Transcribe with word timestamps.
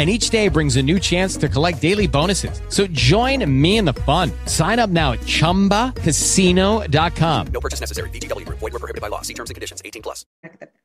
and 0.00 0.08
each 0.08 0.30
day 0.30 0.48
brings 0.48 0.76
a 0.76 0.82
new 0.82 0.98
chance 0.98 1.36
to 1.36 1.46
collect 1.46 1.82
daily 1.82 2.06
bonuses. 2.06 2.62
So 2.70 2.86
join 2.86 3.44
me 3.46 3.76
in 3.76 3.84
the 3.84 3.92
fun. 3.92 4.32
Sign 4.46 4.78
up 4.78 4.88
now 4.88 5.12
at 5.12 5.20
ChumbaCasino.com. 5.20 7.46
No 7.52 7.60
purchase 7.60 7.80
necessary. 7.80 8.08
BGW. 8.08 8.48
Void 8.48 8.72
were 8.72 8.78
prohibited 8.78 9.02
by 9.02 9.08
law. 9.08 9.20
See 9.20 9.34
terms 9.34 9.50
and 9.50 9.56
conditions. 9.56 9.82
18 9.84 10.00
plus. 10.00 10.24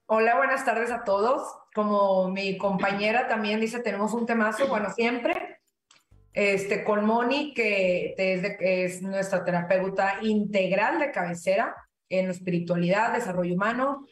Hola, 0.07 0.35
buenas 0.35 0.65
tardes 0.65 0.91
a 0.91 1.05
todos. 1.05 1.43
Como 1.73 2.29
mi 2.29 2.57
compañera 2.57 3.29
también 3.29 3.61
dice, 3.61 3.79
tenemos 3.79 4.13
un 4.13 4.25
temazo, 4.25 4.67
bueno, 4.67 4.91
siempre, 4.93 5.61
este, 6.33 6.83
con 6.83 7.05
Moni, 7.05 7.53
que 7.53 8.15
desde 8.17 8.57
que 8.57 8.83
es 8.83 9.01
nuestra 9.01 9.45
terapeuta 9.45 10.15
integral 10.23 10.99
de 10.99 11.11
cabecera 11.11 11.73
en 12.09 12.29
espiritualidad, 12.29 13.13
desarrollo 13.13 13.55
humano. 13.55 14.05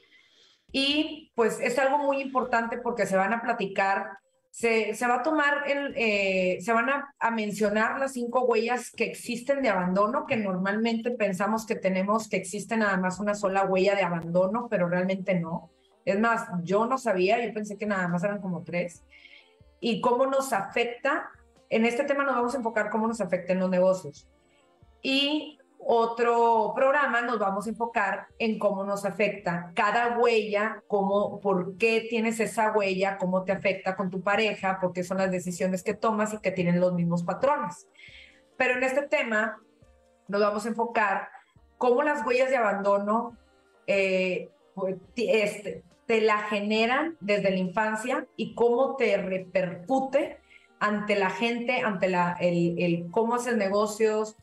Y 0.71 1.33
pues 1.35 1.59
es 1.59 1.77
algo 1.77 1.97
muy 1.97 2.21
importante 2.21 2.77
porque 2.77 3.05
se 3.05 3.17
van 3.17 3.33
a 3.33 3.41
platicar 3.41 4.22
se, 4.53 4.93
se, 4.93 5.07
va 5.07 5.15
a 5.15 5.23
tomar, 5.23 5.67
el, 5.67 5.95
eh, 5.97 6.59
se 6.61 6.71
van 6.73 6.87
a, 6.87 7.31
mencionar 7.31 7.99
las 7.99 8.13
cinco 8.13 8.45
huellas 8.45 8.91
que 8.91 9.05
existen 9.05 9.63
de 9.63 9.69
abandono, 9.69 10.27
que 10.27 10.37
normalmente 10.37 11.09
pensamos 11.09 11.65
que 11.65 11.73
tenemos, 11.73 12.29
que 12.29 12.37
existe 12.37 12.77
nada 12.77 12.95
más 12.97 13.19
una 13.19 13.33
sola 13.33 13.65
huella 13.65 13.95
de 13.95 14.03
abandono, 14.03 14.67
pero 14.69 14.87
realmente 14.87 15.39
no. 15.39 15.71
Es 16.05 16.19
más, 16.19 16.47
yo 16.61 16.85
no 16.85 16.99
sabía, 16.99 17.43
yo 17.43 17.51
pensé 17.51 17.79
que 17.79 17.87
nada 17.87 18.07
más 18.07 18.23
eran 18.23 18.41
como 18.41 18.61
tres. 18.61 19.03
Y 19.79 20.01
cómo 20.01 20.27
nos 20.27 20.53
afecta, 20.53 21.31
en 21.71 21.87
este 21.87 22.03
tema 22.03 22.23
nos 22.23 22.35
vamos 22.35 22.53
a 22.53 22.57
enfocar 22.57 22.91
cómo 22.91 23.07
nos 23.07 23.21
afecta 23.21 23.53
en 23.53 23.59
los 23.59 23.71
negocios. 23.71 24.29
Y 25.01 25.57
otro 25.85 26.73
programa 26.75 27.21
nos 27.21 27.39
vamos 27.39 27.65
a 27.65 27.69
enfocar 27.69 28.27
en 28.39 28.59
cómo 28.59 28.83
nos 28.83 29.05
afecta 29.05 29.71
cada 29.75 30.17
huella, 30.17 30.83
cómo, 30.87 31.39
por 31.39 31.77
qué 31.77 32.07
tienes 32.09 32.39
esa 32.39 32.71
huella, 32.71 33.17
cómo 33.17 33.43
te 33.43 33.51
afecta 33.51 33.95
con 33.95 34.09
tu 34.09 34.21
pareja, 34.21 34.79
por 34.79 34.93
qué 34.93 35.03
son 35.03 35.17
las 35.17 35.31
decisiones 35.31 35.83
que 35.83 35.93
tomas 35.93 36.33
y 36.33 36.39
que 36.39 36.51
tienen 36.51 36.79
los 36.79 36.93
mismos 36.93 37.23
patrones. 37.23 37.87
Pero 38.57 38.75
en 38.75 38.83
este 38.83 39.03
tema 39.03 39.59
nos 40.27 40.41
vamos 40.41 40.65
a 40.65 40.69
enfocar 40.69 41.29
cómo 41.77 42.03
las 42.03 42.25
huellas 42.25 42.49
de 42.49 42.57
abandono 42.57 43.37
eh, 43.87 44.49
pues, 44.75 44.95
este, 45.15 45.83
te 46.05 46.21
la 46.21 46.39
generan 46.39 47.17
desde 47.19 47.51
la 47.51 47.57
infancia 47.57 48.27
y 48.37 48.55
cómo 48.55 48.95
te 48.95 49.17
repercute 49.17 50.39
ante 50.79 51.15
la 51.15 51.29
gente, 51.29 51.79
ante 51.81 52.09
la, 52.09 52.35
el, 52.39 52.75
el 52.77 53.11
cómo 53.11 53.35
haces 53.35 53.55
negocios, 53.55 54.35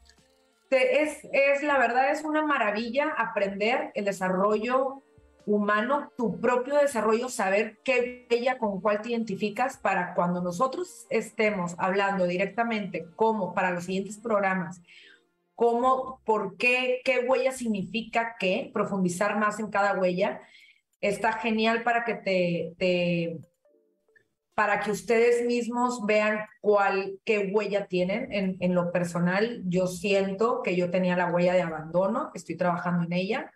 es, 0.70 1.18
es, 1.32 1.62
la 1.62 1.78
verdad, 1.78 2.10
es 2.10 2.24
una 2.24 2.44
maravilla 2.44 3.14
aprender 3.16 3.90
el 3.94 4.04
desarrollo 4.04 5.02
humano, 5.46 6.12
tu 6.16 6.40
propio 6.40 6.76
desarrollo, 6.76 7.28
saber 7.28 7.78
qué 7.84 8.26
ella 8.30 8.58
con 8.58 8.80
cuál 8.80 9.02
te 9.02 9.10
identificas 9.10 9.78
para 9.78 10.14
cuando 10.14 10.40
nosotros 10.40 11.06
estemos 11.10 11.74
hablando 11.78 12.26
directamente, 12.26 13.06
como 13.16 13.54
para 13.54 13.72
los 13.72 13.84
siguientes 13.84 14.18
programas, 14.18 14.80
cómo, 15.54 16.20
por 16.24 16.56
qué, 16.56 17.00
qué 17.04 17.20
huella 17.20 17.52
significa 17.52 18.36
qué, 18.38 18.70
profundizar 18.72 19.38
más 19.38 19.58
en 19.58 19.70
cada 19.70 19.98
huella, 19.98 20.40
está 21.00 21.32
genial 21.32 21.82
para 21.82 22.04
que 22.04 22.14
te, 22.14 22.74
te 22.78 23.40
para 24.60 24.80
que 24.80 24.90
ustedes 24.90 25.46
mismos 25.46 26.04
vean 26.04 26.40
cuál, 26.60 27.18
qué 27.24 27.50
huella 27.50 27.86
tienen. 27.86 28.30
En, 28.30 28.58
en, 28.60 28.74
lo 28.74 28.92
personal, 28.92 29.62
yo 29.64 29.86
siento 29.86 30.60
que 30.62 30.76
yo 30.76 30.90
tenía 30.90 31.16
la 31.16 31.32
huella 31.32 31.54
de 31.54 31.62
abandono, 31.62 32.30
estoy 32.34 32.58
trabajando 32.58 33.06
en 33.06 33.14
ella. 33.14 33.50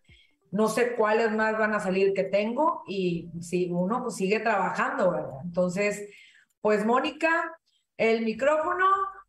No 0.50 0.66
sé 0.66 0.94
cuáles 0.94 1.30
más 1.30 1.58
van 1.58 1.74
a 1.74 1.80
salir 1.80 2.14
que 2.14 2.24
tengo 2.24 2.84
y 2.88 3.28
si 3.42 3.68
uno 3.70 4.02
pues, 4.02 4.14
sigue 4.14 4.40
trabajando, 4.40 5.10
¿verdad? 5.10 5.40
Entonces, 5.44 6.08
pues 6.62 6.86
Mónica, 6.86 7.54
el 7.98 8.24
micrófono, 8.24 8.86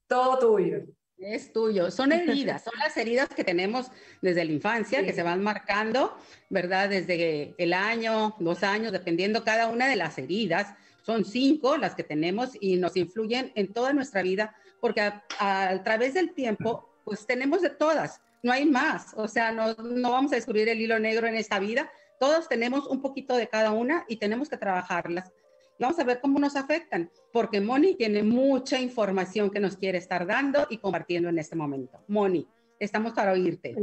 todo 0.07 0.39
tuyo. 0.39 0.85
Es 1.17 1.51
tuyo, 1.51 1.91
son 1.91 2.13
heridas, 2.13 2.63
son 2.63 2.79
las 2.79 2.95
heridas 2.95 3.27
que 3.27 3.43
tenemos 3.43 3.91
desde 4.21 4.45
la 4.45 4.53
infancia, 4.53 5.01
sí. 5.01 5.05
que 5.05 5.11
se 5.11 5.23
van 5.23 5.43
marcando, 5.43 6.17
¿verdad? 6.49 6.87
Desde 6.87 7.53
el 7.57 7.73
año, 7.73 8.33
dos 8.39 8.63
años, 8.63 8.93
dependiendo 8.93 9.43
cada 9.43 9.67
una 9.67 9.89
de 9.89 9.97
las 9.97 10.17
heridas 10.17 10.73
son 11.05 11.23
cinco 11.23 11.77
las 11.77 11.93
que 11.93 12.03
tenemos 12.03 12.51
y 12.59 12.77
nos 12.77 12.97
influyen 12.97 13.51
en 13.55 13.71
toda 13.71 13.93
nuestra 13.93 14.23
vida, 14.23 14.55
porque 14.81 15.01
a, 15.01 15.83
través 15.83 16.15
del 16.15 16.33
tiempo, 16.33 16.89
pues 17.03 17.27
tenemos 17.27 17.61
de 17.61 17.69
todas, 17.69 18.21
no 18.41 18.51
hay 18.51 18.65
más, 18.65 19.13
o 19.15 19.27
sea, 19.27 19.51
no, 19.51 19.73
no 19.75 20.11
vamos 20.11 20.31
a 20.31 20.35
descubrir 20.35 20.67
el 20.67 20.81
hilo 20.81 20.97
negro 20.99 21.27
en 21.27 21.35
esta 21.35 21.59
vida, 21.59 21.91
todos 22.19 22.49
tenemos 22.49 22.87
un 22.87 23.01
poquito 23.01 23.35
de 23.35 23.47
cada 23.47 23.71
una 23.71 24.05
y 24.07 24.17
tenemos 24.17 24.49
que 24.49 24.57
trabajarlas. 24.57 25.31
Vamos 25.77 25.99
a 25.99 26.05
ver 26.05 26.21
cómo 26.21 26.39
nos 26.39 26.55
afectan, 26.55 27.11
porque 27.33 27.59
Moni 27.59 27.95
tiene 27.95 28.23
mucha 28.23 28.79
información 28.79 29.51
que 29.51 29.59
nos 29.59 29.75
quiere 29.77 29.97
estar 29.97 30.25
dando 30.25 30.65
y 30.69 30.77
compartiendo 30.77 31.29
en 31.29 31.37
este 31.37 31.55
momento. 31.55 31.99
Moni, 32.07 32.47
estamos 32.79 33.11
para 33.11 33.33
oírte. 33.33 33.75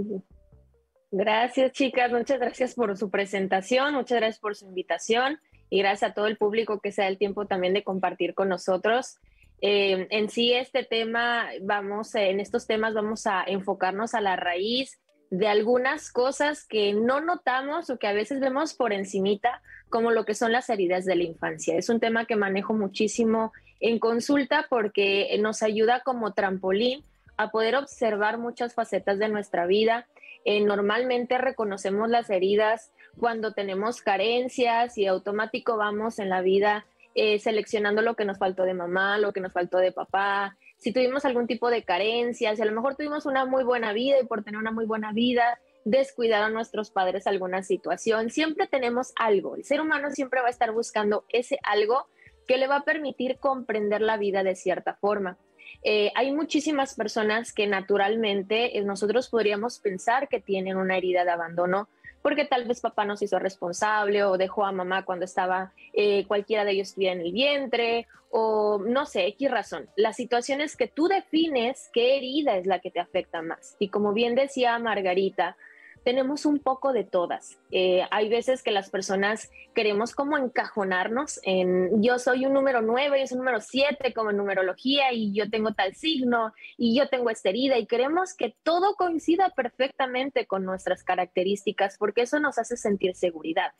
Gracias, 1.10 1.72
chicas. 1.72 2.10
Muchas 2.10 2.40
gracias 2.40 2.74
por 2.74 2.96
su 2.96 3.10
presentación. 3.10 3.94
Muchas 3.94 4.18
gracias 4.18 4.40
por 4.40 4.56
su 4.56 4.64
invitación 4.64 5.38
y 5.72 5.78
gracias 5.78 6.10
a 6.10 6.14
todo 6.14 6.26
el 6.26 6.36
público 6.36 6.80
que 6.80 6.92
se 6.92 7.00
da 7.00 7.08
el 7.08 7.16
tiempo 7.16 7.46
también 7.46 7.72
de 7.72 7.82
compartir 7.82 8.34
con 8.34 8.50
nosotros. 8.50 9.16
Eh, 9.62 10.06
en 10.10 10.28
sí, 10.28 10.52
este 10.52 10.84
tema, 10.84 11.46
vamos, 11.62 12.14
en 12.14 12.40
estos 12.40 12.66
temas 12.66 12.92
vamos 12.92 13.26
a 13.26 13.42
enfocarnos 13.46 14.12
a 14.12 14.20
la 14.20 14.36
raíz 14.36 15.00
de 15.30 15.48
algunas 15.48 16.12
cosas 16.12 16.66
que 16.66 16.92
no 16.92 17.22
notamos 17.22 17.88
o 17.88 17.98
que 17.98 18.06
a 18.06 18.12
veces 18.12 18.38
vemos 18.38 18.74
por 18.74 18.92
encimita, 18.92 19.62
como 19.88 20.10
lo 20.10 20.26
que 20.26 20.34
son 20.34 20.52
las 20.52 20.68
heridas 20.68 21.06
de 21.06 21.16
la 21.16 21.22
infancia. 21.22 21.74
Es 21.78 21.88
un 21.88 22.00
tema 22.00 22.26
que 22.26 22.36
manejo 22.36 22.74
muchísimo 22.74 23.50
en 23.80 23.98
consulta 23.98 24.66
porque 24.68 25.34
nos 25.40 25.62
ayuda 25.62 26.02
como 26.04 26.34
trampolín 26.34 27.02
a 27.38 27.50
poder 27.50 27.76
observar 27.76 28.36
muchas 28.36 28.74
facetas 28.74 29.18
de 29.18 29.30
nuestra 29.30 29.64
vida. 29.64 30.06
Eh, 30.44 30.60
normalmente 30.60 31.38
reconocemos 31.38 32.10
las 32.10 32.28
heridas 32.28 32.92
cuando 33.18 33.52
tenemos 33.52 34.00
carencias 34.00 34.96
y 34.98 35.06
automático 35.06 35.76
vamos 35.76 36.18
en 36.18 36.28
la 36.28 36.40
vida 36.40 36.86
eh, 37.14 37.38
seleccionando 37.38 38.00
lo 38.00 38.16
que 38.16 38.24
nos 38.24 38.38
faltó 38.38 38.64
de 38.64 38.74
mamá, 38.74 39.18
lo 39.18 39.32
que 39.32 39.40
nos 39.40 39.52
faltó 39.52 39.78
de 39.78 39.92
papá, 39.92 40.56
si 40.78 40.92
tuvimos 40.92 41.24
algún 41.24 41.46
tipo 41.46 41.70
de 41.70 41.84
carencias, 41.84 42.56
si 42.56 42.62
a 42.62 42.64
lo 42.64 42.72
mejor 42.72 42.96
tuvimos 42.96 43.26
una 43.26 43.44
muy 43.44 43.64
buena 43.64 43.92
vida 43.92 44.16
y 44.20 44.26
por 44.26 44.42
tener 44.42 44.58
una 44.58 44.72
muy 44.72 44.86
buena 44.86 45.12
vida 45.12 45.60
descuidaron 45.84 46.54
nuestros 46.54 46.90
padres 46.90 47.26
alguna 47.26 47.62
situación. 47.62 48.30
Siempre 48.30 48.66
tenemos 48.66 49.12
algo. 49.16 49.56
El 49.56 49.64
ser 49.64 49.80
humano 49.80 50.10
siempre 50.10 50.40
va 50.40 50.46
a 50.46 50.50
estar 50.50 50.72
buscando 50.72 51.24
ese 51.28 51.58
algo 51.62 52.06
que 52.46 52.56
le 52.56 52.66
va 52.66 52.76
a 52.76 52.84
permitir 52.84 53.38
comprender 53.38 54.00
la 54.00 54.16
vida 54.16 54.42
de 54.42 54.56
cierta 54.56 54.94
forma. 54.94 55.36
Eh, 55.84 56.12
hay 56.14 56.32
muchísimas 56.32 56.94
personas 56.94 57.52
que 57.52 57.66
naturalmente 57.66 58.78
eh, 58.78 58.82
nosotros 58.82 59.28
podríamos 59.28 59.78
pensar 59.78 60.28
que 60.28 60.40
tienen 60.40 60.76
una 60.76 60.96
herida 60.96 61.24
de 61.24 61.30
abandono 61.30 61.88
porque 62.22 62.44
tal 62.44 62.64
vez 62.64 62.80
papá 62.80 63.04
no 63.04 63.16
se 63.16 63.26
hizo 63.26 63.38
responsable 63.38 64.24
o 64.24 64.38
dejó 64.38 64.64
a 64.64 64.72
mamá 64.72 65.04
cuando 65.04 65.24
estaba 65.24 65.72
eh, 65.92 66.24
cualquiera 66.26 66.64
de 66.64 66.72
ellos 66.72 66.88
estuviera 66.88 67.14
en 67.14 67.20
el 67.20 67.32
vientre 67.32 68.06
o 68.30 68.78
no 68.78 69.04
sé, 69.04 69.26
X 69.26 69.50
razón. 69.50 69.90
La 69.94 70.12
situación 70.12 70.60
es 70.60 70.76
que 70.76 70.86
tú 70.86 71.06
defines 71.06 71.90
qué 71.92 72.16
herida 72.16 72.56
es 72.56 72.66
la 72.66 72.78
que 72.78 72.90
te 72.90 73.00
afecta 73.00 73.42
más. 73.42 73.76
Y 73.78 73.88
como 73.88 74.14
bien 74.14 74.34
decía 74.34 74.78
Margarita, 74.78 75.56
tenemos 76.04 76.46
un 76.46 76.58
poco 76.58 76.92
de 76.92 77.04
todas. 77.04 77.58
Eh, 77.70 78.02
hay 78.10 78.28
veces 78.28 78.62
que 78.62 78.70
las 78.70 78.90
personas 78.90 79.50
queremos 79.74 80.14
como 80.14 80.36
encajonarnos 80.36 81.40
en 81.44 82.02
yo 82.02 82.18
soy 82.18 82.46
un 82.46 82.52
número 82.52 82.82
9, 82.82 83.20
yo 83.20 83.26
soy 83.26 83.38
un 83.38 83.44
número 83.44 83.60
7 83.60 84.12
como 84.12 84.30
en 84.30 84.36
numerología 84.36 85.12
y 85.12 85.32
yo 85.32 85.48
tengo 85.50 85.72
tal 85.72 85.94
signo 85.94 86.52
y 86.76 86.96
yo 86.96 87.08
tengo 87.08 87.30
esta 87.30 87.50
herida 87.50 87.78
y 87.78 87.86
queremos 87.86 88.34
que 88.34 88.54
todo 88.62 88.94
coincida 88.96 89.50
perfectamente 89.50 90.46
con 90.46 90.64
nuestras 90.64 91.04
características 91.04 91.96
porque 91.98 92.22
eso 92.22 92.40
nos 92.40 92.58
hace 92.58 92.76
sentir 92.76 93.14
seguridad. 93.14 93.72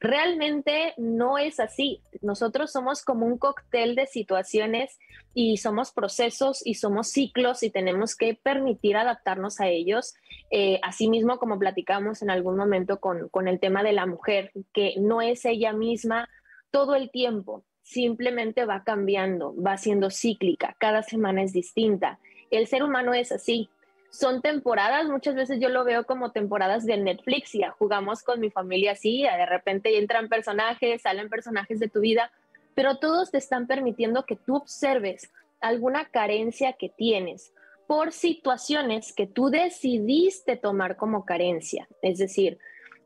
Realmente 0.00 0.94
no 0.96 1.38
es 1.38 1.58
así. 1.58 2.00
Nosotros 2.22 2.70
somos 2.70 3.02
como 3.02 3.26
un 3.26 3.36
cóctel 3.36 3.96
de 3.96 4.06
situaciones 4.06 4.98
y 5.34 5.56
somos 5.56 5.90
procesos 5.90 6.64
y 6.64 6.74
somos 6.74 7.08
ciclos 7.08 7.62
y 7.62 7.70
tenemos 7.70 8.14
que 8.14 8.34
permitir 8.34 8.96
adaptarnos 8.96 9.60
a 9.60 9.68
ellos. 9.68 10.14
Eh, 10.50 10.78
asimismo, 10.82 11.38
como 11.38 11.58
platicamos 11.58 12.22
en 12.22 12.30
algún 12.30 12.56
momento 12.56 13.00
con, 13.00 13.28
con 13.28 13.48
el 13.48 13.58
tema 13.58 13.82
de 13.82 13.92
la 13.92 14.06
mujer, 14.06 14.52
que 14.72 14.94
no 14.98 15.20
es 15.20 15.44
ella 15.44 15.72
misma 15.72 16.28
todo 16.70 16.94
el 16.94 17.10
tiempo, 17.10 17.64
simplemente 17.82 18.66
va 18.66 18.84
cambiando, 18.84 19.54
va 19.60 19.78
siendo 19.78 20.10
cíclica, 20.10 20.76
cada 20.78 21.02
semana 21.02 21.42
es 21.42 21.52
distinta. 21.52 22.18
El 22.50 22.66
ser 22.66 22.82
humano 22.82 23.14
es 23.14 23.32
así, 23.32 23.68
son 24.10 24.40
temporadas, 24.40 25.08
muchas 25.08 25.34
veces 25.34 25.60
yo 25.60 25.68
lo 25.68 25.84
veo 25.84 26.04
como 26.04 26.32
temporadas 26.32 26.86
de 26.86 26.96
Netflix, 26.96 27.52
ya 27.52 27.70
jugamos 27.70 28.22
con 28.22 28.40
mi 28.40 28.50
familia 28.50 28.92
así, 28.92 29.22
de 29.22 29.46
repente 29.46 29.98
entran 29.98 30.28
personajes, 30.28 31.02
salen 31.02 31.28
personajes 31.28 31.78
de 31.78 31.88
tu 31.88 32.00
vida, 32.00 32.30
pero 32.74 32.98
todos 32.98 33.30
te 33.30 33.38
están 33.38 33.66
permitiendo 33.66 34.24
que 34.24 34.36
tú 34.36 34.56
observes 34.56 35.30
alguna 35.60 36.06
carencia 36.06 36.74
que 36.74 36.88
tienes 36.88 37.52
por 37.86 38.12
situaciones 38.12 39.12
que 39.14 39.26
tú 39.26 39.48
decidiste 39.48 40.56
tomar 40.56 40.96
como 40.96 41.24
carencia. 41.24 41.88
Es 42.02 42.18
decir, 42.18 42.58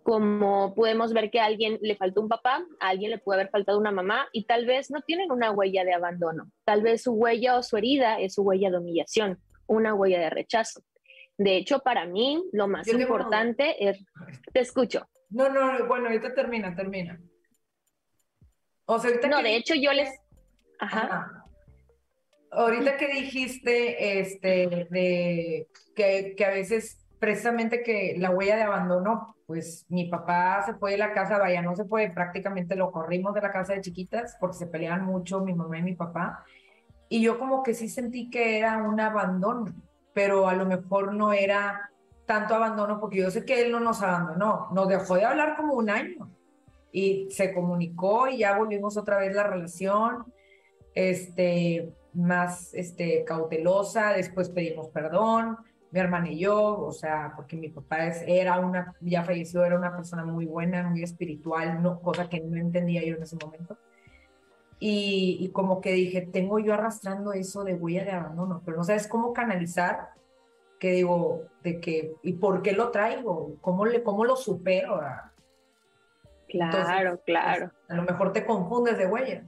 como 0.02 0.74
podemos 0.74 1.12
ver 1.12 1.30
que 1.30 1.40
a 1.40 1.44
alguien 1.44 1.78
le 1.80 1.96
faltó 1.96 2.20
un 2.20 2.28
papá, 2.28 2.64
a 2.80 2.88
alguien 2.88 3.12
le 3.12 3.18
puede 3.18 3.40
haber 3.40 3.50
faltado 3.50 3.78
una 3.78 3.92
mamá 3.92 4.26
y 4.32 4.44
tal 4.44 4.66
vez 4.66 4.90
no 4.90 5.00
tienen 5.00 5.30
una 5.30 5.52
huella 5.52 5.84
de 5.84 5.94
abandono. 5.94 6.50
Tal 6.64 6.82
vez 6.82 7.02
su 7.02 7.12
huella 7.12 7.56
o 7.56 7.62
su 7.62 7.76
herida 7.76 8.20
es 8.20 8.34
su 8.34 8.42
huella 8.42 8.70
de 8.70 8.78
humillación, 8.78 9.38
una 9.66 9.94
huella 9.94 10.18
de 10.18 10.30
rechazo. 10.30 10.82
De 11.42 11.56
hecho, 11.56 11.80
para 11.80 12.06
mí, 12.06 12.42
lo 12.52 12.68
más 12.68 12.86
importante 12.88 13.88
es... 13.88 14.04
Te 14.52 14.60
escucho. 14.60 15.08
No, 15.30 15.48
no, 15.48 15.86
bueno, 15.86 16.06
ahorita 16.06 16.34
termina, 16.34 16.74
termina. 16.74 17.20
O 18.84 18.98
sea, 18.98 19.10
no, 19.28 19.42
de 19.42 19.56
hecho, 19.56 19.74
yo 19.74 19.92
les... 19.92 20.10
Ajá. 20.78 21.44
Ahorita 22.50 22.96
que 22.96 23.08
dijiste, 23.08 24.20
este, 24.20 24.86
de 24.90 25.68
que, 25.96 26.34
que 26.36 26.44
a 26.44 26.50
veces 26.50 27.02
precisamente 27.18 27.82
que 27.82 28.16
la 28.18 28.30
huella 28.30 28.56
de 28.56 28.62
abandono, 28.62 29.36
pues 29.46 29.86
mi 29.88 30.06
papá 30.06 30.60
se 30.66 30.74
fue 30.74 30.90
de 30.90 30.98
la 30.98 31.12
casa, 31.12 31.38
vaya, 31.38 31.62
no 31.62 31.76
se 31.76 31.84
fue, 31.84 32.10
prácticamente 32.10 32.74
lo 32.74 32.90
corrimos 32.90 33.32
de 33.32 33.40
la 33.40 33.52
casa 33.52 33.74
de 33.74 33.80
chiquitas 33.80 34.36
porque 34.40 34.56
se 34.56 34.66
peleaban 34.66 35.04
mucho 35.04 35.40
mi 35.40 35.54
mamá 35.54 35.78
y 35.78 35.82
mi 35.82 35.94
papá. 35.94 36.44
Y 37.08 37.22
yo 37.22 37.38
como 37.38 37.62
que 37.62 37.74
sí 37.74 37.88
sentí 37.88 38.28
que 38.28 38.58
era 38.58 38.78
un 38.78 38.98
abandono 38.98 39.72
pero 40.14 40.48
a 40.48 40.54
lo 40.54 40.66
mejor 40.66 41.14
no 41.14 41.32
era 41.32 41.90
tanto 42.26 42.54
abandono, 42.54 43.00
porque 43.00 43.18
yo 43.18 43.30
sé 43.30 43.44
que 43.44 43.62
él 43.62 43.72
no 43.72 43.80
nos 43.80 44.02
abandonó, 44.02 44.68
nos 44.72 44.88
dejó 44.88 45.16
de 45.16 45.24
hablar 45.24 45.56
como 45.56 45.74
un 45.74 45.90
año 45.90 46.30
y 46.92 47.28
se 47.30 47.52
comunicó 47.52 48.28
y 48.28 48.38
ya 48.38 48.56
volvimos 48.56 48.96
otra 48.96 49.18
vez 49.18 49.34
la 49.34 49.44
relación, 49.44 50.24
este, 50.94 51.92
más 52.12 52.74
este, 52.74 53.24
cautelosa, 53.24 54.12
después 54.12 54.50
pedimos 54.50 54.88
perdón, 54.88 55.56
mi 55.90 56.00
hermana 56.00 56.30
y 56.30 56.38
yo, 56.38 56.78
o 56.78 56.92
sea, 56.92 57.32
porque 57.36 57.56
mi 57.56 57.68
papá 57.68 58.06
es, 58.06 58.24
era 58.26 58.58
una, 58.60 58.94
ya 59.00 59.24
falleció, 59.24 59.64
era 59.64 59.76
una 59.76 59.94
persona 59.94 60.24
muy 60.24 60.46
buena, 60.46 60.88
muy 60.88 61.02
espiritual, 61.02 61.82
no, 61.82 62.00
cosa 62.00 62.28
que 62.28 62.40
no 62.40 62.56
entendía 62.56 63.04
yo 63.04 63.16
en 63.16 63.22
ese 63.22 63.36
momento. 63.36 63.76
Y, 64.84 65.48
como 65.52 65.80
que 65.80 65.92
dije, 65.92 66.22
tengo 66.22 66.58
yo 66.58 66.74
arrastrando 66.74 67.32
eso 67.32 67.62
de 67.62 67.74
huella 67.74 68.04
de 68.04 68.10
abandono, 68.10 68.62
pero 68.64 68.78
no 68.78 68.82
sabes 68.82 69.06
cómo 69.06 69.32
canalizar, 69.32 70.08
que 70.80 70.90
digo, 70.90 71.44
de 71.62 71.80
que, 71.80 72.16
¿y 72.24 72.32
por 72.32 72.62
qué 72.62 72.72
lo 72.72 72.90
traigo? 72.90 73.54
¿Cómo, 73.60 73.86
le, 73.86 74.02
cómo 74.02 74.24
lo 74.24 74.34
supero? 74.34 75.00
Claro, 76.48 77.20
claro. 77.24 77.70
Pues, 77.70 77.90
a 77.90 77.94
lo 77.94 78.02
mejor 78.02 78.32
te 78.32 78.44
confundes 78.44 78.98
de 78.98 79.06
huella. 79.06 79.44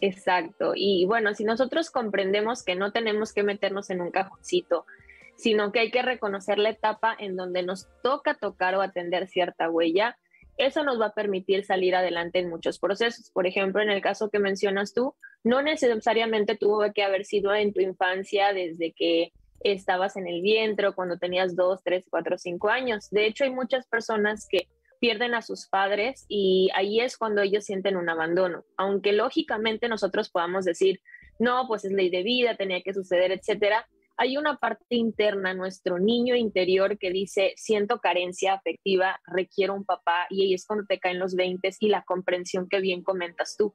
Exacto. 0.00 0.74
Y 0.76 1.04
bueno, 1.04 1.34
si 1.34 1.42
nosotros 1.42 1.90
comprendemos 1.90 2.62
que 2.62 2.76
no 2.76 2.92
tenemos 2.92 3.32
que 3.32 3.42
meternos 3.42 3.90
en 3.90 4.02
un 4.02 4.12
cajoncito, 4.12 4.86
sino 5.34 5.72
que 5.72 5.80
hay 5.80 5.90
que 5.90 6.02
reconocer 6.02 6.58
la 6.58 6.70
etapa 6.70 7.12
en 7.18 7.34
donde 7.34 7.64
nos 7.64 7.88
toca 8.04 8.34
tocar 8.34 8.76
o 8.76 8.82
atender 8.82 9.26
cierta 9.26 9.68
huella, 9.68 10.16
eso 10.56 10.84
nos 10.84 11.00
va 11.00 11.06
a 11.06 11.14
permitir 11.14 11.64
salir 11.64 11.94
adelante 11.94 12.38
en 12.38 12.50
muchos 12.50 12.78
procesos. 12.78 13.30
Por 13.30 13.46
ejemplo, 13.46 13.82
en 13.82 13.90
el 13.90 14.02
caso 14.02 14.30
que 14.30 14.38
mencionas 14.38 14.94
tú, 14.94 15.14
no 15.44 15.62
necesariamente 15.62 16.56
tuvo 16.56 16.80
que 16.92 17.02
haber 17.02 17.24
sido 17.24 17.54
en 17.54 17.72
tu 17.72 17.80
infancia 17.80 18.52
desde 18.52 18.92
que 18.92 19.32
estabas 19.60 20.16
en 20.16 20.26
el 20.26 20.42
vientre 20.42 20.88
o 20.88 20.94
cuando 20.94 21.18
tenías 21.18 21.56
dos, 21.56 21.82
tres, 21.82 22.04
cuatro, 22.10 22.38
cinco 22.38 22.68
años. 22.68 23.08
De 23.10 23.26
hecho, 23.26 23.44
hay 23.44 23.50
muchas 23.50 23.86
personas 23.86 24.46
que 24.48 24.68
pierden 25.00 25.34
a 25.34 25.42
sus 25.42 25.66
padres 25.66 26.26
y 26.28 26.70
ahí 26.74 27.00
es 27.00 27.16
cuando 27.16 27.42
ellos 27.42 27.64
sienten 27.64 27.96
un 27.96 28.08
abandono. 28.08 28.64
Aunque 28.76 29.12
lógicamente 29.12 29.88
nosotros 29.88 30.30
podamos 30.30 30.64
decir, 30.64 31.00
no, 31.38 31.66
pues 31.66 31.84
es 31.84 31.92
ley 31.92 32.10
de 32.10 32.22
vida, 32.22 32.56
tenía 32.56 32.82
que 32.82 32.94
suceder, 32.94 33.32
etcétera 33.32 33.86
hay 34.16 34.36
una 34.36 34.56
parte 34.56 34.94
interna, 34.94 35.54
nuestro 35.54 35.98
niño 35.98 36.34
interior 36.34 36.98
que 36.98 37.10
dice, 37.10 37.54
siento 37.56 38.00
carencia 38.00 38.54
afectiva, 38.54 39.20
requiero 39.26 39.74
un 39.74 39.84
papá, 39.84 40.26
y 40.30 40.42
ahí 40.42 40.54
es 40.54 40.66
cuando 40.66 40.86
te 40.86 40.98
caen 40.98 41.18
los 41.18 41.34
20 41.34 41.70
y 41.80 41.88
la 41.88 42.02
comprensión 42.02 42.68
que 42.68 42.80
bien 42.80 43.02
comentas 43.02 43.56
tú. 43.56 43.74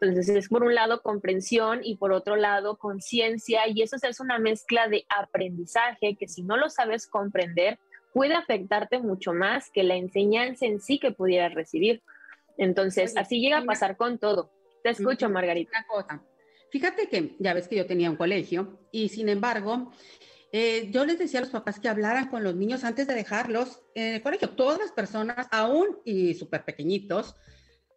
Entonces 0.00 0.36
es 0.36 0.48
por 0.48 0.62
un 0.62 0.74
lado 0.74 1.00
comprensión 1.00 1.80
y 1.82 1.96
por 1.96 2.12
otro 2.12 2.36
lado 2.36 2.76
conciencia, 2.76 3.66
y 3.68 3.82
eso 3.82 3.96
es 4.00 4.20
una 4.20 4.38
mezcla 4.38 4.88
de 4.88 5.06
aprendizaje 5.08 6.16
que 6.16 6.28
si 6.28 6.42
no 6.42 6.56
lo 6.56 6.68
sabes 6.68 7.06
comprender, 7.06 7.78
puede 8.12 8.34
afectarte 8.34 8.98
mucho 8.98 9.32
más 9.32 9.70
que 9.70 9.82
la 9.82 9.96
enseñanza 9.96 10.66
en 10.66 10.80
sí 10.80 10.98
que 10.98 11.12
pudieras 11.12 11.54
recibir. 11.54 12.02
Entonces, 12.58 13.16
así 13.16 13.40
llega 13.40 13.58
a 13.58 13.64
pasar 13.64 13.96
con 13.96 14.18
todo. 14.18 14.50
Te 14.82 14.90
escucho, 14.90 15.28
Margarita. 15.28 15.84
Fíjate 16.76 17.08
que 17.08 17.36
ya 17.38 17.54
ves 17.54 17.68
que 17.68 17.76
yo 17.76 17.86
tenía 17.86 18.10
un 18.10 18.16
colegio 18.16 18.78
y 18.92 19.08
sin 19.08 19.30
embargo, 19.30 19.92
eh, 20.52 20.90
yo 20.92 21.06
les 21.06 21.18
decía 21.18 21.40
a 21.40 21.42
los 21.42 21.50
papás 21.50 21.80
que 21.80 21.88
hablaran 21.88 22.28
con 22.28 22.44
los 22.44 22.54
niños 22.54 22.84
antes 22.84 23.06
de 23.06 23.14
dejarlos 23.14 23.80
en 23.94 24.16
el 24.16 24.20
colegio. 24.20 24.50
Todas 24.50 24.78
las 24.78 24.92
personas, 24.92 25.46
aún 25.52 25.96
y 26.04 26.34
súper 26.34 26.66
pequeñitos, 26.66 27.34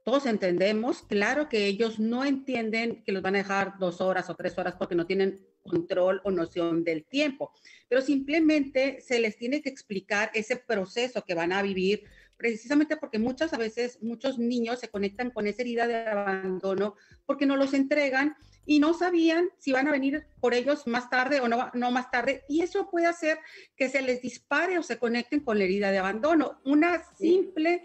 todos 0.06 0.28
entendemos, 0.28 1.02
claro 1.02 1.50
que 1.50 1.66
ellos 1.66 2.00
no 2.00 2.24
entienden 2.24 3.04
que 3.04 3.12
los 3.12 3.22
van 3.22 3.36
a 3.36 3.40
dejar 3.40 3.78
dos 3.80 4.00
horas 4.00 4.30
o 4.30 4.36
tres 4.36 4.58
horas 4.58 4.76
porque 4.80 4.96
no 4.96 5.06
tienen 5.06 5.46
control 5.62 6.22
o 6.24 6.32
noción 6.32 6.86
del 6.86 7.04
tiempo, 7.04 7.52
pero 7.90 8.02
simplemente 8.02 9.02
se 9.02 9.20
les 9.20 9.36
tiene 9.36 9.62
que 9.62 9.68
explicar 9.68 10.32
ese 10.34 10.56
proceso 10.56 11.26
que 11.26 11.34
van 11.34 11.52
a 11.52 11.62
vivir 11.62 12.06
precisamente 12.40 12.96
porque 12.96 13.20
muchas 13.20 13.52
a 13.54 13.58
veces 13.58 14.02
muchos 14.02 14.40
niños 14.40 14.80
se 14.80 14.88
conectan 14.88 15.30
con 15.30 15.46
esa 15.46 15.62
herida 15.62 15.88
de 15.88 16.08
abandono 16.08 16.96
porque 17.26 17.46
no 17.46 17.58
los 17.58 17.74
entregan 17.74 18.38
y 18.66 18.80
no 18.80 18.94
sabían 18.94 19.50
si 19.58 19.74
van 19.74 19.90
a 19.90 19.92
venir 19.92 20.26
por 20.40 20.54
ellos 20.54 20.88
más 20.88 21.10
tarde 21.10 21.42
o 21.42 21.50
no, 21.50 21.70
no 21.74 21.92
más 21.92 22.10
tarde. 22.10 22.46
Y 22.48 22.62
eso 22.62 22.90
puede 22.90 23.08
hacer 23.08 23.40
que 23.76 23.90
se 23.90 24.02
les 24.02 24.22
dispare 24.22 24.80
o 24.80 24.84
se 24.84 24.98
conecten 24.98 25.42
con 25.42 25.58
la 25.58 25.66
herida 25.66 25.92
de 25.92 25.98
abandono. 25.98 26.62
Una 26.64 27.04
simple 27.18 27.84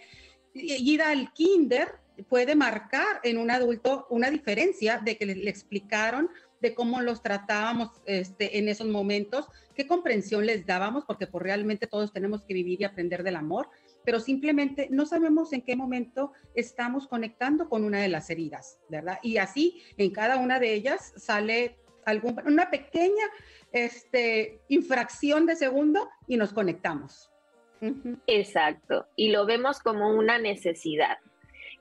ida 0.54 1.10
al 1.10 1.32
kinder 1.32 1.88
puede 2.28 2.54
marcar 2.54 3.20
en 3.24 3.38
un 3.38 3.50
adulto 3.50 4.06
una 4.08 4.30
diferencia 4.30 4.98
de 4.98 5.16
que 5.16 5.26
le, 5.26 5.50
explicaron 5.50 6.30
de 6.60 6.74
cómo 6.74 7.00
los 7.00 7.22
tratábamos 7.22 7.90
este, 8.06 8.58
en 8.58 8.68
esos 8.68 8.86
momentos, 8.86 9.48
qué 9.74 9.88
comprensión 9.88 10.46
les 10.46 10.64
dábamos, 10.64 11.04
porque 11.04 11.26
pues 11.26 11.42
realmente 11.42 11.88
todos 11.88 12.12
tenemos 12.12 12.44
que 12.44 12.54
vivir 12.54 12.80
y 12.80 12.84
aprender 12.84 13.24
del 13.24 13.36
amor, 13.36 13.68
pero 14.04 14.20
simplemente 14.20 14.88
no 14.90 15.06
sabemos 15.06 15.52
en 15.52 15.62
qué 15.62 15.76
momento 15.76 16.32
estamos 16.54 17.08
conectando 17.08 17.68
con 17.68 17.84
una 17.84 18.00
de 18.00 18.08
las 18.08 18.30
heridas, 18.30 18.78
¿verdad? 18.88 19.18
Y 19.22 19.38
así 19.38 19.82
en 19.96 20.10
cada 20.10 20.36
una 20.36 20.58
de 20.58 20.74
ellas 20.74 21.12
sale 21.16 21.78
algún, 22.04 22.40
una 22.46 22.70
pequeña 22.70 23.24
este, 23.72 24.60
infracción 24.68 25.46
de 25.46 25.56
segundo 25.56 26.08
y 26.26 26.36
nos 26.36 26.52
conectamos. 26.52 27.30
Exacto, 28.26 29.06
y 29.14 29.30
lo 29.30 29.44
vemos 29.44 29.80
como 29.80 30.14
una 30.14 30.38
necesidad. 30.38 31.18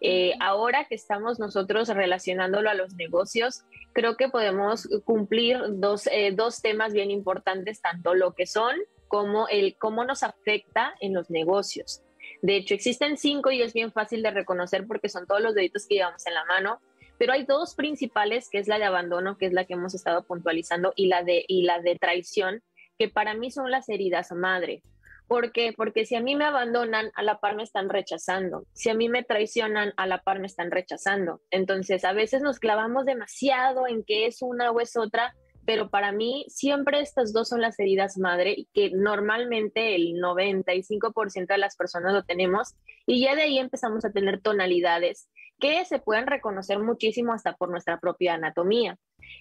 Eh, 0.01 0.33
ahora 0.41 0.85
que 0.89 0.95
estamos 0.95 1.39
nosotros 1.39 1.87
relacionándolo 1.87 2.69
a 2.69 2.73
los 2.73 2.95
negocios, 2.95 3.63
creo 3.93 4.17
que 4.17 4.27
podemos 4.27 4.89
cumplir 5.05 5.57
dos, 5.75 6.07
eh, 6.07 6.33
dos 6.35 6.61
temas 6.61 6.91
bien 6.91 7.09
importantes, 7.09 7.79
tanto 7.79 8.13
lo 8.13 8.33
que 8.33 8.45
son 8.45 8.75
como 9.07 9.47
el 9.47 9.77
cómo 9.77 10.03
nos 10.03 10.23
afecta 10.23 10.93
en 10.99 11.13
los 11.13 11.29
negocios. 11.29 12.03
De 12.43 12.57
hecho, 12.57 12.73
existen 12.73 13.15
cinco 13.15 13.51
y 13.51 13.61
es 13.61 13.71
bien 13.71 13.93
fácil 13.93 14.21
de 14.21 14.29
reconocer 14.29 14.85
porque 14.85 15.07
son 15.07 15.25
todos 15.25 15.39
los 15.39 15.55
deditos 15.55 15.87
que 15.87 15.95
llevamos 15.95 16.27
en 16.27 16.33
la 16.33 16.43
mano, 16.43 16.81
pero 17.17 17.31
hay 17.31 17.45
dos 17.45 17.73
principales, 17.73 18.49
que 18.49 18.57
es 18.57 18.67
la 18.67 18.77
de 18.79 18.83
abandono, 18.83 19.37
que 19.37 19.45
es 19.45 19.53
la 19.53 19.63
que 19.63 19.75
hemos 19.75 19.95
estado 19.95 20.25
puntualizando, 20.25 20.91
y 20.97 21.07
la 21.07 21.23
de, 21.23 21.45
y 21.47 21.63
la 21.63 21.79
de 21.79 21.95
traición, 21.95 22.61
que 22.99 23.07
para 23.07 23.33
mí 23.33 23.49
son 23.49 23.71
las 23.71 23.87
heridas 23.87 24.33
madre. 24.33 24.83
¿Por 25.29 25.53
qué? 25.53 25.71
Porque 25.71 26.05
si 26.05 26.15
a 26.15 26.21
mí 26.21 26.35
me 26.35 26.43
abandonan, 26.43 27.11
a 27.15 27.23
la 27.23 27.39
par 27.39 27.55
me 27.55 27.63
están 27.63 27.87
rechazando. 27.87 28.65
Si 28.73 28.89
a 28.89 28.93
mí 28.93 29.07
me 29.07 29.23
traicionan, 29.23 29.93
a 29.95 30.05
la 30.05 30.21
par 30.21 30.41
me 30.41 30.47
están 30.47 30.69
rechazando. 30.69 31.39
Entonces, 31.49 32.03
a 32.03 32.11
veces 32.11 32.41
nos 32.41 32.59
clavamos 32.59 33.05
demasiado 33.05 33.87
en 33.87 34.03
que 34.03 34.25
es 34.25 34.41
una 34.41 34.69
o 34.69 34.81
es 34.81 34.97
otra, 34.97 35.33
pero 35.65 35.89
para 35.89 36.11
mí 36.11 36.45
siempre 36.49 36.99
estas 36.99 37.33
dos 37.33 37.49
son 37.49 37.61
las 37.61 37.79
heridas 37.79 38.17
madre 38.17 38.53
y 38.55 38.67
que 38.73 38.91
normalmente 38.91 39.95
el 39.95 40.15
95% 40.15 41.47
de 41.47 41.57
las 41.57 41.75
personas 41.75 42.13
lo 42.13 42.23
tenemos 42.23 42.75
y 43.05 43.21
ya 43.21 43.35
de 43.35 43.43
ahí 43.43 43.59
empezamos 43.59 44.05
a 44.05 44.11
tener 44.11 44.41
tonalidades 44.41 45.29
que 45.59 45.85
se 45.85 45.99
pueden 45.99 46.27
reconocer 46.27 46.79
muchísimo 46.79 47.33
hasta 47.33 47.55
por 47.55 47.69
nuestra 47.69 47.99
propia 47.99 48.33
anatomía. 48.33 48.97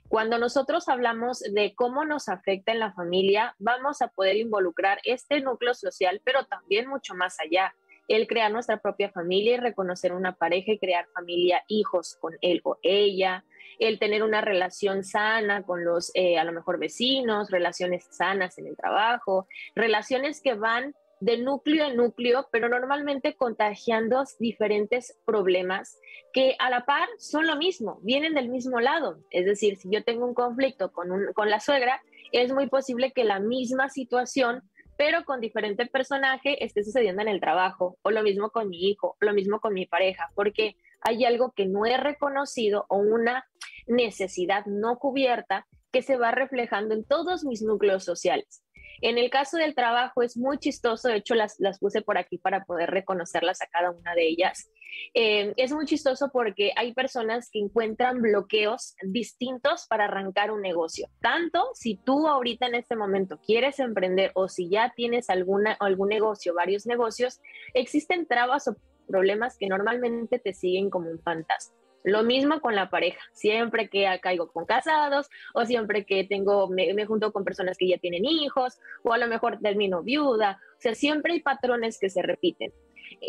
Cuando 0.09 0.39
nosotros 0.39 0.89
hablamos 0.89 1.41
de 1.41 1.75
cómo 1.75 2.05
nos 2.05 2.29
afecta 2.29 2.71
en 2.71 2.79
la 2.79 2.93
familia, 2.93 3.57
vamos 3.59 4.03
a 4.03 4.09
poder 4.09 4.37
involucrar 4.37 5.01
este 5.05 5.41
núcleo 5.41 5.75
social, 5.75 6.21
pero 6.25 6.45
también 6.45 6.89
mucho 6.89 7.15
más 7.15 7.41
allá. 7.41 7.75
El 8.09 8.27
crear 8.27 8.51
nuestra 8.51 8.79
propia 8.79 9.11
familia 9.11 9.55
y 9.55 9.61
reconocer 9.61 10.13
una 10.13 10.35
pareja 10.35 10.73
y 10.73 10.79
crear 10.79 11.07
familia, 11.15 11.63
hijos 11.69 12.17
con 12.21 12.37
él 12.41 12.61
o 12.65 12.79
ella, 12.83 13.45
el 13.79 13.99
tener 13.99 14.23
una 14.23 14.41
relación 14.41 15.05
sana 15.05 15.63
con 15.65 15.85
los, 15.85 16.11
eh, 16.15 16.39
a 16.39 16.45
lo 16.45 16.53
mejor, 16.53 16.79
vecinos, 16.79 17.51
relaciones 17.51 18.07
sanas 18.11 18.59
en 18.59 18.67
el 18.67 18.77
trabajo, 18.77 19.47
relaciones 19.75 20.41
que 20.41 20.55
van 20.55 20.95
de 21.23 21.39
núcleo 21.39 21.87
en 21.87 21.97
núcleo, 21.97 22.49
pero 22.51 22.69
normalmente 22.69 23.37
contagiando 23.37 24.25
diferentes 24.41 25.17
problemas 25.25 26.01
que 26.33 26.57
a 26.59 26.69
la 26.69 26.85
par 26.85 27.09
son 27.19 27.47
lo 27.47 27.55
mismo, 27.55 28.01
vienen 28.03 28.35
del 28.35 28.49
mismo 28.49 28.81
lado. 28.81 29.21
Es 29.31 29.45
decir, 29.45 29.77
si 29.77 29.89
yo 29.89 30.03
tengo 30.03 30.27
un 30.27 30.35
conflicto 30.35 30.91
con, 30.93 31.13
un, 31.13 31.33
con 31.33 31.49
la 31.49 31.61
suegra, 31.61 32.03
es 32.33 32.53
muy 32.53 32.69
posible 32.69 33.13
que 33.13 33.23
la 33.23 33.39
misma 33.39 33.89
situación, 33.89 34.63
pero 35.05 35.25
con 35.25 35.41
diferente 35.41 35.85
personaje, 35.87 36.65
esté 36.65 36.85
sucediendo 36.85 37.23
en 37.23 37.27
el 37.27 37.41
trabajo, 37.41 37.99
o 38.03 38.13
lo 38.13 38.23
mismo 38.23 38.51
con 38.51 38.69
mi 38.69 38.89
hijo, 38.89 39.17
lo 39.19 39.35
mismo 39.35 39.59
con 39.59 39.75
mi 39.75 39.85
pareja, 39.85 40.31
porque 40.37 40.77
hay 41.01 41.25
algo 41.25 41.51
que 41.57 41.67
no 41.67 41.87
he 41.87 41.97
reconocido 41.97 42.87
o 42.89 42.99
una 42.99 43.45
necesidad 43.89 44.65
no 44.67 45.01
cubierta 45.01 45.67
que 45.91 46.03
se 46.03 46.17
va 46.17 46.31
reflejando 46.31 46.95
en 46.95 47.05
todos 47.05 47.43
mis 47.43 47.63
núcleos 47.63 48.05
sociales. 48.05 48.63
En 49.03 49.19
el 49.19 49.31
caso 49.31 49.57
del 49.57 49.75
trabajo 49.75 50.23
es 50.23 50.37
muy 50.37 50.59
chistoso, 50.59 51.09
de 51.09 51.17
hecho 51.17 51.35
las, 51.35 51.57
las 51.59 51.81
puse 51.81 52.03
por 52.03 52.19
aquí 52.19 52.39
para 52.39 52.65
poder 52.65 52.89
reconocerlas 52.91 53.61
a 53.61 53.67
cada 53.67 53.91
una 53.91 54.15
de 54.15 54.29
ellas. 54.29 54.71
Eh, 55.13 55.53
es 55.57 55.73
muy 55.73 55.87
chistoso 55.87 56.31
porque 56.33 56.71
hay 56.77 56.95
personas 56.95 57.51
que 57.51 57.59
encuentran 57.59 58.23
bloqueos 58.23 58.95
distintos 59.03 59.87
para 59.89 60.05
arrancar 60.05 60.53
un 60.53 60.63
negocio. 60.63 61.09
Tanto 61.21 61.71
si 61.75 61.97
tú 61.97 62.29
ahorita 62.29 62.67
en 62.67 62.77
este 62.77 62.95
momento 62.95 63.41
quieres 63.45 63.81
emprender 63.81 64.31
o 64.35 64.49
si 64.49 64.71
ya 64.71 64.93
tienes 64.95 65.31
alguna, 65.31 65.77
algún 65.81 66.09
negocio, 66.09 66.55
varios 66.55 66.87
negocios, 66.87 67.41
existen 67.75 68.27
trabas 68.27 68.69
o 68.69 68.77
problemas 69.09 69.59
que 69.59 69.67
normalmente 69.67 70.39
te 70.39 70.55
siguen 70.55 70.91
como 70.91 71.11
un 71.11 71.19
fantasma. 71.19 71.82
Lo 72.05 72.23
mismo 72.23 72.61
con 72.61 72.75
la 72.75 72.91
pareja. 72.91 73.21
Siempre 73.33 73.89
que 73.89 74.07
caigo 74.21 74.51
con 74.51 74.65
casados 74.65 75.29
o 75.55 75.65
siempre 75.65 76.05
que 76.05 76.25
tengo, 76.25 76.69
me, 76.69 77.07
junto 77.07 77.33
con 77.33 77.45
personas 77.45 77.79
que 77.79 77.89
ya 77.89 77.99
tienen 77.99 78.25
hijos 78.25 78.79
o 79.03 79.13
a 79.13 79.19
lo 79.19 79.29
mejor 79.29 79.59
termino 79.61 80.03
viuda. 80.03 80.61
O 80.79 80.81
sea, 80.81 80.95
siempre 80.95 81.35
hay 81.35 81.41
patrones 81.41 81.99
que 81.99 82.11
se 82.11 82.23
repiten. 82.23 82.73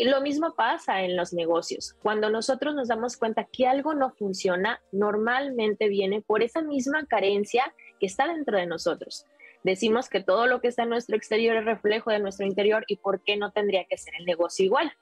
Lo 0.00 0.20
mismo 0.20 0.54
pasa 0.54 1.02
en 1.02 1.16
los 1.16 1.32
negocios. 1.32 1.94
Cuando 2.02 2.30
nosotros 2.30 2.74
nos 2.74 2.88
damos 2.88 3.16
cuenta 3.16 3.44
que 3.44 3.66
algo 3.66 3.94
no 3.94 4.10
funciona, 4.10 4.80
normalmente 4.90 5.88
viene 5.88 6.20
por 6.20 6.42
esa 6.42 6.62
misma 6.62 7.06
carencia 7.06 7.72
que 8.00 8.06
está 8.06 8.26
dentro 8.26 8.56
de 8.56 8.66
nosotros. 8.66 9.26
Decimos 9.62 10.10
que 10.10 10.22
todo 10.22 10.46
lo 10.46 10.60
que 10.60 10.68
está 10.68 10.82
en 10.82 10.90
nuestro 10.90 11.16
exterior 11.16 11.56
es 11.56 11.64
reflejo 11.64 12.10
de 12.10 12.18
nuestro 12.18 12.46
interior 12.46 12.84
y 12.86 12.96
por 12.96 13.22
qué 13.22 13.36
no 13.36 13.50
tendría 13.50 13.84
que 13.84 13.96
ser 13.96 14.14
el 14.18 14.26
negocio 14.26 14.64
igual. 14.64 14.92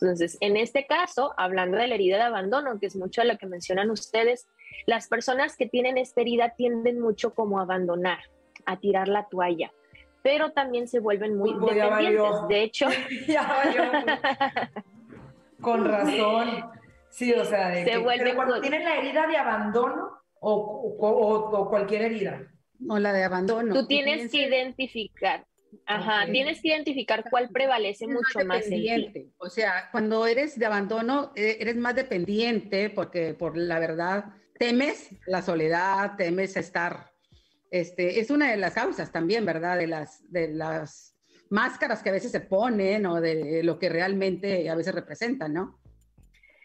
Entonces, 0.00 0.38
en 0.40 0.56
este 0.56 0.86
caso, 0.86 1.34
hablando 1.36 1.76
de 1.76 1.88
la 1.88 1.96
herida 1.96 2.16
de 2.16 2.22
abandono, 2.22 2.78
que 2.78 2.86
es 2.86 2.94
mucho 2.94 3.22
de 3.22 3.28
lo 3.28 3.38
que 3.38 3.46
mencionan 3.46 3.90
ustedes, 3.90 4.46
las 4.86 5.08
personas 5.08 5.56
que 5.56 5.66
tienen 5.66 5.98
esta 5.98 6.20
herida 6.20 6.54
tienden 6.56 7.00
mucho 7.00 7.34
como 7.34 7.58
a 7.58 7.62
abandonar, 7.62 8.18
a 8.64 8.78
tirar 8.78 9.08
la 9.08 9.26
toalla, 9.28 9.72
pero 10.22 10.52
también 10.52 10.86
se 10.86 11.00
vuelven 11.00 11.36
muy 11.36 11.52
dependientes. 11.52 12.48
De 12.48 12.62
hecho, 12.62 12.86
con 15.60 15.84
razón. 15.84 16.70
Sí, 17.08 17.32
o 17.32 17.44
sea, 17.44 17.70
de 17.70 17.84
se 17.84 18.24
que, 18.24 18.34
cuando 18.34 18.60
tienen 18.60 18.84
la 18.84 18.98
herida 18.98 19.26
de 19.26 19.36
abandono 19.36 20.10
o, 20.40 20.96
o, 21.00 21.68
cualquier 21.68 22.02
herida. 22.02 22.46
O 22.88 22.98
la 22.98 23.12
de 23.12 23.24
abandono. 23.24 23.74
Tú 23.74 23.86
tienes 23.86 24.30
que 24.30 24.46
identificar 24.46 25.44
Ajá, 25.86 26.30
tienes 26.30 26.60
que 26.60 26.68
identificar 26.68 27.24
cuál 27.30 27.48
prevalece 27.50 28.06
mucho 28.06 28.44
más, 28.44 28.66
en 28.66 29.32
O 29.38 29.48
sea, 29.48 29.88
cuando 29.90 30.26
eres 30.26 30.58
de 30.58 30.66
abandono, 30.66 31.32
e, 31.34 31.56
eres 31.60 31.76
más 31.76 31.94
dependiente 31.94 32.90
porque 32.90 33.34
por 33.34 33.56
la 33.56 33.78
verdad 33.78 34.26
temes 34.58 35.10
la 35.26 35.42
soledad, 35.42 36.16
temes 36.16 36.56
estar, 36.56 37.10
este, 37.70 38.20
es 38.20 38.30
una 38.30 38.50
de 38.50 38.56
las 38.56 38.74
causas 38.74 39.12
también, 39.12 39.44
¿verdad? 39.46 39.78
De 39.78 39.86
las, 39.86 40.30
de 40.30 40.48
las 40.48 41.16
máscaras 41.50 42.02
que 42.02 42.10
a 42.10 42.12
veces 42.12 42.32
se 42.32 42.40
ponen 42.40 43.06
o 43.06 43.20
de 43.20 43.62
lo 43.62 43.78
que 43.78 43.88
realmente 43.88 44.68
a 44.68 44.74
veces 44.74 44.94
representan, 44.94 45.54
¿no? 45.54 45.80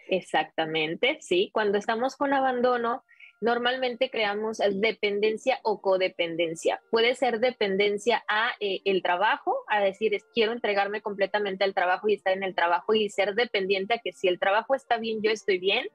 Exactamente, 0.10 1.18
sí. 1.22 1.50
Cuando 1.54 1.78
estamos 1.78 2.16
con 2.16 2.34
abandono, 2.34 3.04
normalmente 3.44 4.10
creamos 4.10 4.60
dependencia 4.72 5.60
o 5.64 5.82
codependencia. 5.82 6.82
Puede 6.90 7.14
ser 7.14 7.42
dependencia 7.42 8.24
a 8.30 8.52
eh, 8.62 8.80
el 8.86 9.04
trabajo, 9.04 9.66
a 9.68 9.82
decir, 9.82 10.18
quiero 10.34 10.54
entregarme 10.54 11.02
completamente 11.02 11.66
al 11.66 11.74
trabajo 11.74 12.08
y 12.08 12.14
estar 12.14 12.32
en 12.32 12.44
el 12.44 12.56
trabajo 12.56 12.94
y 12.94 13.10
ser 13.10 13.36
dependiente 13.36 13.96
a 13.96 13.98
que 13.98 14.14
si 14.14 14.30
el 14.30 14.40
trabajo 14.40 14.76
está 14.76 14.98
bien, 14.98 15.22
yo 15.22 15.30
estoy 15.30 15.60
bien. 15.60 15.88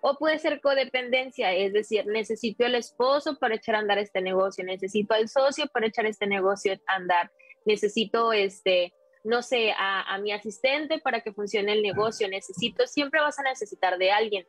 O 0.00 0.16
puede 0.16 0.38
ser 0.38 0.62
codependencia, 0.62 1.52
es 1.52 1.74
decir, 1.74 2.06
necesito 2.06 2.64
el 2.64 2.74
esposo 2.74 3.38
para 3.38 3.54
echar 3.54 3.74
a 3.74 3.78
andar 3.80 3.98
este 3.98 4.22
negocio, 4.22 4.64
necesito 4.64 5.14
al 5.14 5.28
socio 5.28 5.66
para 5.72 5.86
echar 5.86 6.06
este 6.06 6.26
negocio 6.26 6.74
a 6.86 6.94
andar, 6.96 7.30
necesito 7.64 8.32
este, 8.32 8.92
no 9.24 9.40
sé, 9.42 9.72
a, 9.72 10.14
a 10.14 10.18
mi 10.18 10.32
asistente 10.32 10.98
para 10.98 11.20
que 11.20 11.32
funcione 11.32 11.72
el 11.72 11.82
negocio, 11.82 12.28
necesito, 12.28 12.86
siempre 12.86 13.20
vas 13.20 13.38
a 13.38 13.44
necesitar 13.44 13.96
de 13.96 14.10
alguien 14.10 14.46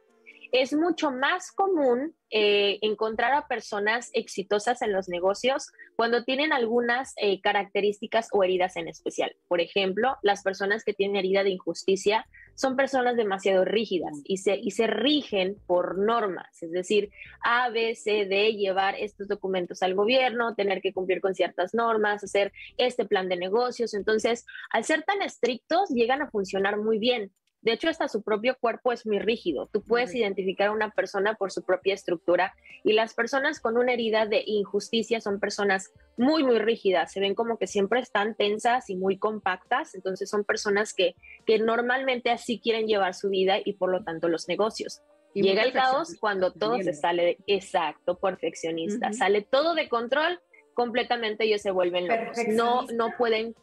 es 0.52 0.74
mucho 0.74 1.12
más 1.12 1.52
común 1.52 2.16
eh, 2.32 2.80
encontrar 2.82 3.34
a 3.34 3.48
personas 3.48 4.10
exitosas 4.14 4.82
en 4.82 4.92
los 4.92 5.08
negocios 5.08 5.72
cuando 5.96 6.24
tienen 6.24 6.52
algunas 6.54 7.14
eh, 7.18 7.40
características 7.40 8.30
o 8.32 8.44
heridas 8.44 8.76
en 8.76 8.88
especial. 8.88 9.36
Por 9.48 9.62
ejemplo, 9.62 10.18
las 10.22 10.44
personas 10.44 10.84
que 10.84 10.94
tienen 10.94 11.18
herida 11.18 11.44
de 11.44 11.52
injusticia 11.52 12.28
son 12.56 12.76
personas 12.76 13.16
demasiado 13.16 13.64
rígidas 13.64 14.22
y 14.24 14.38
se, 14.38 14.58
y 14.58 14.72
se 14.72 14.88
rigen 14.88 15.58
por 15.68 15.98
normas, 15.98 16.64
es 16.64 16.72
decir, 16.72 17.12
A, 17.44 17.70
B, 17.70 17.96
C, 17.96 18.26
D, 18.26 18.54
llevar 18.54 18.96
estos 18.96 19.28
documentos 19.28 19.84
al 19.84 19.94
gobierno, 19.94 20.56
tener 20.56 20.82
que 20.82 20.94
cumplir 20.94 21.22
con 21.22 21.36
ciertas 21.36 21.74
normas, 21.74 22.24
hacer 22.24 22.54
este 22.78 23.06
plan 23.06 23.30
de 23.30 23.38
negocios. 23.38 23.94
Entonces, 23.94 24.46
al 24.72 24.84
ser 24.84 25.04
tan 25.04 25.22
estrictos, 25.22 25.90
llegan 25.90 26.22
a 26.22 26.30
funcionar 26.30 26.78
muy 26.78 26.98
bien, 26.98 27.32
de 27.66 27.74
hecho, 27.74 27.90
hasta 27.90 28.08
su 28.08 28.22
propio 28.22 28.56
cuerpo 28.60 28.92
es 28.92 29.08
muy 29.08 29.18
rígido. 29.18 29.68
Tú 29.74 29.82
puedes 29.82 30.14
identificar 30.14 30.68
a 30.68 30.72
una 30.72 30.92
persona 30.92 31.34
por 31.34 31.52
su 31.52 31.64
propia 31.64 31.96
estructura 31.96 32.54
y 32.84 32.94
las 32.94 33.16
personas 33.16 33.60
con 33.60 33.76
una 33.76 33.94
herida 33.94 34.28
de 34.28 34.44
injusticia 34.46 35.20
son 35.20 35.40
personas 35.40 35.92
muy, 36.16 36.44
muy 36.44 36.60
rígidas. 36.60 37.12
Se 37.12 37.20
ven 37.20 37.34
como 37.34 37.58
que 37.58 37.66
siempre 37.66 38.02
están 38.02 38.36
tensas 38.36 38.92
y 38.92 38.96
muy 38.96 39.18
compactas. 39.18 39.96
Entonces 39.96 40.30
son 40.30 40.44
personas 40.44 40.94
que, 40.94 41.16
que 41.48 41.58
normalmente 41.58 42.30
así 42.30 42.60
quieren 42.60 42.86
llevar 42.86 43.16
su 43.16 43.32
vida 43.32 43.56
y 43.66 43.74
por 43.74 43.92
lo 43.92 44.04
tanto 44.04 44.30
los 44.30 44.48
negocios. 44.48 45.02
Llega 45.34 45.64
el 45.64 45.74
caos 45.74 46.18
cuando 46.20 46.54
todo 46.54 46.78
se 46.84 46.94
sale 46.94 47.26
de, 47.26 47.38
exacto, 47.48 48.20
perfeccionista. 48.20 49.12
Sale 49.12 49.42
todo 49.42 49.74
de 49.74 49.90
control, 49.90 50.40
completamente 50.76 51.46
ellos 51.46 51.64
se 51.64 51.72
vuelven 51.72 52.08
locos. 52.08 52.38
No, 52.48 52.84
no 52.94 53.10
pueden 53.18 53.56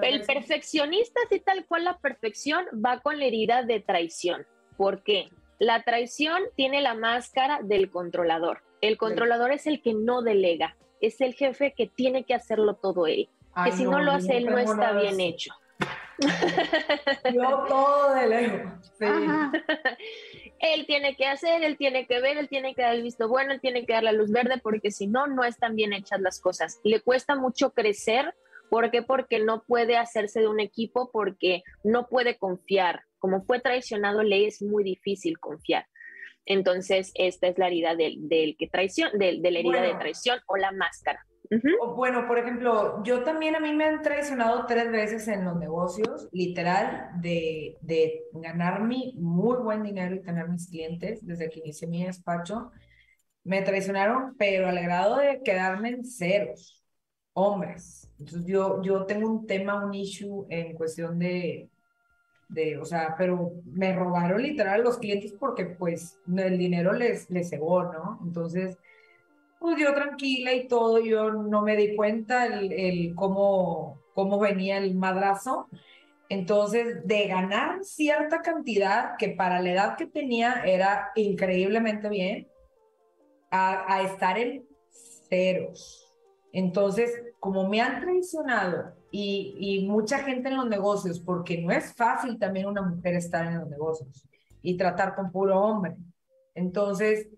el 0.00 0.22
perfeccionista, 0.22 1.20
así 1.26 1.40
tal 1.40 1.66
cual 1.66 1.84
la 1.84 1.98
perfección, 1.98 2.64
va 2.84 3.00
con 3.00 3.18
la 3.18 3.26
herida 3.26 3.62
de 3.62 3.80
traición. 3.80 4.46
¿Por 4.76 5.02
qué? 5.02 5.28
La 5.58 5.82
traición 5.82 6.42
tiene 6.56 6.80
la 6.80 6.94
máscara 6.94 7.60
del 7.62 7.90
controlador. 7.90 8.62
El 8.80 8.96
controlador 8.96 9.52
es 9.52 9.66
el 9.66 9.80
que 9.80 9.94
no 9.94 10.22
delega, 10.22 10.76
es 11.00 11.20
el 11.20 11.34
jefe 11.34 11.72
que 11.76 11.86
tiene 11.86 12.24
que 12.24 12.34
hacerlo 12.34 12.74
todo 12.74 13.06
él. 13.06 13.28
que 13.64 13.72
si 13.72 13.84
no, 13.84 14.00
lo 14.00 14.12
hace 14.12 14.38
él, 14.38 14.46
no 14.46 14.58
está 14.58 14.92
bien 14.92 15.20
hecho. 15.20 15.54
Yo 17.34 17.64
todo 17.68 18.14
delego. 18.14 18.72
él 20.58 20.86
tiene 20.86 21.16
que 21.16 21.26
hacer, 21.26 21.62
él 21.62 21.76
tiene 21.76 22.06
que 22.06 22.20
ver, 22.20 22.38
él 22.38 22.48
tiene 22.48 22.74
que 22.74 22.82
dar 22.82 22.94
el 22.94 23.02
visto 23.02 23.28
bueno, 23.28 23.52
él 23.52 23.60
tiene 23.60 23.84
que 23.84 23.92
dar 23.92 24.04
la 24.04 24.12
luz 24.12 24.30
verde, 24.30 24.58
porque 24.62 24.90
si 24.90 25.06
no, 25.06 25.26
no 25.26 25.44
están 25.44 25.76
bien 25.76 25.92
hechas 25.92 26.20
las 26.20 26.40
cosas. 26.40 26.80
Le 26.82 27.00
cuesta 27.00 27.34
mucho 27.34 27.70
crecer 27.70 28.34
¿Por 28.72 28.90
qué? 28.90 29.02
Porque 29.02 29.38
no 29.38 29.64
puede 29.64 29.98
hacerse 29.98 30.40
de 30.40 30.48
un 30.48 30.58
equipo, 30.58 31.10
porque 31.12 31.62
no 31.84 32.08
puede 32.08 32.38
confiar. 32.38 33.02
Como 33.18 33.44
fue 33.44 33.60
traicionado, 33.60 34.22
le 34.22 34.46
es 34.46 34.62
muy 34.62 34.82
difícil 34.82 35.38
confiar. 35.38 35.84
Entonces, 36.46 37.12
esta 37.14 37.48
es 37.48 37.58
la 37.58 37.66
herida 37.66 37.94
del, 37.94 38.56
que 38.58 38.68
traición, 38.68 39.10
del, 39.18 39.42
de 39.42 39.50
la 39.50 39.58
herida 39.58 39.82
de 39.82 39.94
traición 39.96 40.38
o 40.46 40.56
la 40.56 40.72
máscara. 40.72 41.22
Bueno, 41.96 42.26
por 42.26 42.38
ejemplo, 42.38 43.02
yo 43.04 43.22
también 43.22 43.56
a 43.56 43.60
mí 43.60 43.74
me 43.74 43.84
han 43.84 44.00
traicionado 44.00 44.64
tres 44.64 44.90
veces 44.90 45.28
en 45.28 45.44
los 45.44 45.58
negocios, 45.58 46.30
literal, 46.32 47.10
de, 47.20 47.76
de 47.82 48.22
ganarme 48.32 49.12
muy 49.16 49.58
buen 49.58 49.82
dinero 49.82 50.14
y 50.14 50.22
tener 50.22 50.48
mis 50.48 50.70
clientes 50.70 51.26
desde 51.26 51.50
que 51.50 51.60
inicié 51.60 51.88
mi 51.88 52.06
despacho. 52.06 52.70
Me 53.44 53.60
traicionaron, 53.60 54.34
pero 54.38 54.66
al 54.66 54.80
grado 54.80 55.18
de 55.18 55.42
quedarme 55.42 55.90
en 55.90 56.06
ceros, 56.06 56.81
hombres. 57.34 58.08
Entonces 58.18 58.46
yo, 58.46 58.82
yo 58.82 59.04
tengo 59.06 59.28
un 59.28 59.46
tema, 59.46 59.84
un 59.84 59.94
issue 59.94 60.46
en 60.48 60.74
cuestión 60.74 61.18
de, 61.18 61.68
de, 62.48 62.78
o 62.78 62.84
sea, 62.84 63.14
pero 63.16 63.52
me 63.64 63.94
robaron 63.94 64.42
literal 64.42 64.82
los 64.82 64.98
clientes 64.98 65.32
porque 65.32 65.66
pues 65.66 66.18
el 66.36 66.58
dinero 66.58 66.92
les, 66.92 67.30
les 67.30 67.50
cegó, 67.50 67.84
¿no? 67.84 68.20
Entonces 68.24 68.76
pues 69.62 69.76
yo 69.78 69.94
tranquila 69.94 70.52
y 70.52 70.66
todo, 70.66 70.98
yo 70.98 71.32
no 71.32 71.62
me 71.62 71.76
di 71.76 71.94
cuenta 71.94 72.46
el, 72.46 72.72
el 72.72 73.14
cómo, 73.14 74.02
cómo 74.12 74.40
venía 74.40 74.76
el 74.78 74.96
madrazo. 74.96 75.68
Entonces, 76.28 77.06
de 77.06 77.28
ganar 77.28 77.84
cierta 77.84 78.42
cantidad, 78.42 79.16
que 79.18 79.28
para 79.28 79.60
la 79.60 79.70
edad 79.70 79.96
que 79.96 80.06
tenía 80.06 80.64
era 80.64 81.12
increíblemente 81.14 82.08
bien, 82.08 82.48
a, 83.52 83.94
a 83.94 84.02
estar 84.02 84.36
en 84.36 84.66
ceros. 85.28 86.11
Entonces, 86.52 87.10
como 87.40 87.68
me 87.68 87.80
han 87.80 88.00
traicionado 88.00 88.94
y, 89.10 89.86
mucha 89.88 90.18
gente 90.18 90.50
en 90.50 90.56
los 90.56 90.68
negocios, 90.68 91.18
porque 91.18 91.60
no 91.60 91.72
es 91.72 91.94
fácil 91.94 92.38
también 92.38 92.66
una 92.66 92.82
mujer 92.82 93.14
estar 93.14 93.46
en 93.46 93.58
los 93.58 93.68
negocios 93.68 94.28
y 94.60 94.76
tratar 94.76 95.14
con 95.14 95.32
puro 95.32 95.58
hombre. 95.58 95.96
Entonces, 96.54 97.28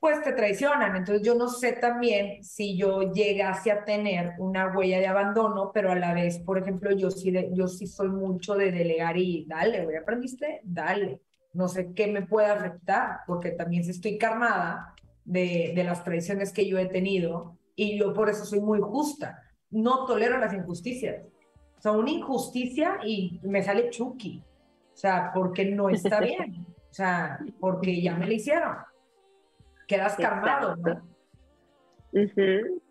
pues 0.00 0.22
te 0.22 0.32
traicionan. 0.32 0.96
Entonces 0.96 1.24
yo 1.24 1.34
no 1.34 1.48
sé 1.48 1.72
también 1.74 2.42
si 2.42 2.76
yo 2.76 3.12
llegase 3.12 3.70
a 3.70 3.84
tener 3.84 4.32
una 4.38 4.76
huella 4.76 4.98
de 4.98 5.06
abandono, 5.06 5.70
pero 5.72 5.92
a 5.92 5.96
la 5.96 6.12
vez, 6.12 6.38
por 6.40 6.58
ejemplo, 6.58 6.90
yo 6.92 7.10
sí, 7.10 7.32
yo 7.52 7.68
sí 7.68 7.86
soy 7.86 8.08
mucho 8.08 8.54
de 8.54 8.72
delegar 8.72 9.16
y 9.16 9.46
dale, 9.46 9.84
güey, 9.84 9.96
aprendiste, 9.96 10.60
dale. 10.64 11.20
No 11.52 11.68
sé 11.68 11.92
qué 11.94 12.06
me 12.08 12.22
puede 12.22 12.48
afectar, 12.48 13.20
porque 13.26 13.50
también 13.50 13.88
estoy 13.88 14.18
karmada 14.18 14.94
de, 15.24 15.72
de 15.74 15.84
las 15.84 16.02
traiciones 16.02 16.52
que 16.52 16.66
yo 16.66 16.78
he 16.78 16.86
tenido 16.86 17.59
y 17.84 17.98
yo 17.98 18.12
por 18.12 18.28
eso 18.28 18.44
soy 18.44 18.60
muy 18.60 18.80
justa. 18.80 19.42
No 19.70 20.04
tolero 20.04 20.38
las 20.38 20.52
injusticias. 20.52 21.24
O 21.78 21.80
sea, 21.80 21.92
una 21.92 22.10
injusticia 22.10 22.98
y 23.04 23.40
me 23.42 23.62
sale 23.62 23.90
chuki. 23.90 24.42
O 24.92 24.96
sea, 24.96 25.30
porque 25.34 25.64
no 25.64 25.88
está 25.88 26.20
bien. 26.20 26.66
O 26.90 26.94
sea, 26.94 27.38
porque 27.58 28.02
ya 28.02 28.16
me 28.16 28.26
la 28.26 28.34
hicieron 28.34 28.76
quedas 29.90 30.14
calmado, 30.14 30.76
¿no? 30.76 31.02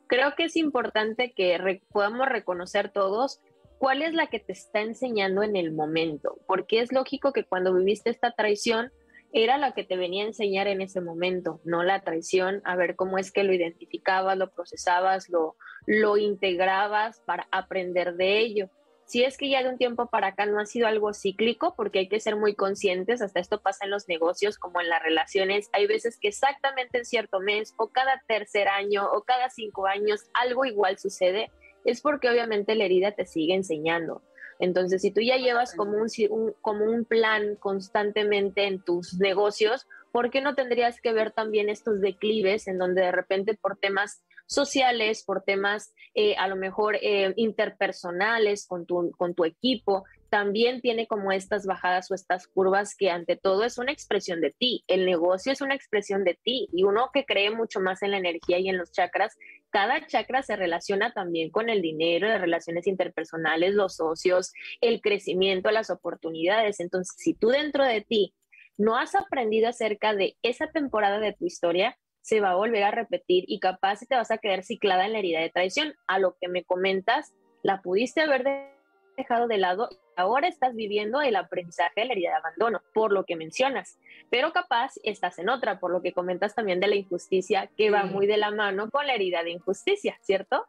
Creo 0.08 0.36
que 0.36 0.44
es 0.44 0.58
importante 0.58 1.32
que 1.32 1.82
podamos 1.92 2.28
reconocer 2.28 2.90
todos 2.90 3.40
cuál 3.78 4.02
es 4.02 4.14
la 4.14 4.28
que 4.28 4.40
te 4.40 4.52
está 4.52 4.82
enseñando 4.82 5.42
en 5.44 5.56
el 5.56 5.72
momento, 5.72 6.40
porque 6.46 6.82
es 6.82 6.92
lógico 6.92 7.32
que 7.32 7.46
cuando 7.46 7.74
viviste 7.74 8.10
esta 8.10 8.32
traición 8.32 8.92
era 9.32 9.58
la 9.58 9.74
que 9.74 9.84
te 9.84 9.98
venía 9.98 10.24
a 10.24 10.28
enseñar 10.28 10.68
en 10.68 10.82
ese 10.82 11.02
momento, 11.02 11.62
no 11.64 11.84
la 11.84 12.02
traición, 12.02 12.62
a 12.66 12.76
ver 12.76 12.96
cómo 12.96 13.18
es 13.18 13.32
que 13.32 13.44
lo 13.44 13.54
identificabas, 13.54 14.38
lo 14.38 14.52
procesabas, 14.52 15.30
lo, 15.30 15.56
lo 15.86 16.18
integrabas 16.18 17.22
para 17.26 17.48
aprender 17.52 18.16
de 18.16 18.40
ello 18.40 18.70
si 19.10 19.24
es 19.24 19.38
que 19.38 19.50
ya 19.50 19.64
de 19.64 19.70
un 19.70 19.80
tiempo 19.80 20.06
para 20.06 20.28
acá 20.28 20.46
no 20.46 20.60
ha 20.60 20.68
sido 20.68 20.88
algo 20.88 21.16
cíclico, 21.16 21.74
porque 21.76 21.98
hay 21.98 22.10
que 22.10 22.20
ser 22.20 22.36
muy 22.36 22.54
conscientes, 22.54 23.24
hasta 23.24 23.40
esto 23.40 23.60
pasa 23.60 23.86
en 23.86 23.90
los 23.90 24.08
negocios 24.08 24.60
como 24.60 24.82
en 24.82 24.88
las 24.88 25.02
relaciones, 25.02 25.68
hay 25.74 25.88
veces 25.88 26.20
que 26.22 26.28
exactamente 26.28 27.00
en 27.00 27.06
cierto 27.06 27.40
mes 27.40 27.74
o 27.80 27.90
cada 27.90 28.22
tercer 28.28 28.68
año 28.68 29.10
o 29.12 29.24
cada 29.24 29.50
cinco 29.50 29.88
años 29.88 30.30
algo 30.36 30.64
igual 30.64 31.00
sucede, 31.00 31.50
es 31.86 32.02
porque 32.02 32.30
obviamente 32.30 32.76
la 32.76 32.86
herida 32.86 33.14
te 33.14 33.26
sigue 33.26 33.56
enseñando. 33.56 34.22
Entonces, 34.60 35.02
si 35.02 35.12
tú 35.12 35.22
ya 35.22 35.38
llevas 35.38 35.74
como 35.74 35.94
un, 35.98 36.08
un, 36.30 36.54
como 36.62 36.86
un 36.86 37.06
plan 37.06 37.56
constantemente 37.56 38.68
en 38.68 38.82
tus 38.82 39.14
negocios, 39.16 39.88
¿por 40.12 40.30
qué 40.30 40.42
no 40.42 40.54
tendrías 40.54 41.00
que 41.02 41.14
ver 41.14 41.32
también 41.32 41.70
estos 41.70 42.02
declives 42.02 42.68
en 42.68 42.78
donde 42.78 43.02
de 43.02 43.12
repente 43.12 43.56
por 43.56 43.78
temas 43.78 44.22
sociales, 44.46 45.24
por 45.24 45.44
temas 45.44 45.94
eh, 46.16 46.36
a 46.36 46.48
lo 46.48 46.56
mejor 46.56 46.98
eh, 47.02 47.34
interpersonales 47.38 48.68
con 48.68 48.86
tu, 48.86 49.12
con 49.12 49.34
tu 49.34 49.46
equipo, 49.46 50.06
también 50.30 50.82
tiene 50.82 51.08
como 51.08 51.32
estas 51.32 51.66
bajadas 51.66 52.10
o 52.10 52.16
estas 52.16 52.48
curvas 52.48 52.96
que 52.96 53.10
ante 53.10 53.36
todo 53.36 53.64
es 53.64 53.78
una 53.78 53.92
expresión 53.92 54.42
de 54.42 54.52
ti. 54.52 54.84
El 54.88 55.06
negocio 55.06 55.52
es 55.52 55.62
una 55.62 55.76
expresión 55.76 56.24
de 56.24 56.38
ti 56.42 56.70
y 56.72 56.84
uno 56.84 57.10
que 57.14 57.26
cree 57.26 57.52
mucho 57.52 57.80
más 57.80 58.02
en 58.04 58.12
la 58.12 58.18
energía 58.18 58.60
y 58.60 58.70
en 58.70 58.78
los 58.78 58.92
chakras, 58.92 59.36
cada 59.70 60.06
chakra 60.06 60.42
se 60.44 60.56
relaciona 60.56 61.14
también 61.14 61.50
con 61.50 61.70
el 61.70 61.82
dinero, 61.82 62.28
las 62.28 62.42
relaciones 62.42 62.88
interpersonales, 62.88 63.74
los 63.74 63.96
socios, 63.96 64.54
el 64.82 65.02
crecimiento, 65.02 65.72
las 65.72 65.90
oportunidades. 65.90 66.80
Entonces, 66.80 67.16
si 67.18 67.34
tú 67.34 67.50
dentro 67.50 67.84
de 67.84 68.02
ti 68.02 68.34
no 68.78 68.98
has 68.98 69.16
aprendido 69.16 69.68
acerca 69.68 70.14
de 70.14 70.38
esa 70.42 70.68
temporada 70.68 71.20
de 71.20 71.34
tu 71.34 71.46
historia, 71.46 71.98
se 72.22 72.42
va 72.42 72.52
a 72.52 72.56
volver 72.56 72.84
a 72.84 72.92
repetir 72.92 73.44
y 73.48 73.60
capaz 73.60 74.00
te 74.08 74.16
vas 74.16 74.32
a 74.32 74.38
quedar 74.38 74.64
ciclada 74.64 75.06
en 75.06 75.14
la 75.14 75.20
herida 75.20 75.40
de 75.40 75.50
traición. 75.50 75.96
A 76.08 76.20
lo 76.20 76.36
que 76.40 76.48
me 76.48 76.64
comentas, 76.64 77.34
la 77.64 77.82
pudiste 77.82 78.22
haber 78.22 78.79
dejado 79.20 79.48
de 79.48 79.58
lado, 79.58 79.90
ahora 80.16 80.48
estás 80.48 80.76
viviendo 80.76 81.22
el 81.22 81.36
aprendizaje 81.36 82.02
de 82.02 82.06
la 82.06 82.14
herida 82.14 82.30
de 82.32 82.36
abandono, 82.38 82.82
por 82.94 83.12
lo 83.12 83.26
que 83.26 83.36
mencionas, 83.36 84.00
pero 84.30 84.52
capaz 84.52 84.94
estás 85.04 85.38
en 85.40 85.50
otra, 85.50 85.80
por 85.80 85.92
lo 85.92 86.02
que 86.02 86.14
comentas 86.14 86.56
también 86.56 86.80
de 86.80 86.88
la 86.88 86.96
injusticia, 86.96 87.70
que 87.78 87.92
va 87.92 88.04
muy 88.04 88.28
de 88.28 88.38
la 88.38 88.52
mano 88.52 88.90
con 88.90 89.06
la 89.06 89.14
herida 89.14 89.44
de 89.44 89.52
injusticia, 89.52 90.18
¿cierto? 90.22 90.66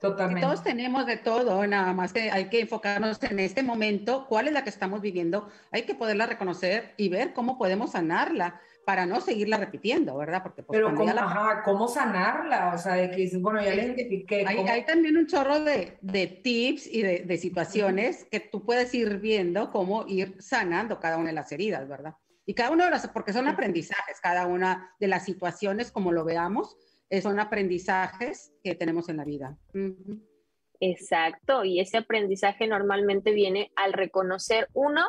Totalmente. 0.00 0.40
todos 0.44 0.64
tenemos 0.64 1.06
de 1.06 1.16
todo, 1.16 1.64
nada 1.64 1.92
más 1.92 2.12
que 2.12 2.32
hay 2.32 2.48
que 2.48 2.60
enfocarnos 2.60 3.22
en 3.22 3.38
este 3.38 3.62
momento, 3.62 4.26
cuál 4.28 4.48
es 4.48 4.52
la 4.52 4.64
que 4.64 4.70
estamos 4.70 5.00
viviendo, 5.00 5.48
hay 5.70 5.82
que 5.82 5.94
poderla 5.94 6.26
reconocer 6.26 6.92
y 6.96 7.08
ver 7.08 7.32
cómo 7.32 7.56
podemos 7.56 7.92
sanarla 7.92 8.60
para 8.84 9.06
no 9.06 9.20
seguirla 9.20 9.56
repitiendo, 9.56 10.16
¿verdad? 10.16 10.42
Porque 10.42 10.62
pues, 10.62 10.76
Pero 10.76 10.94
¿cómo, 10.94 11.12
¿cómo 11.64 11.88
sanarla? 11.88 12.72
O 12.74 12.78
sea, 12.78 12.94
de 12.94 13.10
que 13.10 13.30
bueno, 13.38 13.62
ya 13.62 13.74
le 13.74 13.84
identifiqué. 13.84 14.44
Hay, 14.46 14.58
hay, 14.58 14.84
también 14.84 15.16
un 15.16 15.26
chorro 15.26 15.60
de, 15.60 15.98
de 16.00 16.26
tips 16.26 16.86
y 16.86 17.02
de, 17.02 17.18
de 17.20 17.36
situaciones 17.38 18.26
que 18.30 18.40
tú 18.40 18.64
puedes 18.64 18.92
ir 18.94 19.18
viendo 19.18 19.70
cómo 19.70 20.04
ir 20.06 20.36
sanando 20.40 20.98
cada 20.98 21.16
una 21.16 21.28
de 21.28 21.34
las 21.34 21.52
heridas, 21.52 21.88
¿verdad? 21.88 22.14
Y 22.44 22.54
cada 22.54 22.70
una 22.70 22.86
de 22.86 22.90
las, 22.90 23.06
porque 23.08 23.32
son 23.32 23.46
aprendizajes, 23.46 24.20
cada 24.20 24.46
una 24.46 24.94
de 24.98 25.08
las 25.08 25.24
situaciones, 25.24 25.92
como 25.92 26.12
lo 26.12 26.24
veamos, 26.24 26.76
eh, 27.08 27.22
son 27.22 27.38
aprendizajes 27.38 28.52
que 28.64 28.74
tenemos 28.74 29.08
en 29.08 29.18
la 29.18 29.24
vida. 29.24 29.56
Exacto, 30.80 31.64
y 31.64 31.78
ese 31.78 31.98
aprendizaje 31.98 32.66
normalmente 32.66 33.32
viene 33.32 33.70
al 33.76 33.92
reconocer, 33.92 34.68
uno, 34.72 35.04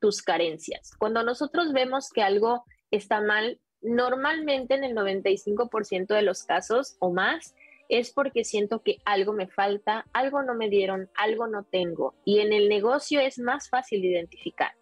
tus 0.00 0.22
carencias. 0.22 0.92
Cuando 0.98 1.24
nosotros 1.24 1.72
vemos 1.72 2.10
que 2.10 2.22
algo 2.22 2.64
está 2.90 3.20
mal, 3.20 3.58
normalmente 3.82 4.74
en 4.74 4.84
el 4.84 4.94
95% 4.94 6.14
de 6.14 6.22
los 6.22 6.44
casos 6.44 6.96
o 6.98 7.12
más, 7.12 7.54
es 7.88 8.12
porque 8.12 8.44
siento 8.44 8.82
que 8.82 8.98
algo 9.04 9.32
me 9.32 9.48
falta, 9.48 10.06
algo 10.12 10.42
no 10.42 10.54
me 10.54 10.68
dieron, 10.68 11.10
algo 11.14 11.48
no 11.48 11.64
tengo. 11.64 12.14
Y 12.24 12.38
en 12.38 12.52
el 12.52 12.68
negocio 12.68 13.20
es 13.20 13.38
más 13.38 13.68
fácil 13.68 14.04
identificar. 14.04 14.72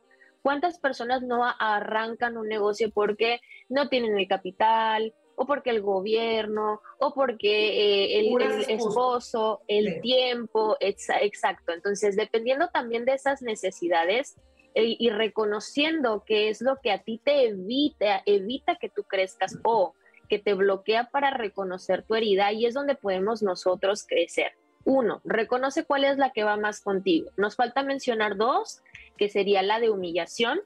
¿Cuántas 0.42 0.78
personas 0.78 1.22
no 1.22 1.42
arrancan 1.58 2.36
un 2.36 2.48
negocio 2.48 2.90
porque 2.90 3.40
no 3.68 3.88
tienen 3.88 4.18
el 4.18 4.28
capital, 4.28 5.14
o 5.38 5.46
porque 5.46 5.70
el 5.70 5.80
gobierno, 5.80 6.82
o 6.98 7.14
porque 7.14 7.68
eh, 7.68 8.18
el, 8.18 8.70
esposo, 8.70 9.62
el 9.68 10.00
tiempo, 10.00 10.76
exacto. 10.80 11.72
Entonces, 11.72 12.16
dependiendo 12.16 12.68
también 12.68 13.04
de 13.04 13.12
esas 13.12 13.40
necesidades, 13.40 14.36
y 14.84 15.10
reconociendo 15.10 16.24
que 16.26 16.48
es 16.48 16.60
lo 16.60 16.76
que 16.76 16.92
a 16.92 16.98
ti 16.98 17.20
te 17.22 17.48
evita, 17.48 18.22
evita 18.26 18.76
que 18.76 18.88
tú 18.88 19.02
crezcas 19.02 19.58
o 19.64 19.94
que 20.28 20.38
te 20.38 20.54
bloquea 20.54 21.10
para 21.10 21.30
reconocer 21.30 22.02
tu 22.02 22.14
herida, 22.14 22.52
y 22.52 22.66
es 22.66 22.74
donde 22.74 22.94
podemos 22.94 23.42
nosotros 23.42 24.04
crecer. 24.06 24.52
Uno, 24.84 25.20
reconoce 25.24 25.84
cuál 25.84 26.04
es 26.04 26.18
la 26.18 26.30
que 26.30 26.44
va 26.44 26.56
más 26.56 26.80
contigo. 26.80 27.30
Nos 27.36 27.56
falta 27.56 27.82
mencionar 27.82 28.36
dos, 28.36 28.80
que 29.16 29.28
sería 29.28 29.62
la 29.62 29.80
de 29.80 29.90
humillación. 29.90 30.60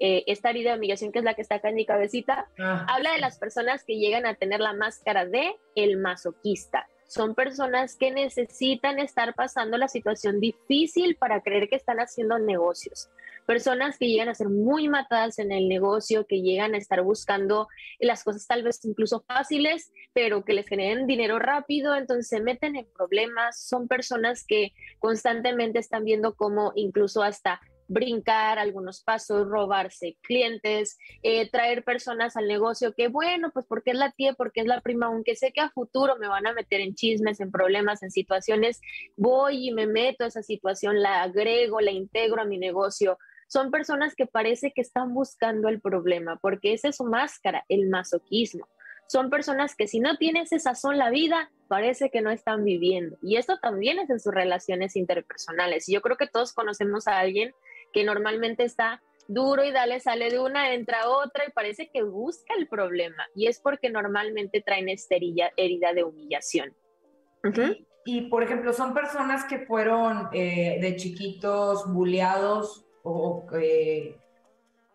Eh, 0.00 0.24
esta 0.26 0.50
herida 0.50 0.72
de 0.72 0.78
humillación, 0.78 1.12
que 1.12 1.18
es 1.18 1.24
la 1.24 1.34
que 1.34 1.42
está 1.42 1.56
acá 1.56 1.68
en 1.68 1.74
mi 1.74 1.84
cabecita, 1.84 2.48
ah, 2.58 2.86
habla 2.88 3.12
de 3.12 3.18
las 3.18 3.38
personas 3.38 3.84
que 3.84 3.98
llegan 3.98 4.26
a 4.26 4.34
tener 4.34 4.60
la 4.60 4.72
máscara 4.72 5.26
de 5.26 5.56
el 5.74 5.96
masoquista. 5.96 6.88
Son 7.08 7.34
personas 7.34 7.96
que 7.96 8.10
necesitan 8.10 8.98
estar 8.98 9.34
pasando 9.34 9.78
la 9.78 9.88
situación 9.88 10.40
difícil 10.40 11.16
para 11.16 11.40
creer 11.40 11.70
que 11.70 11.76
están 11.76 12.00
haciendo 12.00 12.38
negocios. 12.38 13.08
Personas 13.46 13.96
que 13.96 14.08
llegan 14.08 14.28
a 14.28 14.34
ser 14.34 14.50
muy 14.50 14.90
matadas 14.90 15.38
en 15.38 15.50
el 15.50 15.68
negocio, 15.68 16.26
que 16.26 16.42
llegan 16.42 16.74
a 16.74 16.76
estar 16.76 17.02
buscando 17.02 17.66
las 17.98 18.24
cosas 18.24 18.46
tal 18.46 18.62
vez 18.62 18.84
incluso 18.84 19.24
fáciles, 19.26 19.90
pero 20.12 20.44
que 20.44 20.52
les 20.52 20.68
generen 20.68 21.06
dinero 21.06 21.38
rápido, 21.38 21.94
entonces 21.94 22.28
se 22.28 22.42
meten 22.42 22.76
en 22.76 22.86
problemas, 22.92 23.58
son 23.58 23.88
personas 23.88 24.44
que 24.46 24.74
constantemente 24.98 25.78
están 25.78 26.04
viendo 26.04 26.34
cómo 26.34 26.72
incluso 26.74 27.22
hasta 27.22 27.58
brincar 27.88 28.58
algunos 28.58 29.02
pasos, 29.02 29.48
robarse 29.48 30.16
clientes, 30.22 30.98
eh, 31.22 31.50
traer 31.50 31.82
personas 31.82 32.36
al 32.36 32.46
negocio 32.46 32.94
que, 32.94 33.08
bueno, 33.08 33.50
pues 33.52 33.66
porque 33.66 33.90
es 33.90 33.96
la 33.96 34.12
tía, 34.12 34.34
porque 34.34 34.60
es 34.60 34.66
la 34.66 34.80
prima, 34.82 35.06
aunque 35.06 35.34
sé 35.34 35.52
que 35.52 35.62
a 35.62 35.70
futuro 35.70 36.16
me 36.18 36.28
van 36.28 36.46
a 36.46 36.52
meter 36.52 36.80
en 36.80 36.94
chismes, 36.94 37.40
en 37.40 37.50
problemas, 37.50 38.02
en 38.02 38.10
situaciones, 38.10 38.80
voy 39.16 39.68
y 39.68 39.72
me 39.72 39.86
meto 39.86 40.24
a 40.24 40.28
esa 40.28 40.42
situación, 40.42 41.02
la 41.02 41.22
agrego, 41.22 41.80
la 41.80 41.90
integro 41.90 42.42
a 42.42 42.44
mi 42.44 42.58
negocio. 42.58 43.18
Son 43.48 43.70
personas 43.70 44.14
que 44.14 44.26
parece 44.26 44.72
que 44.72 44.82
están 44.82 45.14
buscando 45.14 45.68
el 45.68 45.80
problema, 45.80 46.36
porque 46.36 46.74
esa 46.74 46.88
es 46.88 46.96
su 46.96 47.04
máscara, 47.04 47.64
el 47.68 47.88
masoquismo. 47.88 48.68
Son 49.08 49.30
personas 49.30 49.74
que 49.74 49.88
si 49.88 50.00
no 50.00 50.18
tienes 50.18 50.52
esa 50.52 50.74
son 50.74 50.98
la 50.98 51.08
vida, 51.08 51.50
parece 51.66 52.10
que 52.10 52.20
no 52.20 52.30
están 52.30 52.62
viviendo. 52.62 53.16
Y 53.22 53.36
esto 53.36 53.58
también 53.58 53.98
es 53.98 54.10
en 54.10 54.20
sus 54.20 54.34
relaciones 54.34 54.96
interpersonales. 54.96 55.86
Yo 55.88 56.02
creo 56.02 56.18
que 56.18 56.26
todos 56.26 56.52
conocemos 56.52 57.08
a 57.08 57.18
alguien 57.18 57.54
que 57.92 58.04
normalmente 58.04 58.64
está 58.64 59.02
duro 59.28 59.62
y 59.62 59.70
dale, 59.70 60.00
sale 60.00 60.30
de 60.30 60.40
una, 60.40 60.72
entra 60.72 61.08
otra 61.08 61.44
y 61.46 61.52
parece 61.52 61.90
que 61.92 62.02
busca 62.02 62.54
el 62.58 62.66
problema. 62.66 63.24
Y 63.34 63.46
es 63.46 63.60
porque 63.60 63.90
normalmente 63.90 64.62
traen 64.62 64.88
esta 64.88 65.16
herida, 65.16 65.92
de 65.94 66.02
humillación. 66.04 66.74
y, 68.04 68.22
por 68.22 68.42
ejemplo, 68.42 68.72
son 68.72 68.94
personas 68.94 69.44
que 69.44 69.60
fueron 69.60 70.28
eh, 70.32 70.78
de 70.80 70.96
chiquitos 70.96 71.92
bulleados 71.92 72.86
o 73.02 73.46
eh, 73.60 74.16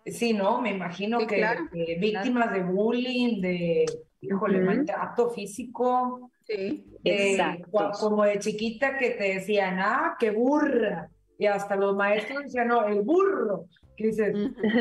sí, 0.06 0.34
¿no? 0.34 0.62
Me 0.62 0.71
imagino 0.71 1.19
que, 1.25 1.97
víctimas 1.99 2.51
de 2.51 2.63
bullying, 2.63 3.39
de, 3.39 3.86
híjole, 4.19 4.60
maltrato 4.60 5.29
físico. 5.29 6.32
Sí, 6.45 6.86
exacto. 7.03 7.91
Como 7.99 8.23
de 8.23 8.39
chiquita 8.39 8.97
que 8.97 9.12
te 9.12 9.36
decían, 9.36 9.79
ah, 9.79 10.15
qué 10.19 10.32
burra 10.32 11.10
y 11.43 11.45
hasta 11.45 11.75
los 11.75 11.93
maestros 11.93 12.43
decían, 12.43 12.69
no, 12.69 12.88
el 12.88 13.01
burro. 13.01 13.65
Que 13.97 14.08
dices, 14.08 14.34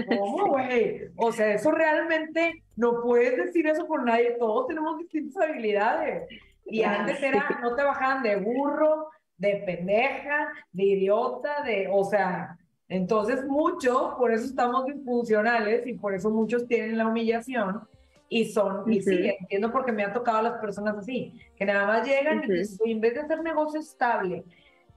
¿cómo, 0.07 0.47
güey? 0.47 1.09
O 1.17 1.33
sea, 1.33 1.55
eso 1.55 1.73
realmente 1.73 2.63
no 2.77 3.03
puedes 3.03 3.37
decir 3.37 3.67
eso 3.67 3.85
por 3.85 4.05
nadie, 4.05 4.37
todos 4.39 4.69
tenemos 4.69 4.97
distintas 4.97 5.43
habilidades. 5.43 6.29
Y 6.65 6.85
antes 6.85 7.21
era, 7.21 7.59
no 7.61 7.75
te 7.75 7.83
bajaban 7.83 8.23
de 8.23 8.37
burro, 8.37 9.09
de 9.37 9.57
pendeja, 9.67 10.53
de 10.71 10.85
idiota, 10.85 11.65
de, 11.65 11.89
o 11.93 12.05
sea, 12.05 12.57
entonces 12.89 13.45
muchos, 13.45 14.15
por 14.15 14.33
eso 14.33 14.45
estamos 14.45 14.87
disfuncionales 14.87 15.85
y 15.85 15.95
por 15.95 16.15
eso 16.15 16.31
muchos 16.31 16.69
tienen 16.69 16.97
la 16.97 17.09
humillación 17.09 17.81
y 18.29 18.45
son, 18.45 18.91
y 18.91 19.03
sí, 19.03 19.35
entiendo 19.41 19.73
porque 19.73 19.91
me 19.91 20.05
han 20.05 20.13
tocado 20.13 20.39
a 20.39 20.43
las 20.43 20.61
personas 20.61 20.97
así, 20.97 21.35
que 21.57 21.65
nada 21.65 21.87
más 21.87 22.07
llegan 22.07 22.45
y 22.85 22.93
en 22.93 23.01
vez 23.01 23.15
de 23.15 23.21
hacer 23.21 23.43
negocio 23.43 23.81
estable, 23.81 24.45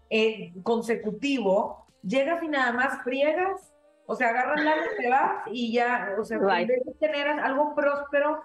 eh, 0.10 0.54
consecutivo, 0.64 1.86
llegas 2.02 2.44
y 2.44 2.48
nada 2.48 2.72
más 2.72 3.04
friegas, 3.04 3.74
o 4.06 4.16
sea, 4.16 4.30
agarras 4.30 4.64
la 4.64 4.76
y 4.76 5.02
te 5.02 5.10
vas 5.10 5.44
y 5.52 5.74
ya, 5.74 6.16
o 6.20 6.24
sea, 6.24 6.38
en 6.38 6.68
vez 6.68 6.86
de 6.86 6.94
tener 7.00 7.28
algo 7.28 7.74
próspero, 7.74 8.44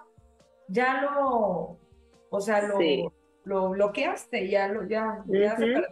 ya 0.67 1.01
lo, 1.01 1.77
o 2.29 2.41
sea, 2.41 2.61
lo, 2.67 2.79
lo 3.43 3.69
bloqueaste, 3.69 4.49
ya, 4.49 4.67
lo, 4.67 4.87
ya, 4.87 5.23
ya 5.27 5.55
se 5.55 5.65
perdió. 5.65 5.89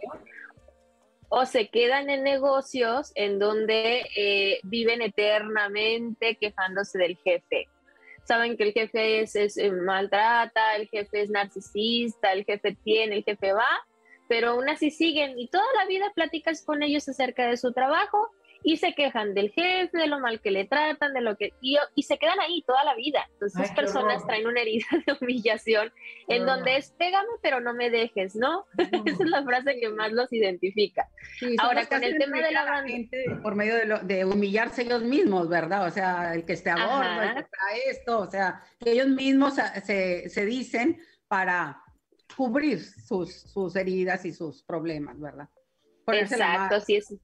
O 1.28 1.46
se 1.46 1.68
quedan 1.68 2.10
en 2.10 2.24
negocios 2.24 3.12
en 3.14 3.38
donde 3.38 4.02
eh, 4.16 4.58
viven 4.64 5.00
eternamente 5.00 6.36
quejándose 6.36 6.98
del 6.98 7.16
jefe. 7.18 7.68
Saben 8.24 8.56
que 8.56 8.64
el 8.64 8.72
jefe 8.72 9.20
es, 9.20 9.36
es 9.36 9.56
eh, 9.56 9.70
maltrata, 9.70 10.74
el 10.74 10.88
jefe 10.88 11.22
es 11.22 11.30
narcisista, 11.30 12.32
el 12.32 12.44
jefe 12.44 12.76
tiene, 12.82 13.16
el 13.16 13.24
jefe 13.24 13.52
va, 13.52 13.68
pero 14.30 14.50
aún 14.50 14.68
así 14.68 14.92
siguen 14.92 15.36
y 15.40 15.48
toda 15.48 15.64
la 15.76 15.86
vida 15.86 16.12
platicas 16.14 16.62
con 16.64 16.84
ellos 16.84 17.08
acerca 17.08 17.48
de 17.48 17.56
su 17.56 17.72
trabajo 17.72 18.30
y 18.62 18.76
se 18.76 18.94
quejan 18.94 19.34
del 19.34 19.50
jefe, 19.50 19.98
de 19.98 20.06
lo 20.06 20.20
mal 20.20 20.40
que 20.40 20.52
le 20.52 20.66
tratan, 20.66 21.14
de 21.14 21.20
lo 21.20 21.36
que 21.36 21.52
y, 21.60 21.78
y 21.96 22.04
se 22.04 22.16
quedan 22.16 22.38
ahí 22.38 22.62
toda 22.64 22.84
la 22.84 22.94
vida. 22.94 23.26
Entonces 23.32 23.60
esas 23.60 23.74
personas 23.74 24.24
traen 24.24 24.46
una 24.46 24.60
herida 24.60 24.86
de 25.04 25.16
humillación 25.20 25.92
en 26.28 26.46
donde 26.46 26.76
es 26.76 26.92
pégame 26.92 27.26
pero 27.42 27.58
no 27.58 27.74
me 27.74 27.90
dejes, 27.90 28.36
¿no? 28.36 28.66
Esa 28.78 29.24
es 29.24 29.28
la 29.28 29.42
frase 29.42 29.80
que 29.80 29.88
más 29.88 30.12
los 30.12 30.32
identifica. 30.32 31.08
Ahora 31.58 31.86
con 31.86 32.04
el 32.04 32.16
tema 32.16 32.36
de 32.36 32.52
la, 32.52 32.84
gente 32.86 33.24
por 33.42 33.56
medio 33.56 33.74
de, 33.74 34.14
de, 34.14 34.24
humillarse 34.24 34.82
ellos 34.82 35.02
mismos, 35.02 35.48
¿verdad? 35.48 35.88
O 35.88 35.90
sea, 35.90 36.34
el 36.34 36.44
que 36.44 36.52
esté 36.52 36.70
a 36.70 36.76
bordo, 36.76 37.22
el 37.22 37.34
que 37.34 37.42
trae 37.50 37.90
esto, 37.90 38.20
o 38.20 38.30
sea, 38.30 38.62
que 38.78 38.92
ellos 38.92 39.08
mismos 39.08 39.54
se, 39.54 40.28
se 40.28 40.44
dicen 40.46 41.00
para 41.26 41.82
cubrir 42.36 42.80
sus, 42.80 43.32
sus 43.32 43.76
heridas 43.76 44.24
y 44.24 44.32
sus 44.32 44.62
problemas, 44.62 45.18
¿verdad? 45.20 45.48
exacto, 46.08 46.80
sí 46.80 46.96
es. 46.96 47.14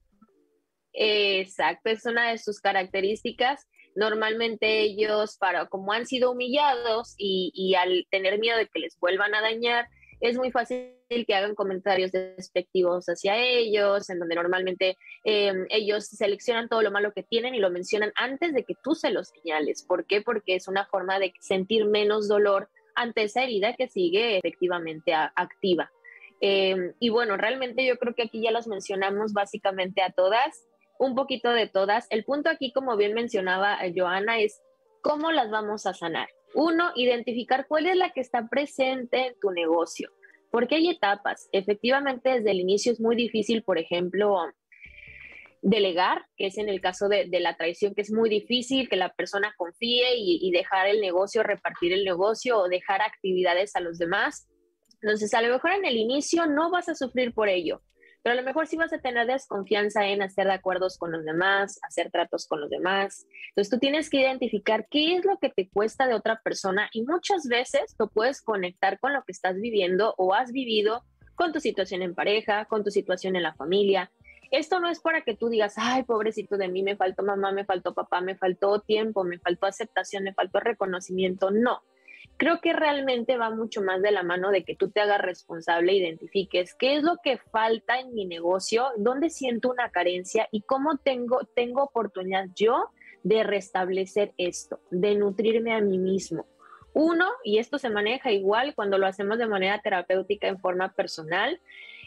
Exacto, 0.92 1.90
es 1.90 2.06
una 2.06 2.30
de 2.30 2.38
sus 2.38 2.60
características. 2.60 3.66
Normalmente 3.94 4.80
ellos, 4.80 5.36
para 5.38 5.66
como 5.66 5.92
han 5.92 6.06
sido 6.06 6.32
humillados 6.32 7.14
y, 7.18 7.50
y 7.54 7.74
al 7.74 8.06
tener 8.10 8.38
miedo 8.38 8.56
de 8.56 8.68
que 8.68 8.78
les 8.78 8.98
vuelvan 8.98 9.34
a 9.34 9.40
dañar, 9.40 9.88
es 10.20 10.36
muy 10.36 10.50
fácil 10.50 10.96
que 11.08 11.34
hagan 11.34 11.54
comentarios 11.54 12.12
despectivos 12.12 13.06
hacia 13.06 13.36
ellos, 13.36 14.08
en 14.10 14.18
donde 14.18 14.34
normalmente 14.34 14.96
em, 15.24 15.66
ellos 15.68 16.06
seleccionan 16.06 16.68
todo 16.68 16.82
lo 16.82 16.90
malo 16.90 17.12
que 17.12 17.22
tienen 17.22 17.54
y 17.54 17.58
lo 17.58 17.70
mencionan 17.70 18.12
antes 18.16 18.52
de 18.54 18.64
que 18.64 18.74
tú 18.82 18.94
se 18.94 19.10
los 19.10 19.28
señales. 19.28 19.84
¿Por 19.86 20.06
qué? 20.06 20.22
Porque 20.22 20.56
es 20.56 20.68
una 20.68 20.86
forma 20.86 21.18
de 21.18 21.32
sentir 21.40 21.86
menos 21.86 22.28
dolor 22.28 22.68
ante 22.96 23.22
esa 23.22 23.44
herida 23.44 23.74
que 23.74 23.88
sigue 23.88 24.38
efectivamente 24.38 25.12
activa. 25.14 25.90
Em, 26.40 26.92
y 26.98 27.08
bueno, 27.10 27.36
realmente 27.36 27.86
yo 27.86 27.96
creo 27.98 28.14
que 28.14 28.24
aquí 28.24 28.42
ya 28.42 28.50
las 28.50 28.66
mencionamos 28.66 29.32
básicamente 29.32 30.02
a 30.02 30.10
todas, 30.10 30.66
un 30.98 31.14
poquito 31.14 31.50
de 31.50 31.68
todas. 31.68 32.06
El 32.10 32.24
punto 32.24 32.50
aquí, 32.50 32.72
como 32.72 32.96
bien 32.96 33.14
mencionaba 33.14 33.84
eh, 33.84 33.92
Joana, 33.96 34.38
es 34.40 34.60
cómo 35.02 35.32
las 35.32 35.50
vamos 35.50 35.86
a 35.86 35.94
sanar. 35.94 36.28
Uno, 36.54 36.90
identificar 36.94 37.66
cuál 37.68 37.86
es 37.86 37.96
la 37.96 38.10
que 38.10 38.20
está 38.20 38.48
presente 38.48 39.26
en 39.26 39.34
tu 39.40 39.50
negocio, 39.50 40.10
porque 40.50 40.76
hay 40.76 40.88
etapas. 40.90 41.48
Efectivamente, 41.52 42.30
desde 42.30 42.50
el 42.50 42.60
inicio 42.60 42.92
es 42.92 43.00
muy 43.00 43.14
difícil, 43.14 43.62
por 43.62 43.78
ejemplo, 43.78 44.38
delegar, 45.62 46.24
que 46.36 46.46
es 46.46 46.58
en 46.58 46.68
el 46.68 46.80
caso 46.80 47.08
de, 47.08 47.28
la 47.40 47.56
traición, 47.56 47.94
que 47.94 48.02
es 48.02 48.12
muy 48.12 48.28
difícil 48.28 48.88
que 48.88 48.96
la 48.96 49.12
persona 49.12 49.54
confíe 49.56 50.16
y, 50.16 50.50
dejar 50.50 50.86
el 50.86 51.00
negocio, 51.00 51.42
repartir 51.42 51.92
el 51.92 52.04
negocio 52.04 52.58
o 52.58 52.68
dejar 52.68 53.02
actividades 53.02 53.76
a 53.76 53.80
los 53.80 53.98
demás. 53.98 54.48
Entonces, 55.02 55.32
a 55.34 55.42
lo 55.42 55.52
mejor 55.52 55.72
en 55.72 55.84
el 55.84 55.96
inicio 55.96 56.46
no 56.46 56.70
vas 56.70 56.88
a 56.88 56.94
sufrir 56.94 57.34
por 57.34 57.48
ello, 57.48 57.82
pero 58.22 58.32
a 58.32 58.36
lo 58.36 58.44
mejor 58.44 58.66
sí 58.66 58.76
vas 58.76 58.92
a 58.92 59.00
tener 59.00 59.26
desconfianza 59.26 60.06
en 60.06 60.22
hacer 60.22 60.46
de 60.46 60.54
acuerdos 60.54 60.98
con 60.98 61.12
los 61.12 61.24
demás, 61.24 61.78
hacer 61.82 62.10
tratos 62.10 62.46
con 62.46 62.60
los 62.60 62.70
demás. 62.70 63.26
Entonces, 63.50 63.70
tú 63.70 63.78
tienes 63.78 64.08
que 64.10 64.20
identificar 64.20 64.86
qué 64.90 65.16
es 65.16 65.24
lo 65.24 65.38
que 65.38 65.50
te 65.50 65.68
cuesta 65.68 66.06
de 66.06 66.14
otra 66.14 66.40
persona 66.42 66.88
y 66.92 67.02
muchas 67.02 67.46
veces 67.48 67.94
lo 67.98 68.08
puedes 68.08 68.42
conectar 68.42 68.98
con 68.98 69.12
lo 69.12 69.22
que 69.24 69.32
estás 69.32 69.56
viviendo 69.56 70.14
o 70.16 70.34
has 70.34 70.52
vivido 70.52 71.04
con 71.36 71.52
tu 71.52 71.60
situación 71.60 72.02
en 72.02 72.14
pareja, 72.14 72.64
con 72.64 72.82
tu 72.82 72.90
situación 72.90 73.36
en 73.36 73.42
la 73.42 73.54
familia, 73.54 74.10
esto 74.50 74.80
no 74.80 74.88
es 74.88 75.00
para 75.00 75.22
que 75.22 75.34
tú 75.34 75.48
digas, 75.48 75.74
ay, 75.76 76.04
pobrecito 76.04 76.56
de 76.56 76.68
mí, 76.68 76.82
me 76.82 76.96
faltó 76.96 77.22
mamá, 77.22 77.52
me 77.52 77.64
faltó 77.64 77.94
papá, 77.94 78.20
me 78.20 78.36
faltó 78.36 78.80
tiempo, 78.80 79.24
me 79.24 79.38
faltó 79.38 79.66
aceptación, 79.66 80.24
me 80.24 80.34
faltó 80.34 80.60
reconocimiento. 80.60 81.50
No. 81.50 81.82
Creo 82.38 82.60
que 82.60 82.74
realmente 82.74 83.38
va 83.38 83.50
mucho 83.50 83.80
más 83.80 84.02
de 84.02 84.10
la 84.10 84.22
mano 84.22 84.50
de 84.50 84.62
que 84.62 84.76
tú 84.76 84.90
te 84.90 85.00
hagas 85.00 85.20
responsable, 85.20 85.94
identifiques 85.94 86.74
qué 86.74 86.96
es 86.96 87.02
lo 87.02 87.16
que 87.22 87.38
falta 87.38 87.98
en 87.98 88.14
mi 88.14 88.26
negocio, 88.26 88.88
dónde 88.98 89.30
siento 89.30 89.70
una 89.70 89.90
carencia 89.90 90.46
y 90.50 90.60
cómo 90.60 90.98
tengo, 90.98 91.40
tengo 91.54 91.82
oportunidad 91.82 92.46
yo 92.54 92.90
de 93.22 93.42
restablecer 93.42 94.34
esto, 94.36 94.80
de 94.90 95.14
nutrirme 95.14 95.72
a 95.72 95.80
mí 95.80 95.98
mismo. 95.98 96.46
Uno, 96.92 97.26
y 97.42 97.58
esto 97.58 97.78
se 97.78 97.90
maneja 97.90 98.32
igual 98.32 98.74
cuando 98.74 98.98
lo 98.98 99.06
hacemos 99.06 99.38
de 99.38 99.46
manera 99.46 99.80
terapéutica 99.80 100.48
en 100.48 100.58
forma 100.58 100.92
personal, 100.92 101.60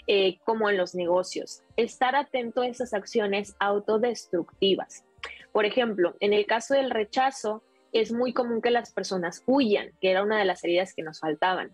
eh, 0.08 0.38
como 0.44 0.70
en 0.70 0.78
los 0.78 0.96
negocios. 0.96 1.64
Estar 1.78 2.16
atento 2.16 2.62
a 2.62 2.68
esas 2.68 2.94
acciones 2.94 3.56
autodestructivas. 3.60 5.06
Por 5.52 5.66
ejemplo, 5.66 6.16
en 6.20 6.34
el 6.34 6.46
caso 6.46 6.74
del 6.74 6.92
rechazo, 6.92 7.64
es 7.92 8.12
muy 8.12 8.34
común 8.34 8.62
que 8.62 8.72
las 8.72 8.94
personas 8.94 9.44
huyan, 9.46 9.92
que 10.00 10.12
era 10.12 10.24
una 10.24 10.38
de 10.38 10.46
las 10.46 10.64
heridas 10.64 10.94
que 10.94 11.04
nos 11.04 11.20
faltaban. 11.20 11.72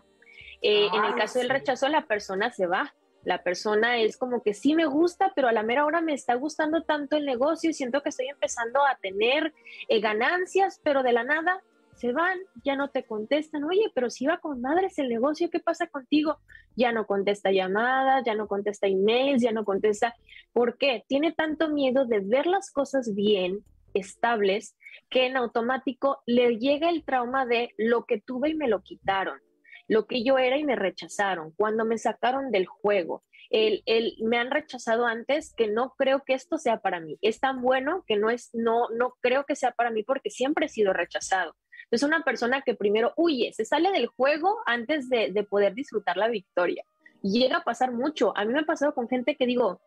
Eh, 0.62 0.86
en 0.92 1.04
el 1.04 1.12
ah, 1.12 1.16
caso 1.16 1.38
del 1.38 1.50
rechazo, 1.50 1.88
la 1.88 2.06
persona 2.06 2.50
se 2.50 2.66
va. 2.66 2.94
La 3.24 3.42
persona 3.42 3.98
es 3.98 4.16
como 4.16 4.42
que 4.42 4.54
sí 4.54 4.74
me 4.74 4.86
gusta, 4.86 5.32
pero 5.34 5.48
a 5.48 5.52
la 5.52 5.64
mera 5.64 5.84
hora 5.84 6.00
me 6.00 6.14
está 6.14 6.34
gustando 6.34 6.82
tanto 6.82 7.16
el 7.16 7.26
negocio 7.26 7.70
y 7.70 7.74
siento 7.74 8.02
que 8.02 8.10
estoy 8.10 8.28
empezando 8.28 8.86
a 8.86 8.96
tener 8.96 9.52
eh, 9.88 10.00
ganancias, 10.00 10.80
pero 10.82 11.02
de 11.02 11.12
la 11.12 11.24
nada 11.24 11.62
se 11.96 12.12
van, 12.12 12.38
ya 12.62 12.76
no 12.76 12.90
te 12.90 13.04
contestan, 13.04 13.64
oye, 13.64 13.90
pero 13.94 14.10
si 14.10 14.24
iba 14.24 14.38
con 14.38 14.60
madres 14.60 14.98
el 14.98 15.08
negocio, 15.08 15.48
¿qué 15.50 15.60
pasa 15.60 15.86
contigo? 15.86 16.38
Ya 16.76 16.92
no 16.92 17.06
contesta 17.06 17.50
llamadas, 17.50 18.22
ya 18.24 18.34
no 18.34 18.48
contesta 18.48 18.86
emails, 18.86 19.42
ya 19.42 19.52
no 19.52 19.64
contesta. 19.64 20.14
¿Por 20.52 20.76
qué? 20.76 21.04
Tiene 21.08 21.32
tanto 21.32 21.70
miedo 21.70 22.04
de 22.04 22.20
ver 22.20 22.46
las 22.46 22.70
cosas 22.70 23.14
bien, 23.14 23.64
estables, 23.94 24.76
que 25.08 25.26
en 25.26 25.38
automático 25.38 26.20
le 26.26 26.58
llega 26.58 26.90
el 26.90 27.02
trauma 27.02 27.46
de 27.46 27.72
lo 27.78 28.04
que 28.04 28.20
tuve 28.20 28.50
y 28.50 28.54
me 28.54 28.68
lo 28.68 28.82
quitaron, 28.82 29.40
lo 29.88 30.06
que 30.06 30.22
yo 30.22 30.36
era 30.36 30.58
y 30.58 30.64
me 30.64 30.76
rechazaron, 30.76 31.52
cuando 31.56 31.86
me 31.86 31.96
sacaron 31.96 32.50
del 32.50 32.66
juego. 32.66 33.24
el, 33.48 33.82
el, 33.86 34.16
me 34.22 34.38
han 34.38 34.50
rechazado 34.50 35.06
antes 35.06 35.54
que 35.54 35.68
no 35.68 35.94
creo 35.96 36.24
que 36.26 36.34
esto 36.34 36.58
sea 36.58 36.80
para 36.80 37.00
mí. 37.00 37.16
Es 37.22 37.40
tan 37.40 37.62
bueno 37.62 38.04
que 38.06 38.16
no 38.16 38.28
es, 38.28 38.50
no, 38.52 38.90
no 38.90 39.14
creo 39.22 39.44
que 39.44 39.56
sea 39.56 39.70
para 39.70 39.90
mí 39.90 40.02
porque 40.02 40.30
siempre 40.30 40.66
he 40.66 40.68
sido 40.68 40.92
rechazado. 40.92 41.54
Es 41.90 42.02
una 42.02 42.22
persona 42.22 42.62
que 42.62 42.74
primero 42.74 43.12
huye, 43.16 43.52
se 43.52 43.64
sale 43.64 43.92
del 43.92 44.06
juego 44.06 44.58
antes 44.66 45.08
de, 45.08 45.30
de 45.32 45.42
poder 45.44 45.74
disfrutar 45.74 46.16
la 46.16 46.28
victoria. 46.28 46.84
Llega 47.22 47.58
a 47.58 47.64
pasar 47.64 47.92
mucho. 47.92 48.36
A 48.36 48.44
mí 48.44 48.52
me 48.52 48.60
ha 48.60 48.66
pasado 48.66 48.94
con 48.94 49.08
gente 49.08 49.36
que 49.36 49.46
digo, 49.46 49.80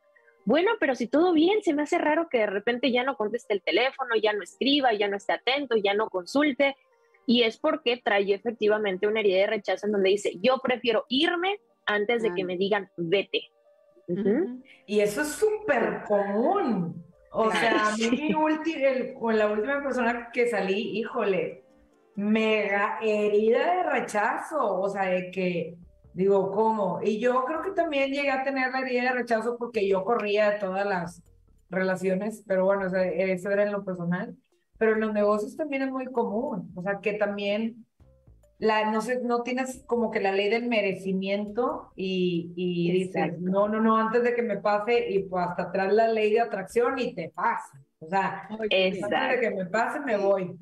bueno, 0.46 0.72
pero 0.80 0.96
si 0.96 1.08
todo 1.08 1.34
bien, 1.34 1.62
se 1.62 1.74
me 1.74 1.84
hace 1.84 1.98
raro 1.98 2.28
que 2.30 2.40
de 2.40 2.48
repente 2.48 2.92
ya 2.92 3.04
no 3.04 3.16
conteste 3.16 3.54
el 3.54 3.62
teléfono, 3.62 4.16
ya 4.22 4.34
no 4.34 4.42
escriba, 4.42 4.94
ya 4.94 5.08
no 5.08 5.18
esté 5.18 5.34
atento, 5.34 5.76
ya 5.76 5.94
no 5.94 6.10
consulte. 6.10 6.76
Y 7.26 7.44
es 7.44 7.58
porque 7.58 8.02
trae 8.04 8.34
efectivamente 8.34 9.06
una 9.06 9.20
herida 9.20 9.38
de 9.38 9.48
rechazo 9.48 9.86
en 9.86 9.92
donde 9.92 10.10
dice, 10.10 10.40
yo 10.42 10.58
prefiero 10.58 11.06
irme 11.10 11.60
antes 11.86 12.24
de 12.24 12.34
que 12.34 12.44
me 12.44 12.58
digan, 12.58 12.90
vete. 12.98 13.52
Y 14.88 15.02
eso 15.02 15.22
es 15.22 15.28
súper 15.28 16.04
común. 16.08 17.06
O 17.32 17.52
sea, 17.52 17.90
a 17.90 17.96
mí 17.96 18.34
con 19.20 19.38
la 19.38 19.52
última 19.52 19.84
persona 19.84 20.32
que 20.34 20.48
salí, 20.48 20.98
híjole, 20.98 21.64
mega 22.20 23.00
herida 23.02 23.76
de 23.76 23.84
rechazo. 23.84 24.80
O 24.80 24.90
sea, 24.90 25.06
de 25.06 25.32
que 25.32 25.78
Digo, 26.14 26.52
¿cómo? 26.52 27.00
Y 27.02 27.20
yo 27.20 27.46
creo 27.46 27.62
que 27.62 27.72
también 27.72 28.12
llegué 28.12 28.32
a 28.32 28.44
tener 28.44 28.72
la 28.72 28.82
herida 28.82 29.04
de 29.04 29.12
rechazo 29.12 29.58
porque 29.58 29.88
yo 29.88 30.04
corría 30.04 30.50
de 30.50 30.60
todas 30.60 30.86
las 30.86 31.24
relaciones, 31.70 32.44
pero 32.48 32.66
bueno, 32.66 32.88
eso 32.88 33.50
era 33.50 33.64
en 33.64 33.72
lo 33.72 33.86
personal. 33.86 34.36
Pero 34.78 34.96
en 34.96 35.02
los 35.02 35.14
negocios 35.14 35.56
también 35.56 35.84
es 35.84 35.92
muy 35.92 36.08
común, 36.08 36.72
o 36.76 36.82
sea, 36.82 37.00
que 37.00 37.14
también 37.14 37.86
la, 38.58 38.92
no, 38.92 39.02
sé, 39.02 39.22
no 39.24 39.44
tienes 39.44 39.84
como 39.86 40.12
que 40.12 40.20
la 40.20 40.34
ley 40.34 40.50
del 40.50 40.68
merecimiento 40.68 41.92
y, 41.96 42.52
y 42.56 42.92
dices, 42.92 43.40
no, 43.40 43.70
no, 43.70 43.80
no, 43.80 43.98
antes 43.98 44.24
de 44.24 44.36
que 44.36 44.42
me 44.42 44.58
pase 44.58 45.10
y 45.10 45.24
pues 45.24 45.46
hasta 45.48 45.64
atrás 45.64 45.94
la 45.94 46.10
ley 46.10 46.34
de 46.34 46.42
atracción 46.42 47.00
y 47.00 47.14
te 47.14 47.30
pasa. 47.30 47.82
O 48.00 48.08
sea, 48.08 48.48
antes 48.50 48.70
de 48.70 49.40
que 49.40 49.52
me 49.52 49.66
pase 49.68 50.00
me 50.02 50.18
voy. 50.18 50.58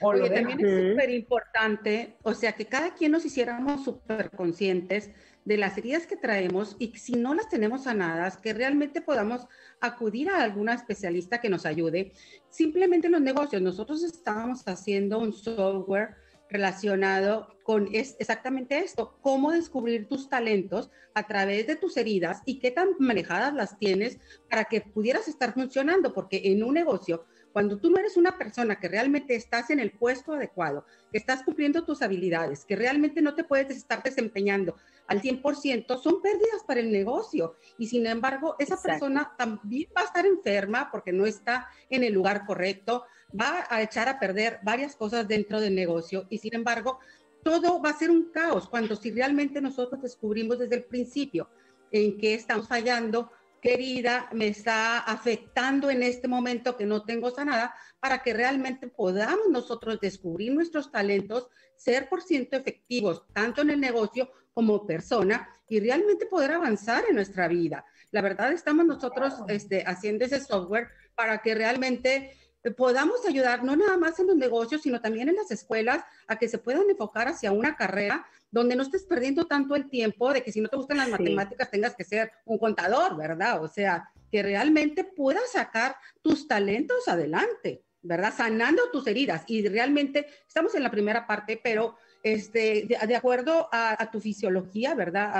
Oye, 0.00 0.28
también 0.28 0.64
es 0.64 0.90
súper 0.90 1.10
importante, 1.10 2.16
o 2.22 2.34
sea, 2.34 2.52
que 2.52 2.66
cada 2.66 2.94
quien 2.94 3.12
nos 3.12 3.24
hiciéramos 3.24 3.84
súper 3.84 4.30
conscientes 4.30 5.10
de 5.44 5.56
las 5.56 5.78
heridas 5.78 6.06
que 6.06 6.16
traemos 6.16 6.76
y 6.78 6.92
si 6.98 7.12
no 7.12 7.32
las 7.32 7.48
tenemos 7.48 7.84
sanadas, 7.84 8.36
que 8.36 8.52
realmente 8.52 9.00
podamos 9.00 9.46
acudir 9.80 10.28
a 10.28 10.42
alguna 10.42 10.74
especialista 10.74 11.40
que 11.40 11.48
nos 11.48 11.64
ayude. 11.64 12.12
Simplemente 12.50 13.06
en 13.06 13.12
los 13.12 13.22
negocios, 13.22 13.62
nosotros 13.62 14.02
estábamos 14.02 14.66
haciendo 14.66 15.18
un 15.18 15.32
software 15.32 16.16
relacionado 16.48 17.56
con 17.62 17.88
es 17.92 18.16
exactamente 18.18 18.78
esto, 18.78 19.18
cómo 19.20 19.50
descubrir 19.50 20.08
tus 20.08 20.28
talentos 20.28 20.90
a 21.14 21.26
través 21.26 21.66
de 21.66 21.76
tus 21.76 21.96
heridas 21.96 22.42
y 22.44 22.58
qué 22.58 22.70
tan 22.70 22.90
manejadas 22.98 23.54
las 23.54 23.78
tienes 23.78 24.18
para 24.48 24.64
que 24.64 24.80
pudieras 24.80 25.26
estar 25.26 25.54
funcionando, 25.54 26.12
porque 26.12 26.42
en 26.44 26.62
un 26.62 26.74
negocio 26.74 27.24
cuando 27.56 27.78
tú 27.78 27.88
no 27.88 27.98
eres 27.98 28.18
una 28.18 28.36
persona 28.36 28.78
que 28.78 28.86
realmente 28.86 29.34
estás 29.34 29.70
en 29.70 29.80
el 29.80 29.90
puesto 29.90 30.34
adecuado, 30.34 30.84
que 31.10 31.16
estás 31.16 31.42
cumpliendo 31.42 31.86
tus 31.86 32.02
habilidades, 32.02 32.66
que 32.66 32.76
realmente 32.76 33.22
no 33.22 33.34
te 33.34 33.44
puedes 33.44 33.74
estar 33.74 34.02
desempeñando 34.02 34.76
al 35.06 35.22
100%, 35.22 35.98
son 35.98 36.20
pérdidas 36.20 36.64
para 36.66 36.80
el 36.80 36.92
negocio. 36.92 37.56
Y 37.78 37.86
sin 37.86 38.06
embargo, 38.06 38.56
esa 38.58 38.76
persona 38.76 39.32
también 39.38 39.88
va 39.96 40.02
a 40.02 40.04
estar 40.04 40.26
enferma 40.26 40.90
porque 40.92 41.14
no 41.14 41.24
está 41.24 41.70
en 41.88 42.04
el 42.04 42.12
lugar 42.12 42.44
correcto, 42.44 43.04
va 43.32 43.66
a 43.70 43.80
echar 43.80 44.10
a 44.10 44.20
perder 44.20 44.60
varias 44.62 44.94
cosas 44.94 45.26
dentro 45.26 45.58
del 45.58 45.74
negocio 45.74 46.26
y 46.28 46.36
sin 46.36 46.54
embargo, 46.54 46.98
todo 47.42 47.80
va 47.80 47.88
a 47.88 47.98
ser 47.98 48.10
un 48.10 48.32
caos 48.32 48.68
cuando 48.68 48.96
si 48.96 49.10
realmente 49.12 49.62
nosotros 49.62 50.02
descubrimos 50.02 50.58
desde 50.58 50.76
el 50.76 50.84
principio 50.84 51.48
en 51.90 52.18
qué 52.18 52.34
estamos 52.34 52.68
fallando, 52.68 53.30
querida, 53.66 54.28
me 54.32 54.46
está 54.46 55.00
afectando 55.00 55.90
en 55.90 56.04
este 56.04 56.28
momento 56.28 56.76
que 56.76 56.86
no 56.86 57.02
tengo 57.02 57.32
sanada, 57.32 57.74
para 57.98 58.22
que 58.22 58.32
realmente 58.32 58.86
podamos 58.86 59.48
nosotros 59.50 59.98
descubrir 60.00 60.54
nuestros 60.54 60.92
talentos, 60.92 61.48
ser 61.74 62.08
por 62.08 62.22
ciento 62.22 62.56
efectivos, 62.56 63.24
tanto 63.32 63.62
en 63.62 63.70
el 63.70 63.80
negocio 63.80 64.30
como 64.54 64.86
persona, 64.86 65.48
y 65.68 65.80
realmente 65.80 66.26
poder 66.26 66.52
avanzar 66.52 67.06
en 67.08 67.16
nuestra 67.16 67.48
vida. 67.48 67.84
La 68.12 68.22
verdad, 68.22 68.52
estamos 68.52 68.86
nosotros 68.86 69.34
este, 69.48 69.82
haciendo 69.84 70.24
ese 70.24 70.38
software 70.38 70.86
para 71.16 71.38
que 71.38 71.56
realmente 71.56 72.38
podamos 72.72 73.26
ayudar 73.26 73.64
no 73.64 73.76
nada 73.76 73.96
más 73.96 74.18
en 74.18 74.28
los 74.28 74.36
negocios, 74.36 74.82
sino 74.82 75.00
también 75.00 75.28
en 75.28 75.36
las 75.36 75.50
escuelas 75.50 76.04
a 76.26 76.36
que 76.36 76.48
se 76.48 76.58
puedan 76.58 76.88
enfocar 76.88 77.28
hacia 77.28 77.52
una 77.52 77.76
carrera 77.76 78.26
donde 78.50 78.76
no 78.76 78.82
estés 78.82 79.04
perdiendo 79.04 79.46
tanto 79.46 79.74
el 79.74 79.88
tiempo 79.88 80.32
de 80.32 80.42
que 80.42 80.52
si 80.52 80.60
no 80.60 80.68
te 80.68 80.76
gustan 80.76 80.98
las 80.98 81.08
matemáticas 81.08 81.70
tengas 81.70 81.94
que 81.94 82.04
ser 82.04 82.32
un 82.44 82.58
contador, 82.58 83.16
¿verdad? 83.16 83.62
O 83.62 83.68
sea, 83.68 84.10
que 84.30 84.42
realmente 84.42 85.04
puedas 85.04 85.52
sacar 85.52 85.96
tus 86.22 86.48
talentos 86.48 87.08
adelante, 87.08 87.82
¿verdad? 88.02 88.32
Sanando 88.36 88.90
tus 88.90 89.06
heridas. 89.06 89.44
Y 89.46 89.66
realmente 89.68 90.26
estamos 90.46 90.74
en 90.74 90.82
la 90.82 90.90
primera 90.90 91.26
parte, 91.26 91.60
pero 91.62 91.96
este, 92.22 92.86
de, 92.86 93.16
acuerdo 93.16 93.68
a, 93.70 94.10
tu 94.10 94.20
fisiología, 94.20 94.94
¿verdad? 94.94 95.30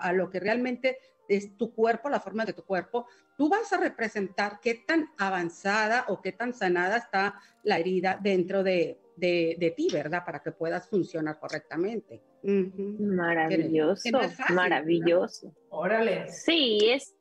a 0.00 0.12
lo 0.12 0.30
que 0.30 0.40
realmente 0.40 0.98
es 1.30 1.56
tu 1.56 1.72
cuerpo, 1.72 2.08
la 2.08 2.20
forma 2.20 2.44
de 2.44 2.52
tu 2.52 2.64
cuerpo, 2.64 3.06
tú 3.36 3.48
vas 3.48 3.72
a 3.72 3.78
representar 3.78 4.58
qué 4.60 4.74
tan 4.74 5.10
avanzada 5.16 6.04
o 6.08 6.20
qué 6.20 6.32
tan 6.32 6.52
sanada 6.52 6.96
está 6.96 7.40
la 7.62 7.78
herida 7.78 8.18
dentro 8.20 8.64
de, 8.64 8.98
de, 9.16 9.74
ti, 9.76 9.88
¿verdad? 9.92 10.24
Para 10.26 10.42
que 10.42 10.50
puedas 10.50 10.88
funcionar 10.88 11.38
correctamente. 11.38 12.20
Maravilloso, 12.42 14.08
maravilloso. 14.52 15.54
Órale. 15.68 16.28
Sí, 16.32 16.78
es, 16.90 17.14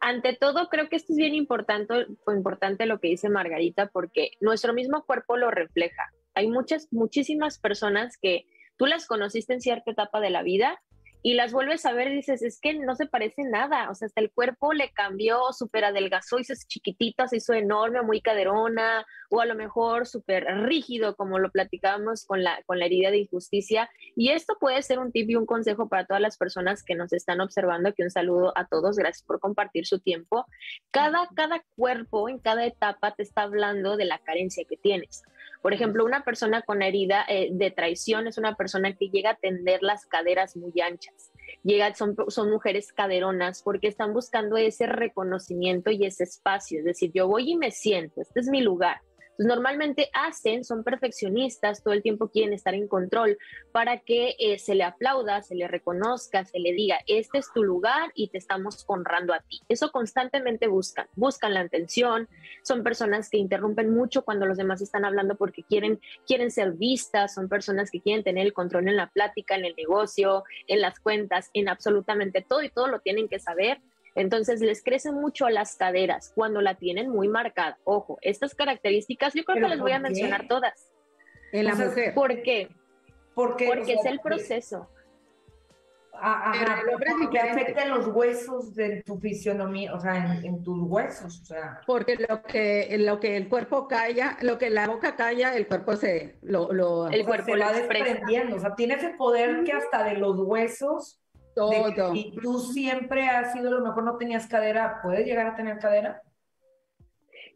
ante 0.00 0.34
todo, 0.34 0.68
creo 0.68 0.88
que 0.88 0.96
esto 0.96 1.12
es 1.12 1.16
bien 1.16 1.34
importante, 1.34 2.06
importante 2.26 2.86
lo 2.86 2.98
que 2.98 3.08
dice 3.08 3.28
Margarita, 3.28 3.86
porque 3.86 4.32
nuestro 4.40 4.74
mismo 4.74 5.04
cuerpo 5.04 5.36
lo 5.36 5.52
refleja. 5.52 6.12
Hay 6.34 6.48
muchas, 6.48 6.88
muchísimas 6.90 7.60
personas 7.60 8.16
que 8.20 8.46
tú 8.76 8.86
las 8.86 9.06
conociste 9.06 9.52
en 9.52 9.60
cierta 9.60 9.92
etapa 9.92 10.20
de 10.20 10.30
la 10.30 10.42
vida 10.42 10.82
y 11.22 11.34
las 11.34 11.52
vuelves 11.52 11.86
a 11.86 11.92
ver 11.92 12.08
y 12.08 12.16
dices, 12.16 12.42
es 12.42 12.60
que 12.60 12.74
no 12.74 12.96
se 12.96 13.06
parece 13.06 13.44
nada, 13.44 13.88
o 13.90 13.94
sea, 13.94 14.06
hasta 14.06 14.20
el 14.20 14.30
cuerpo 14.30 14.72
le 14.72 14.90
cambió, 14.90 15.52
súper 15.52 15.84
adelgazó, 15.84 16.40
hizo 16.40 16.52
chiquitita, 16.66 17.28
se 17.28 17.36
hizo 17.36 17.52
enorme, 17.52 18.02
muy 18.02 18.20
caderona, 18.20 19.06
o 19.30 19.40
a 19.40 19.46
lo 19.46 19.54
mejor 19.54 20.06
súper 20.06 20.44
rígido, 20.44 21.14
como 21.14 21.38
lo 21.38 21.50
platicábamos 21.50 22.26
con 22.26 22.42
la, 22.42 22.62
con 22.66 22.78
la 22.78 22.86
herida 22.86 23.10
de 23.10 23.18
injusticia. 23.18 23.88
Y 24.16 24.30
esto 24.30 24.56
puede 24.60 24.82
ser 24.82 24.98
un 24.98 25.12
tip 25.12 25.30
y 25.30 25.36
un 25.36 25.46
consejo 25.46 25.88
para 25.88 26.06
todas 26.06 26.20
las 26.20 26.36
personas 26.36 26.82
que 26.82 26.96
nos 26.96 27.12
están 27.12 27.40
observando, 27.40 27.94
que 27.94 28.02
un 28.02 28.10
saludo 28.10 28.52
a 28.56 28.66
todos, 28.66 28.96
gracias 28.96 29.24
por 29.24 29.38
compartir 29.38 29.86
su 29.86 30.00
tiempo. 30.00 30.46
Cada, 30.90 31.28
cada 31.34 31.64
cuerpo 31.76 32.28
en 32.28 32.38
cada 32.40 32.66
etapa 32.66 33.14
te 33.14 33.22
está 33.22 33.42
hablando 33.42 33.96
de 33.96 34.06
la 34.06 34.18
carencia 34.18 34.64
que 34.68 34.76
tienes. 34.76 35.22
Por 35.62 35.72
ejemplo, 35.72 36.04
una 36.04 36.24
persona 36.24 36.62
con 36.62 36.82
herida 36.82 37.24
eh, 37.28 37.48
de 37.52 37.70
traición 37.70 38.26
es 38.26 38.36
una 38.36 38.56
persona 38.56 38.94
que 38.94 39.08
llega 39.08 39.30
a 39.30 39.36
tender 39.36 39.82
las 39.82 40.06
caderas 40.06 40.56
muy 40.56 40.72
anchas. 40.80 41.32
Llega, 41.62 41.94
son, 41.94 42.16
son 42.28 42.50
mujeres 42.50 42.92
caderonas 42.92 43.62
porque 43.62 43.86
están 43.88 44.12
buscando 44.12 44.56
ese 44.56 44.86
reconocimiento 44.86 45.90
y 45.90 46.04
ese 46.04 46.24
espacio. 46.24 46.80
Es 46.80 46.84
decir, 46.84 47.12
yo 47.14 47.28
voy 47.28 47.52
y 47.52 47.56
me 47.56 47.70
siento, 47.70 48.20
este 48.20 48.40
es 48.40 48.48
mi 48.48 48.60
lugar 48.60 49.00
normalmente 49.38 50.10
hacen, 50.12 50.64
son 50.64 50.84
perfeccionistas, 50.84 51.82
todo 51.82 51.94
el 51.94 52.02
tiempo 52.02 52.28
quieren 52.28 52.52
estar 52.52 52.74
en 52.74 52.88
control 52.88 53.38
para 53.72 53.98
que 53.98 54.36
eh, 54.38 54.58
se 54.58 54.74
le 54.74 54.84
aplauda, 54.84 55.42
se 55.42 55.54
le 55.54 55.68
reconozca, 55.68 56.44
se 56.44 56.58
le 56.58 56.72
diga, 56.72 56.98
este 57.06 57.38
es 57.38 57.52
tu 57.52 57.62
lugar 57.62 58.10
y 58.14 58.28
te 58.28 58.38
estamos 58.38 58.84
honrando 58.86 59.34
a 59.34 59.40
ti. 59.40 59.60
Eso 59.68 59.90
constantemente 59.90 60.66
buscan, 60.66 61.06
buscan 61.14 61.54
la 61.54 61.60
atención, 61.60 62.28
son 62.62 62.82
personas 62.82 63.30
que 63.30 63.38
interrumpen 63.38 63.90
mucho 63.94 64.24
cuando 64.24 64.46
los 64.46 64.56
demás 64.56 64.82
están 64.82 65.04
hablando 65.04 65.36
porque 65.36 65.62
quieren, 65.62 66.00
quieren 66.26 66.50
ser 66.50 66.72
vistas, 66.72 67.34
son 67.34 67.48
personas 67.48 67.90
que 67.90 68.00
quieren 68.00 68.24
tener 68.24 68.46
el 68.46 68.52
control 68.52 68.88
en 68.88 68.96
la 68.96 69.08
plática, 69.08 69.54
en 69.54 69.64
el 69.64 69.74
negocio, 69.76 70.44
en 70.66 70.80
las 70.80 71.00
cuentas, 71.00 71.50
en 71.54 71.68
absolutamente 71.68 72.44
todo 72.46 72.62
y 72.62 72.70
todo 72.70 72.88
lo 72.88 73.00
tienen 73.00 73.28
que 73.28 73.38
saber 73.38 73.80
entonces 74.14 74.60
les 74.60 74.82
crecen 74.82 75.14
mucho 75.14 75.48
las 75.48 75.76
caderas 75.76 76.32
cuando 76.34 76.60
la 76.60 76.74
tienen 76.74 77.08
muy 77.08 77.28
marcada. 77.28 77.78
Ojo, 77.84 78.18
estas 78.22 78.54
características 78.54 79.34
yo 79.34 79.44
creo 79.44 79.62
que 79.62 79.68
les 79.68 79.80
voy 79.80 79.92
a 79.92 79.98
mencionar 79.98 80.46
todas. 80.48 80.92
En 81.52 81.66
la 81.66 81.74
mujer. 81.74 82.14
¿Por 82.14 82.42
qué? 82.42 82.68
Porque, 83.34 83.66
porque 83.66 83.94
es 83.94 84.04
el 84.04 84.20
proceso. 84.20 84.88
Ah, 86.14 86.52
ajá, 86.52 86.82
porque 87.16 87.38
afecta 87.38 87.86
los 87.86 88.06
huesos 88.08 88.74
de 88.74 89.02
tu 89.02 89.18
fisionomía, 89.18 89.94
o 89.94 89.98
sea, 89.98 90.40
en, 90.42 90.62
tus 90.62 90.78
huesos, 90.82 91.40
o 91.40 91.44
sea. 91.44 91.80
Porque 91.86 92.16
lo 92.16 92.42
que, 92.42 92.96
lo 92.98 93.18
que 93.18 93.36
el 93.36 93.48
cuerpo 93.48 93.88
calla, 93.88 94.36
lo 94.42 94.58
que 94.58 94.70
la 94.70 94.86
boca 94.86 95.16
calla, 95.16 95.56
el 95.56 95.66
cuerpo 95.66 95.96
se 95.96 96.36
lo, 96.42 96.72
lo 96.72 97.08
el 97.08 97.24
cuerpo 97.24 97.52
va 97.58 97.72
desprendiendo, 97.72 98.56
o 98.56 98.60
sea, 98.60 98.74
tienes 98.76 99.02
el 99.02 99.16
poder 99.16 99.64
que 99.64 99.72
hasta 99.72 100.04
de 100.04 100.14
los 100.18 100.38
huesos 100.38 101.21
todo. 101.54 102.14
y 102.14 102.34
tú 102.40 102.58
siempre 102.58 103.28
has 103.28 103.52
sido, 103.52 103.68
a 103.68 103.72
lo 103.72 103.84
mejor 103.84 104.04
no 104.04 104.16
tenías 104.16 104.46
cadera, 104.46 105.00
¿puedes 105.02 105.26
llegar 105.26 105.46
a 105.46 105.56
tener 105.56 105.78
cadera? 105.78 106.22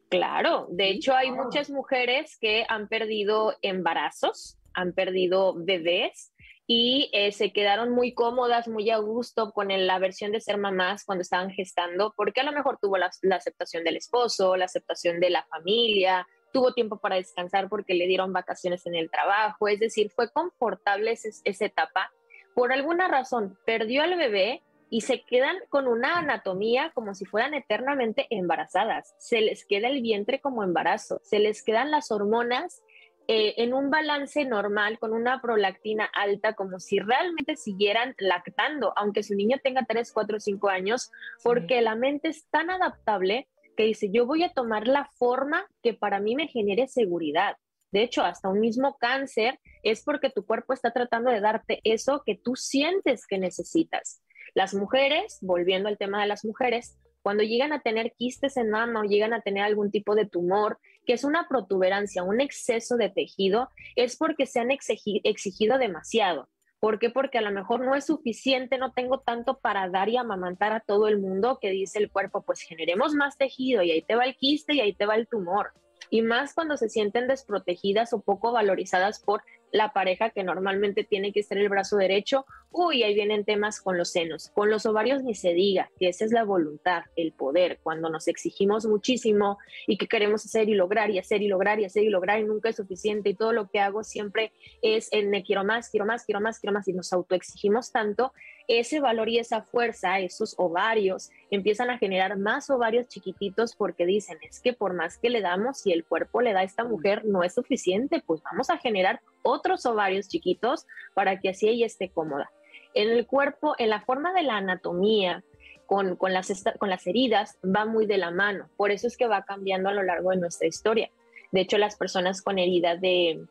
Claro, 0.09 0.68
de 0.70 0.90
hecho 0.90 1.14
hay 1.14 1.32
muchas 1.32 1.68
mujeres 1.68 2.38
que 2.40 2.64
han 2.68 2.88
perdido 2.88 3.56
embarazos, 3.62 4.59
han 4.72 4.92
perdido 4.92 5.54
bebés 5.56 6.32
y 6.68 7.11
eh, 7.12 7.32
se 7.32 7.52
quedaron 7.52 7.90
muy 7.90 8.12
cómodas, 8.12 8.68
muy 8.68 8.90
a 8.90 8.98
gusto 8.98 9.52
con 9.52 9.68
la 9.68 9.98
versión 9.98 10.32
de 10.32 10.40
ser 10.40 10.59
mamás 10.59 11.04
cuando 11.04 11.22
estaban 11.22 11.50
gestando, 11.50 12.12
porque 12.16 12.40
a 12.40 12.44
lo 12.44 12.52
mejor 12.52 12.78
tuvo 12.80 12.98
la, 12.98 13.11
aceptación 13.32 13.85
del 13.85 13.96
esposo, 13.96 14.56
la 14.56 14.64
aceptación 14.66 15.18
de 15.18 15.30
la 15.30 15.44
familia, 15.44 16.26
tuvo 16.52 16.72
tiempo 16.72 16.98
para 16.98 17.16
descansar 17.16 17.68
porque 17.68 17.94
le 17.94 18.06
dieron 18.06 18.32
vacaciones 18.32 18.87
en 18.87 18.94
el 18.94 19.11
trabajo, 19.11 19.68
es 19.68 19.80
decir, 19.80 20.11
fue 20.11 20.30
confortable 20.30 21.12
esa 21.12 21.64
etapa. 21.64 22.12
Por 22.57 22.73
alguna 22.73 23.07
razón, 23.07 23.59
perdió 23.66 24.03
al 24.03 24.16
bebé 24.16 24.62
y 24.88 25.03
se 25.03 25.23
quedan 25.25 25.57
con 25.69 25.87
una 25.87 26.21
anatomía 26.21 26.90
como 26.95 27.14
si 27.14 27.27
fueran 27.27 27.53
eternamente 27.53 28.27
embarazadas. 28.31 29.14
Se 29.19 29.42
les 29.42 29.66
queda 29.66 29.88
el 29.88 30.01
vientre 30.01 30.40
como 30.40 30.64
embarazo, 30.64 31.21
se 31.23 31.38
les 31.38 31.62
quedan 31.62 31.90
las 31.90 32.11
hormonas 32.11 32.83
eh, 33.29 33.53
en 33.59 33.75
un 33.75 33.90
balance 33.90 34.42
normal 34.47 34.99
con 34.99 35.12
una 35.12 35.42
prolactina 35.42 36.07
alta, 36.14 36.55
como 36.55 36.81
si 36.81 36.99
realmente 36.99 37.57
siguieran 37.57 38.14
lactando, 38.16 38.95
aunque 38.97 39.23
su 39.23 39.35
niño 39.35 39.59
tenga 39.62 39.85
3, 39.87 40.11
4, 40.11 40.40
5 40.40 40.69
años, 40.71 41.11
porque 41.45 41.83
la 41.83 41.95
mente 41.95 42.29
es 42.29 42.49
tan 42.49 42.71
adaptable 42.71 43.49
que 43.77 43.83
dice, 43.83 44.09
yo 44.11 44.25
voy 44.25 44.45
a 44.45 44.55
tomar 44.55 44.88
la 44.88 45.11
forma 45.19 45.66
que 45.83 45.92
para 45.92 46.21
mí 46.21 46.35
me 46.35 46.49
genere 46.49 46.88
seguridad. 46.88 47.59
De 47.90 48.03
hecho, 48.03 48.22
hasta 48.22 48.49
un 48.49 48.61
mismo 48.61 48.96
cáncer 48.99 49.61
es 49.83 50.03
porque 50.03 50.31
tu 50.31 50.44
cuerpo 50.44 50.72
está 50.72 50.92
tratando 50.92 51.31
de 51.31 51.40
darte 51.40 51.81
eso 51.85 52.22
que 52.25 52.35
tú 52.37 52.57
sientes 52.57 53.27
que 53.27 53.38
necesitas. 53.38 54.22
Las 54.55 54.75
mujeres, 54.75 55.38
volviendo 55.40 55.88
al 55.88 55.99
tema 55.99 56.20
de 56.20 56.27
las 56.27 56.44
mujeres, 56.44 56.99
cuando 57.22 57.42
llegan 57.42 57.72
a 57.72 57.83
tener 57.83 58.12
quistes 58.12 58.57
en 58.57 58.70
mama 58.70 59.01
o 59.01 59.05
llegan 59.05 59.33
a 59.33 59.40
tener 59.40 59.64
algún 59.64 59.90
tipo 59.90 60.14
de 60.14 60.27
tumor, 60.27 60.79
que 61.05 61.12
es 61.12 61.25
una 61.25 61.49
protuberancia, 61.49 62.22
un 62.22 62.40
exceso 62.40 62.96
de 62.96 63.11
tejido, 63.11 63.68
es 63.96 64.16
porque 64.16 64.46
se 64.46 64.61
han 64.61 64.70
exigido 64.70 65.79
demasiado. 65.79 66.49
¿Por 66.79 66.99
qué? 66.99 67.11
Porque 67.11 67.38
a 67.38 67.42
lo 67.42 67.51
mejor 67.51 67.85
no 67.85 67.94
es 67.94 68.07
suficiente, 68.07 68.79
no 68.79 68.92
tengo 68.92 69.20
tanto 69.20 69.59
para 69.59 69.88
dar 69.88 70.09
y 70.09 70.16
amamantar 70.16 70.72
a 70.72 70.81
todo 70.81 71.09
el 71.09 71.18
mundo 71.18 71.59
que 71.61 71.70
dice 71.70 71.99
el 71.99 72.11
cuerpo, 72.11 72.42
pues 72.42 72.61
generemos 72.61 73.14
más 73.14 73.37
tejido 73.37 73.83
y 73.83 73.90
ahí 73.90 74.03
te 74.03 74.14
va 74.14 74.25
el 74.25 74.37
quiste 74.37 74.75
y 74.75 74.81
ahí 74.81 74.92
te 74.92 75.07
va 75.07 75.16
el 75.16 75.27
tumor. 75.27 75.72
Y 76.11 76.23
más 76.23 76.55
cuando 76.55 76.77
se 76.77 76.88
sienten 76.88 77.29
desprotegidas 77.29 78.12
o 78.12 78.21
poco 78.21 78.53
valorizadas 78.53 79.21
por 79.21 79.42
la 79.73 79.92
pareja 79.92 80.31
que 80.31 80.45
normalmente 80.45 81.05
tiene 81.05 81.33
que 81.33 81.42
ser 81.42 81.59
el 81.59 81.69
brazo 81.69 81.97
derecho, 81.97 82.47
uy, 82.71 83.03
ahí 83.03 83.14
vienen 83.14 83.45
temas 83.45 83.81
con 83.81 83.99
los 83.99 84.11
senos. 84.11 84.51
Con 84.55 84.71
los 84.71 84.87
ovarios 84.87 85.23
ni 85.23 85.35
se 85.35 85.55
diga, 85.55 85.90
que 85.99 86.09
esa 86.09 86.25
es 86.25 86.33
la 86.33 86.45
voluntad, 86.45 87.03
el 87.16 87.33
poder, 87.33 87.79
cuando 87.83 88.09
nos 88.09 88.29
exigimos 88.29 88.87
muchísimo 88.87 89.59
y 89.87 89.97
que 89.99 90.09
queremos 90.09 90.45
hacer 90.45 90.69
y 90.69 90.75
lograr 90.75 91.11
y 91.11 91.19
hacer 91.19 91.42
y 91.42 91.49
lograr 91.49 91.81
y 91.81 91.85
hacer 91.85 92.05
y 92.05 92.09
lograr 92.09 92.40
y 92.40 92.45
nunca 92.45 92.69
es 92.69 92.77
suficiente 92.77 93.31
y 93.31 93.35
todo 93.35 93.53
lo 93.53 93.69
que 93.69 93.81
hago 93.81 94.05
siempre 94.05 94.53
es 94.83 95.09
en 95.12 95.31
me 95.31 95.42
quiero 95.42 95.64
más, 95.64 95.90
quiero 95.90 96.07
más, 96.07 96.25
quiero 96.25 96.40
más, 96.40 96.59
quiero 96.59 96.73
más 96.73 96.88
y 96.88 96.92
nos 96.92 97.12
autoexigimos 97.12 97.92
tanto, 97.92 98.33
ese 98.68 99.00
valor 99.00 99.29
y 99.29 99.38
esa 99.38 99.62
fuerza, 99.62 100.18
esos 100.18 100.55
ovarios, 100.59 101.31
empiezan 101.50 101.90
a 101.90 101.98
generar 101.98 102.37
más 102.37 102.68
ovarios 102.70 103.07
chiquititos 103.09 103.74
porque 103.76 104.07
dicen, 104.07 104.38
es 104.42 104.61
que 104.61 104.72
por 104.72 104.94
más 104.94 105.18
que 105.18 105.31
le 105.31 105.40
damos, 105.40 105.79
si 105.79 105.92
el 105.92 106.05
cuerpo 106.05 106.40
le 106.40 106.52
da 106.52 106.61
a 106.61 106.64
esta 106.64 106.85
mujer 106.85 107.24
no 107.24 107.42
es 107.42 107.55
suficiente, 107.55 108.22
pues 108.26 108.42
vamos 108.42 108.70
a 108.70 108.79
generar 108.79 109.20
otros 109.42 109.87
ovarios 109.87 110.29
chiquitos 110.29 110.87
para 111.14 111.38
que 111.40 111.50
así 111.50 111.68
ella 111.68 111.87
esté 111.87 112.11
cómoda. 112.11 112.50
En 112.94 113.11
el 113.11 113.26
cuerpo, 113.26 113.74
en 113.79 113.90
la 113.90 114.00
forma 114.00 114.33
de 114.33 114.42
la 114.42 114.57
anatomía, 114.57 115.44
con, 115.87 116.16
con, 116.16 116.33
las, 116.33 116.64
con 116.79 116.90
las 116.90 117.07
heridas, 117.07 117.59
va 117.64 117.85
muy 117.85 118.07
de 118.07 118.18
la 118.18 118.31
mano. 118.31 118.68
Por 118.76 118.90
eso 118.90 119.07
es 119.07 119.16
que 119.16 119.29
va 119.29 119.44
cambiando 119.44 119.88
a 119.88 119.92
lo 119.92 120.02
largo 120.02 120.31
de 120.31 120.38
nuestra 120.38 120.66
historia. 120.66 121.11
De 121.52 121.61
hecho, 121.61 121.79
las 121.79 121.96
personas 121.96 122.42
con 122.42 122.59
heridas 122.59 123.00
de, 123.00 123.46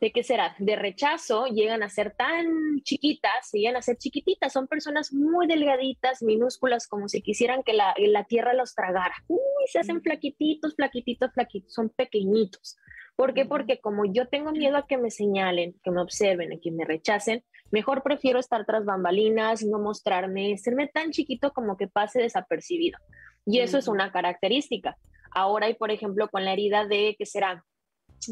¿de 0.00 0.12
qué 0.12 0.22
será? 0.22 0.54
De 0.58 0.76
rechazo, 0.76 1.46
llegan 1.46 1.82
a 1.82 1.88
ser 1.88 2.14
tan 2.14 2.80
chiquitas, 2.82 3.50
llegan 3.52 3.76
a 3.76 3.82
ser 3.82 3.96
chiquititas, 3.96 4.52
son 4.52 4.66
personas 4.66 5.12
muy 5.12 5.46
delgaditas, 5.46 6.22
minúsculas, 6.22 6.86
como 6.86 7.08
si 7.08 7.22
quisieran 7.22 7.62
que 7.62 7.72
la, 7.72 7.94
la 7.98 8.24
tierra 8.24 8.54
los 8.54 8.74
tragara. 8.74 9.14
Uy, 9.26 9.38
se 9.66 9.80
hacen 9.80 10.02
flaquititos, 10.02 10.74
flaquititos, 10.74 11.32
flaquitos, 11.32 11.72
son 11.72 11.90
pequeñitos. 11.90 12.76
¿Por 13.16 13.34
qué? 13.34 13.44
Porque 13.46 13.80
como 13.80 14.04
yo 14.04 14.28
tengo 14.28 14.52
miedo 14.52 14.76
a 14.76 14.86
que 14.86 14.96
me 14.96 15.10
señalen, 15.10 15.74
que 15.82 15.90
me 15.90 16.00
observen, 16.00 16.52
a 16.52 16.60
que 16.60 16.70
me 16.70 16.84
rechacen, 16.84 17.42
mejor 17.72 18.04
prefiero 18.04 18.38
estar 18.38 18.64
tras 18.64 18.84
bambalinas, 18.84 19.64
no 19.64 19.80
mostrarme, 19.80 20.56
serme 20.56 20.86
tan 20.86 21.10
chiquito 21.10 21.52
como 21.52 21.76
que 21.76 21.88
pase 21.88 22.20
desapercibido. 22.20 22.98
Y 23.44 23.58
eso 23.58 23.76
es 23.76 23.88
una 23.88 24.12
característica. 24.12 24.96
Ahora, 25.32 25.66
hay, 25.66 25.74
por 25.74 25.90
ejemplo, 25.90 26.28
con 26.28 26.44
la 26.44 26.52
herida 26.52 26.86
de, 26.86 27.16
¿qué 27.18 27.26
será? 27.26 27.64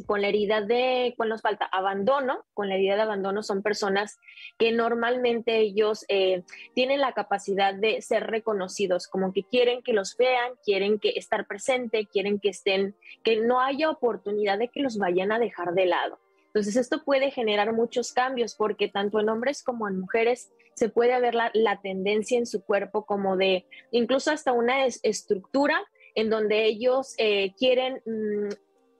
Con 0.06 0.20
la 0.22 0.28
herida 0.28 0.60
de, 0.60 1.14
¿cuál 1.16 1.30
nos 1.30 1.42
falta? 1.42 1.66
Abandono, 1.66 2.44
con 2.54 2.68
la 2.68 2.74
herida 2.74 2.96
de 2.96 3.02
abandono 3.02 3.42
son 3.42 3.62
personas 3.62 4.18
que 4.58 4.72
normalmente 4.72 5.58
ellos 5.58 6.04
eh, 6.08 6.42
tienen 6.74 7.00
la 7.00 7.12
capacidad 7.12 7.74
de 7.74 8.02
ser 8.02 8.26
reconocidos, 8.26 9.08
como 9.08 9.32
que 9.32 9.44
quieren 9.44 9.82
que 9.82 9.92
los 9.92 10.16
vean, 10.16 10.52
quieren 10.64 10.98
que 10.98 11.10
estar 11.16 11.46
presente, 11.46 12.06
quieren 12.06 12.40
que 12.40 12.50
estén, 12.50 12.96
que 13.22 13.40
no 13.40 13.60
haya 13.60 13.90
oportunidad 13.90 14.58
de 14.58 14.68
que 14.68 14.80
los 14.80 14.98
vayan 14.98 15.32
a 15.32 15.38
dejar 15.38 15.74
de 15.74 15.86
lado. 15.86 16.18
Entonces 16.46 16.76
esto 16.76 17.04
puede 17.04 17.30
generar 17.30 17.72
muchos 17.74 18.12
cambios 18.12 18.54
porque 18.54 18.88
tanto 18.88 19.20
en 19.20 19.28
hombres 19.28 19.62
como 19.62 19.88
en 19.88 20.00
mujeres 20.00 20.50
se 20.74 20.88
puede 20.88 21.18
ver 21.20 21.34
la, 21.34 21.80
tendencia 21.82 22.38
en 22.38 22.46
su 22.46 22.64
cuerpo 22.64 23.04
como 23.04 23.36
de 23.36 23.66
incluso 23.90 24.30
hasta 24.30 24.52
una 24.52 24.86
estructura 24.86 25.78
en 26.14 26.30
donde 26.30 26.64
ellos 26.64 27.14
eh, 27.18 27.52
quieren 27.58 28.00
mm, 28.06 28.54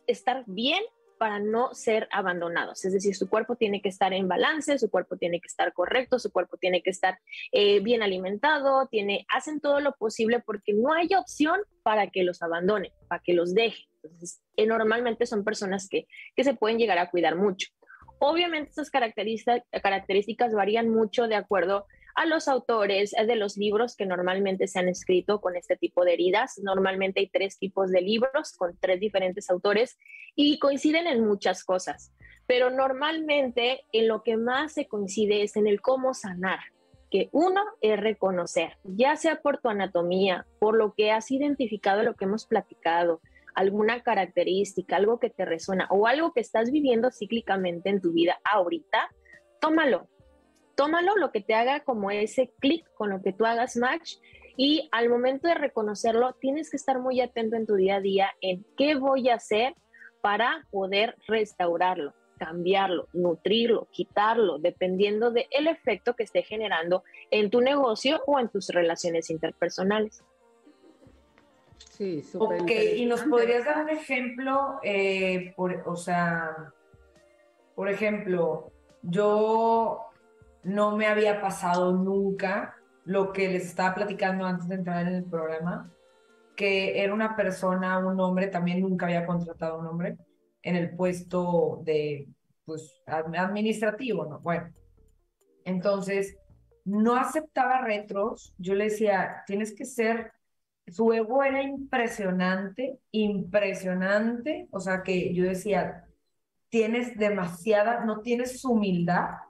estar 0.06 0.44
bien 0.46 0.82
para 1.18 1.38
no 1.38 1.74
ser 1.74 2.08
abandonados. 2.12 2.84
Es 2.84 2.92
decir, 2.92 3.14
su 3.14 3.28
cuerpo 3.28 3.56
tiene 3.56 3.80
que 3.80 3.88
estar 3.88 4.12
en 4.12 4.28
balance, 4.28 4.78
su 4.78 4.90
cuerpo 4.90 5.16
tiene 5.16 5.40
que 5.40 5.46
estar 5.46 5.72
correcto, 5.72 6.18
su 6.18 6.30
cuerpo 6.30 6.56
tiene 6.56 6.82
que 6.82 6.90
estar 6.90 7.18
eh, 7.52 7.80
bien 7.80 8.02
alimentado, 8.02 8.86
tiene, 8.88 9.26
hacen 9.32 9.60
todo 9.60 9.80
lo 9.80 9.92
posible 9.92 10.42
porque 10.44 10.74
no 10.74 10.92
hay 10.92 11.08
opción 11.18 11.60
para 11.82 12.08
que 12.08 12.22
los 12.22 12.42
abandone, 12.42 12.92
para 13.08 13.22
que 13.22 13.34
los 13.34 13.54
deje. 13.54 13.84
Entonces, 14.02 14.42
eh, 14.56 14.66
normalmente 14.66 15.26
son 15.26 15.44
personas 15.44 15.88
que, 15.88 16.06
que 16.34 16.44
se 16.44 16.54
pueden 16.54 16.78
llegar 16.78 16.98
a 16.98 17.10
cuidar 17.10 17.36
mucho. 17.36 17.68
Obviamente 18.18 18.70
estas 18.70 18.90
características, 18.90 19.62
características 19.82 20.52
varían 20.52 20.88
mucho 20.88 21.28
de 21.28 21.34
acuerdo 21.34 21.86
a 22.16 22.24
los 22.24 22.48
autores 22.48 23.12
de 23.12 23.36
los 23.36 23.58
libros 23.58 23.94
que 23.94 24.06
normalmente 24.06 24.66
se 24.66 24.78
han 24.78 24.88
escrito 24.88 25.40
con 25.42 25.54
este 25.54 25.76
tipo 25.76 26.04
de 26.04 26.14
heridas. 26.14 26.58
Normalmente 26.62 27.20
hay 27.20 27.28
tres 27.28 27.58
tipos 27.58 27.90
de 27.90 28.00
libros 28.00 28.54
con 28.56 28.76
tres 28.80 29.00
diferentes 29.00 29.50
autores 29.50 29.98
y 30.34 30.58
coinciden 30.58 31.06
en 31.06 31.26
muchas 31.26 31.62
cosas, 31.62 32.12
pero 32.46 32.70
normalmente 32.70 33.84
en 33.92 34.08
lo 34.08 34.22
que 34.22 34.38
más 34.38 34.72
se 34.72 34.88
coincide 34.88 35.42
es 35.42 35.56
en 35.56 35.66
el 35.66 35.82
cómo 35.82 36.14
sanar, 36.14 36.60
que 37.10 37.28
uno 37.32 37.62
es 37.82 38.00
reconocer, 38.00 38.78
ya 38.82 39.16
sea 39.16 39.42
por 39.42 39.58
tu 39.58 39.68
anatomía, 39.68 40.46
por 40.58 40.74
lo 40.74 40.94
que 40.94 41.12
has 41.12 41.30
identificado, 41.30 42.02
lo 42.02 42.14
que 42.14 42.24
hemos 42.24 42.46
platicado, 42.46 43.20
alguna 43.54 44.02
característica, 44.02 44.96
algo 44.96 45.20
que 45.20 45.30
te 45.30 45.44
resuena 45.44 45.86
o 45.90 46.06
algo 46.06 46.32
que 46.32 46.40
estás 46.40 46.70
viviendo 46.70 47.10
cíclicamente 47.10 47.90
en 47.90 48.00
tu 48.00 48.12
vida 48.12 48.38
ahorita, 48.44 49.10
tómalo, 49.60 50.08
tómalo, 50.76 51.16
lo 51.16 51.32
que 51.32 51.40
te 51.40 51.54
haga 51.54 51.80
como 51.80 52.10
ese 52.10 52.52
clic 52.60 52.86
con 52.94 53.10
lo 53.10 53.22
que 53.22 53.32
tú 53.32 53.44
hagas 53.44 53.76
match 53.76 54.16
y 54.56 54.88
al 54.92 55.08
momento 55.08 55.48
de 55.48 55.54
reconocerlo 55.54 56.34
tienes 56.34 56.70
que 56.70 56.76
estar 56.76 57.00
muy 57.00 57.20
atento 57.20 57.56
en 57.56 57.66
tu 57.66 57.74
día 57.74 57.96
a 57.96 58.00
día 58.00 58.30
en 58.40 58.64
qué 58.76 58.94
voy 58.94 59.28
a 59.28 59.34
hacer 59.34 59.74
para 60.20 60.66
poder 60.70 61.16
restaurarlo, 61.26 62.14
cambiarlo, 62.38 63.08
nutrirlo, 63.12 63.88
quitarlo, 63.90 64.58
dependiendo 64.58 65.30
del 65.30 65.46
el 65.50 65.66
efecto 65.66 66.14
que 66.14 66.24
esté 66.24 66.42
generando 66.42 67.04
en 67.30 67.50
tu 67.50 67.60
negocio 67.60 68.22
o 68.26 68.38
en 68.38 68.48
tus 68.48 68.68
relaciones 68.68 69.30
interpersonales. 69.30 70.22
Sí, 71.90 72.22
súper. 72.22 72.62
Ok, 72.62 72.70
y 72.96 73.06
nos 73.06 73.22
podrías 73.22 73.64
dar 73.64 73.82
un 73.82 73.90
ejemplo, 73.90 74.78
eh, 74.82 75.54
por, 75.56 75.82
o 75.86 75.96
sea, 75.96 76.72
por 77.74 77.88
ejemplo, 77.88 78.70
yo 79.02 80.05
no 80.66 80.96
me 80.96 81.06
había 81.06 81.40
pasado 81.40 81.92
nunca 81.92 82.74
lo 83.04 83.32
que 83.32 83.48
les 83.48 83.66
estaba 83.66 83.94
platicando 83.94 84.44
antes 84.44 84.68
de 84.68 84.74
entrar 84.74 85.06
en 85.06 85.14
el 85.14 85.24
programa, 85.24 85.92
que 86.56 87.02
era 87.02 87.14
una 87.14 87.36
persona, 87.36 87.98
un 87.98 88.18
hombre, 88.18 88.48
también 88.48 88.80
nunca 88.80 89.06
había 89.06 89.24
contratado 89.24 89.76
a 89.76 89.78
un 89.78 89.86
hombre 89.86 90.18
en 90.62 90.74
el 90.74 90.96
puesto 90.96 91.82
de, 91.84 92.28
pues, 92.64 93.00
administrativo, 93.06 94.26
¿no? 94.26 94.40
Bueno, 94.40 94.72
entonces, 95.64 96.36
no 96.84 97.14
aceptaba 97.14 97.82
retros, 97.82 98.52
yo 98.58 98.74
le 98.74 98.84
decía, 98.84 99.44
tienes 99.46 99.72
que 99.72 99.84
ser, 99.84 100.32
su 100.88 101.12
ego 101.12 101.44
era 101.44 101.62
impresionante, 101.62 102.98
impresionante, 103.12 104.66
o 104.72 104.80
sea 104.80 105.04
que 105.04 105.32
yo 105.32 105.44
decía, 105.44 106.08
tienes 106.70 107.16
demasiada, 107.16 108.04
no 108.04 108.20
tienes 108.20 108.64
humildad 108.64 109.45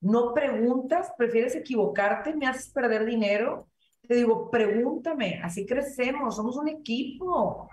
no 0.00 0.32
preguntas, 0.34 1.12
prefieres 1.16 1.54
equivocarte, 1.54 2.34
me 2.34 2.46
haces 2.46 2.70
perder 2.70 3.04
dinero. 3.04 3.68
Te 4.06 4.14
digo, 4.14 4.50
pregúntame, 4.50 5.40
así 5.42 5.66
crecemos, 5.66 6.36
somos 6.36 6.56
un 6.56 6.68
equipo. 6.68 7.68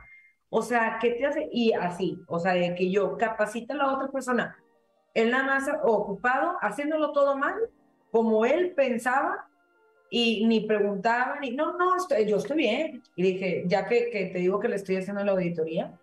O 0.49 0.61
sea, 0.61 0.97
¿qué 1.01 1.11
te 1.11 1.25
hace? 1.25 1.49
Y 1.51 1.73
así, 1.73 2.21
o 2.27 2.39
sea, 2.39 2.53
de 2.53 2.75
que 2.75 2.91
yo 2.91 3.17
capacita 3.17 3.73
a 3.73 3.77
la 3.77 3.93
otra 3.93 4.09
persona. 4.09 4.57
él 5.13 5.31
nada 5.31 5.43
más 5.45 5.69
ocupado, 5.83 6.55
haciéndolo 6.61 7.11
todo 7.11 7.37
mal, 7.37 7.55
como 8.11 8.45
él 8.45 8.73
pensaba, 8.75 9.47
y 10.09 10.45
ni 10.45 10.61
preguntaba, 10.61 11.39
ni, 11.39 11.51
no, 11.51 11.75
no, 11.77 11.95
estoy, 11.97 12.25
yo 12.25 12.37
estoy 12.37 12.57
bien. 12.57 13.03
Y 13.15 13.23
dije, 13.23 13.63
ya 13.67 13.87
que, 13.87 14.09
que 14.09 14.27
te 14.27 14.39
digo 14.39 14.59
que 14.59 14.69
le 14.69 14.75
estoy 14.77 14.97
haciendo 14.97 15.23
la 15.23 15.33
auditoría, 15.33 15.99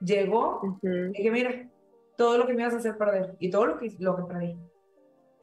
llegó, 0.00 0.60
Ujú. 0.62 1.12
dije, 1.12 1.30
mira, 1.30 1.68
todo 2.16 2.38
lo 2.38 2.46
que 2.46 2.54
me 2.54 2.62
ibas 2.62 2.74
a 2.74 2.78
hacer 2.78 2.96
perder, 2.96 3.36
y 3.38 3.50
todo 3.50 3.66
lo 3.66 3.78
que, 3.78 3.94
lo 3.98 4.16
que 4.16 4.22
perdí. 4.24 4.56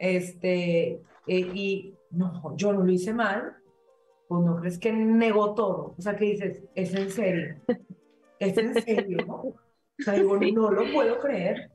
Este, 0.01 0.93
eh, 1.27 1.39
y 1.53 1.93
no, 2.09 2.57
yo 2.57 2.73
no 2.73 2.81
lo 2.81 2.91
hice 2.91 3.13
mal, 3.13 3.53
pues 4.27 4.43
no 4.43 4.55
crees 4.59 4.79
que 4.79 4.91
negó 4.91 5.53
todo. 5.53 5.93
O 5.95 6.01
sea, 6.01 6.15
que 6.15 6.25
dices, 6.25 6.63
¿es 6.73 6.93
en 6.95 7.11
serio? 7.11 7.55
¿Es 8.39 8.57
en 8.57 8.73
serio? 8.73 9.17
O 9.99 10.03
sea, 10.03 10.13
digo, 10.15 10.39
Sí. 10.39 10.51
no 10.51 10.71
lo 10.71 10.91
puedo 10.91 11.19
creer. 11.19 11.69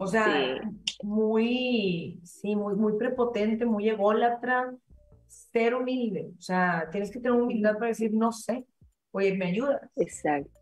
O 0.00 0.06
sea, 0.06 0.62
muy, 1.02 2.18
sí, 2.24 2.56
muy, 2.56 2.74
muy 2.74 2.96
prepotente, 2.96 3.66
muy 3.66 3.86
ególatra, 3.90 4.74
ser 5.26 5.74
humilde. 5.74 6.32
O 6.38 6.40
sea, 6.40 6.88
tienes 6.90 7.10
que 7.10 7.20
tener 7.20 7.38
humildad 7.38 7.74
para 7.74 7.88
decir, 7.88 8.14
no 8.14 8.32
sé, 8.32 8.64
oye, 9.10 9.36
¿me 9.36 9.44
ayudas? 9.48 9.82
Exacto. 9.96 10.61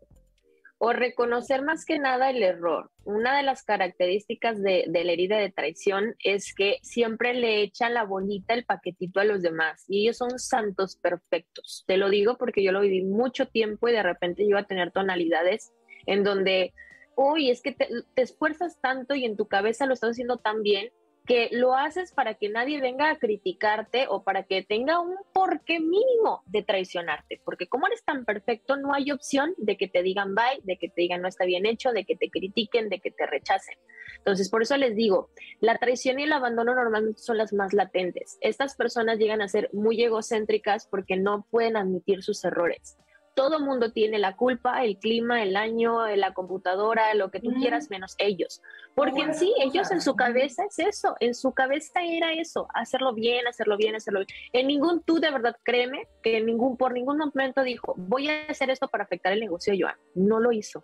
O 0.83 0.93
reconocer 0.93 1.61
más 1.61 1.85
que 1.85 1.99
nada 1.99 2.31
el 2.31 2.41
error. 2.41 2.89
Una 3.03 3.37
de 3.37 3.43
las 3.43 3.61
características 3.61 4.59
de, 4.63 4.85
la 4.87 5.11
herida 5.11 5.37
de 5.37 5.51
traición 5.51 6.15
es 6.23 6.55
que 6.55 6.79
siempre 6.81 7.35
le 7.35 7.61
echan 7.61 7.93
la 7.93 8.03
bolita, 8.03 8.55
el 8.55 8.65
paquetito 8.65 9.19
a 9.19 9.25
los 9.25 9.43
demás 9.43 9.85
y 9.87 10.01
ellos 10.01 10.17
son 10.17 10.39
santos 10.39 10.95
perfectos. 10.95 11.83
Te 11.85 11.97
lo 11.97 12.09
digo 12.09 12.35
porque 12.39 12.63
yo 12.63 12.71
lo 12.71 12.81
viví 12.81 13.03
mucho 13.03 13.45
tiempo 13.45 13.89
y 13.89 13.91
de 13.91 14.01
repente 14.01 14.41
yo 14.41 14.49
iba 14.49 14.61
a 14.61 14.65
tener 14.65 14.89
tonalidades 14.91 15.71
en 16.07 16.23
donde, 16.23 16.73
uy, 17.15 17.51
es 17.51 17.61
que 17.61 17.73
te, 17.73 17.87
te 18.15 18.23
esfuerzas 18.23 18.81
tanto 18.81 19.13
y 19.13 19.25
en 19.25 19.37
tu 19.37 19.47
cabeza 19.47 19.85
lo 19.85 19.93
estás 19.93 20.13
haciendo 20.13 20.37
tan 20.37 20.63
bien 20.63 20.89
que 21.31 21.47
lo 21.53 21.77
haces 21.77 22.11
para 22.11 22.33
que 22.33 22.49
nadie 22.49 22.81
venga 22.81 23.09
a 23.09 23.17
criticarte 23.17 24.05
o 24.09 24.21
para 24.21 24.43
que 24.43 24.63
tenga 24.63 24.99
un 24.99 25.15
porqué 25.31 25.79
mínimo 25.79 26.43
de 26.45 26.61
traicionarte, 26.61 27.39
porque 27.45 27.67
como 27.67 27.87
eres 27.87 28.03
tan 28.03 28.25
perfecto, 28.25 28.75
no 28.75 28.93
hay 28.93 29.11
opción 29.11 29.53
de 29.55 29.77
que 29.77 29.87
te 29.87 30.03
digan 30.03 30.35
bye, 30.35 30.59
de 30.63 30.75
que 30.75 30.89
te 30.89 30.99
digan 31.03 31.21
no 31.21 31.29
está 31.29 31.45
bien 31.45 31.65
hecho, 31.65 31.93
de 31.93 32.03
que 32.03 32.17
te 32.17 32.29
critiquen, 32.29 32.89
de 32.89 32.99
que 32.99 33.11
te 33.11 33.25
rechacen. 33.25 33.77
Entonces, 34.17 34.49
por 34.49 34.61
eso 34.61 34.75
les 34.75 34.93
digo, 34.93 35.29
la 35.61 35.77
traición 35.77 36.19
y 36.19 36.23
el 36.23 36.33
abandono 36.33 36.75
normalmente 36.75 37.21
son 37.21 37.37
las 37.37 37.53
más 37.53 37.71
latentes. 37.71 38.37
Estas 38.41 38.75
personas 38.75 39.17
llegan 39.17 39.41
a 39.41 39.47
ser 39.47 39.69
muy 39.71 40.03
egocéntricas 40.03 40.85
porque 40.85 41.15
no 41.15 41.47
pueden 41.49 41.77
admitir 41.77 42.23
sus 42.23 42.43
errores. 42.43 42.97
Todo 43.33 43.59
mundo 43.59 43.91
tiene 43.91 44.19
la 44.19 44.35
culpa, 44.35 44.83
el 44.83 44.97
clima, 44.97 45.41
el 45.41 45.55
año, 45.55 46.05
la 46.15 46.33
computadora, 46.33 47.13
lo 47.13 47.31
que 47.31 47.39
tú 47.39 47.53
quieras, 47.53 47.89
menos 47.89 48.15
ellos. 48.17 48.61
Porque 48.93 49.21
en 49.21 49.33
sí, 49.33 49.53
ellos 49.59 49.89
en 49.91 50.01
su 50.01 50.15
cabeza 50.15 50.63
es 50.65 50.79
eso, 50.79 51.15
en 51.19 51.33
su 51.33 51.53
cabeza 51.53 52.01
era 52.03 52.33
eso, 52.33 52.67
hacerlo 52.73 53.13
bien, 53.13 53.47
hacerlo 53.47 53.77
bien, 53.77 53.95
hacerlo 53.95 54.19
bien. 54.19 54.39
En 54.53 54.67
ningún 54.67 55.01
tú, 55.03 55.19
de 55.19 55.31
verdad, 55.31 55.55
créeme, 55.63 56.07
que 56.21 56.37
en 56.37 56.45
ningún, 56.45 56.75
por 56.75 56.91
ningún 56.91 57.17
momento 57.17 57.63
dijo, 57.63 57.93
voy 57.97 58.29
a 58.29 58.47
hacer 58.49 58.69
esto 58.69 58.87
para 58.89 59.05
afectar 59.05 59.31
el 59.31 59.39
negocio 59.39 59.73
de 59.73 59.81
Joan. 59.81 59.95
No 60.13 60.39
lo 60.39 60.51
hizo. 60.51 60.83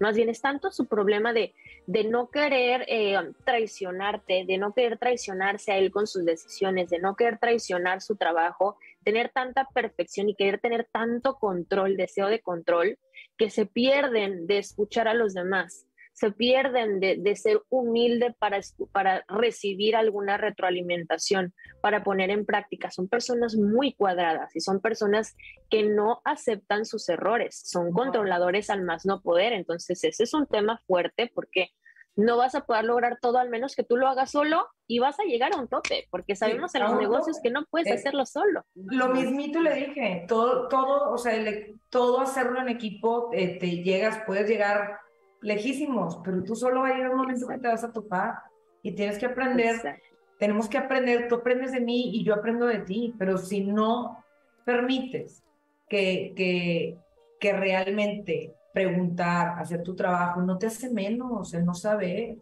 Más 0.00 0.16
bien 0.16 0.28
es 0.28 0.40
tanto 0.40 0.70
su 0.70 0.86
problema 0.86 1.32
de, 1.32 1.54
de 1.86 2.04
no 2.04 2.30
querer 2.30 2.84
eh, 2.86 3.16
traicionarte, 3.44 4.44
de 4.46 4.58
no 4.58 4.72
querer 4.72 4.98
traicionarse 4.98 5.72
a 5.72 5.78
él 5.78 5.90
con 5.90 6.06
sus 6.06 6.24
decisiones, 6.24 6.90
de 6.90 7.00
no 7.00 7.16
querer 7.16 7.38
traicionar 7.38 8.00
su 8.00 8.16
trabajo, 8.16 8.78
tener 9.04 9.30
tanta 9.30 9.66
perfección 9.74 10.28
y 10.28 10.34
querer 10.34 10.60
tener 10.60 10.88
tanto 10.92 11.34
control, 11.36 11.96
deseo 11.96 12.28
de 12.28 12.40
control, 12.40 12.98
que 13.36 13.50
se 13.50 13.66
pierden 13.66 14.46
de 14.46 14.58
escuchar 14.58 15.08
a 15.08 15.14
los 15.14 15.34
demás 15.34 15.88
se 16.18 16.32
pierden 16.32 16.98
de, 16.98 17.16
de 17.16 17.36
ser 17.36 17.62
humilde 17.68 18.34
para, 18.40 18.58
para 18.90 19.24
recibir 19.28 19.94
alguna 19.94 20.36
retroalimentación, 20.36 21.54
para 21.80 22.02
poner 22.02 22.30
en 22.30 22.44
práctica. 22.44 22.90
Son 22.90 23.06
personas 23.06 23.54
muy 23.54 23.94
cuadradas 23.94 24.54
y 24.56 24.60
son 24.60 24.80
personas 24.80 25.36
que 25.70 25.84
no 25.84 26.20
aceptan 26.24 26.86
sus 26.86 27.08
errores, 27.08 27.62
son 27.64 27.92
controladores 27.92 28.68
al 28.68 28.82
más 28.82 29.06
no 29.06 29.22
poder. 29.22 29.52
Entonces, 29.52 30.02
ese 30.02 30.24
es 30.24 30.34
un 30.34 30.48
tema 30.48 30.82
fuerte 30.88 31.30
porque 31.32 31.70
no 32.16 32.36
vas 32.36 32.54
a 32.54 32.66
poder 32.66 32.84
lograr 32.84 33.18
todo 33.20 33.38
al 33.38 33.48
menos 33.50 33.76
que 33.76 33.84
tú 33.84 33.96
lo 33.96 34.08
hagas 34.08 34.30
solo 34.32 34.66
y 34.86 34.98
vas 34.98 35.18
a 35.20 35.24
llegar 35.24 35.52
a 35.54 35.58
un 35.60 35.68
tope, 35.68 36.08
porque 36.10 36.34
sabemos 36.34 36.74
en 36.74 36.82
a 36.82 36.88
los 36.88 36.98
negocios 36.98 37.36
tope. 37.36 37.48
que 37.48 37.52
no 37.52 37.64
puedes 37.70 37.88
Eh, 37.88 37.94
hacerlo 37.94 38.26
solo. 38.26 38.64
Lo 38.74 39.08
mismito 39.08 39.60
le 39.60 39.74
dije, 39.74 40.24
todo, 40.26 40.66
todo, 40.68 41.12
o 41.12 41.18
sea, 41.18 41.34
el- 41.34 41.78
todo 41.90 42.20
hacerlo 42.20 42.60
en 42.60 42.68
equipo, 42.68 43.30
eh, 43.32 43.58
te 43.58 43.82
llegas, 43.82 44.20
puedes 44.26 44.48
llegar 44.48 44.98
lejísimos, 45.40 46.18
pero 46.24 46.42
tú 46.42 46.56
solo 46.56 46.80
va 46.80 46.88
a 46.88 46.94
llegar 46.94 47.10
un 47.10 47.18
momento 47.18 47.46
que 47.46 47.58
te 47.58 47.68
vas 47.68 47.84
a 47.84 47.92
topar 47.92 48.34
y 48.82 48.92
tienes 48.92 49.18
que 49.18 49.26
aprender, 49.26 49.76
Exacto. 49.76 50.02
tenemos 50.38 50.68
que 50.68 50.78
aprender, 50.78 51.28
tú 51.28 51.36
aprendes 51.36 51.70
de 51.72 51.80
mí 51.80 52.10
y 52.16 52.24
yo 52.24 52.34
aprendo 52.34 52.66
de 52.66 52.80
ti, 52.80 53.14
pero 53.18 53.38
si 53.38 53.60
no 53.64 54.24
permites 54.64 55.42
que, 55.88 56.32
que, 56.36 56.96
que 57.40 57.52
realmente 57.52 58.54
preguntar, 58.72 59.58
hacer 59.58 59.82
tu 59.82 59.94
trabajo, 59.94 60.40
no 60.42 60.58
te 60.58 60.66
hace 60.66 60.90
menos 60.90 61.52
el 61.54 61.64
no 61.64 61.74
saber. 61.74 62.36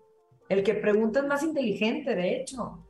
El 0.48 0.62
que 0.62 0.74
pregunta 0.74 1.20
es 1.20 1.26
más 1.26 1.42
inteligente, 1.42 2.14
de 2.14 2.36
hecho. 2.36 2.84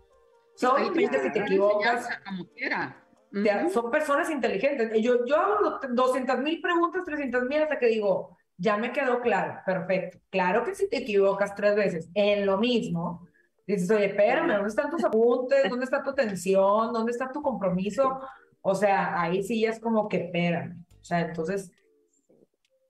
So, 0.55 0.75
Oye, 0.75 0.85
obviamente, 0.85 1.21
si 1.23 1.33
te 1.33 1.39
equivocas, 1.41 2.09
como 2.27 2.47
quiera. 2.49 3.03
te- 3.33 3.57
Ujú. 3.65 3.71
son 3.71 3.91
personas 3.91 4.31
inteligentes. 4.31 4.91
Yo, 5.03 5.25
yo 5.27 5.37
hago 5.37 5.79
200 5.91 6.39
mil 6.39 6.61
preguntas, 6.61 7.03
300 7.05 7.43
mil 7.45 7.63
hasta 7.63 7.79
que 7.79 7.87
digo, 7.89 8.37
ya 8.57 8.77
me 8.79 8.93
quedó 8.93 9.21
claro, 9.21 9.61
perfecto. 9.67 10.19
Claro 10.31 10.65
que 10.65 10.75
si 10.75 10.89
te 10.89 10.99
equivocas 10.99 11.55
tres 11.55 11.77
veces 11.77 12.09
en 12.15 12.47
lo 12.47 12.57
mismo, 12.57 13.27
dices, 13.67 13.91
oye, 13.91 14.07
espérame, 14.07 14.53
¿dónde 14.55 14.69
están 14.69 14.91
tus 14.91 15.05
apuntes? 15.05 15.69
¿Dónde 15.69 15.85
está 15.85 16.03
tu 16.03 16.11
atención? 16.11 16.93
¿Dónde 16.93 17.13
está 17.13 17.31
tu 17.31 17.43
compromiso? 17.43 18.21
O 18.63 18.75
sea, 18.75 19.21
ahí 19.21 19.43
sí 19.43 19.61
ya 19.61 19.71
es 19.71 19.81
como 19.81 20.09
que 20.09 20.25
espérame. 20.27 20.83
O 21.01 21.05
sea, 21.05 21.21
entonces, 21.21 21.71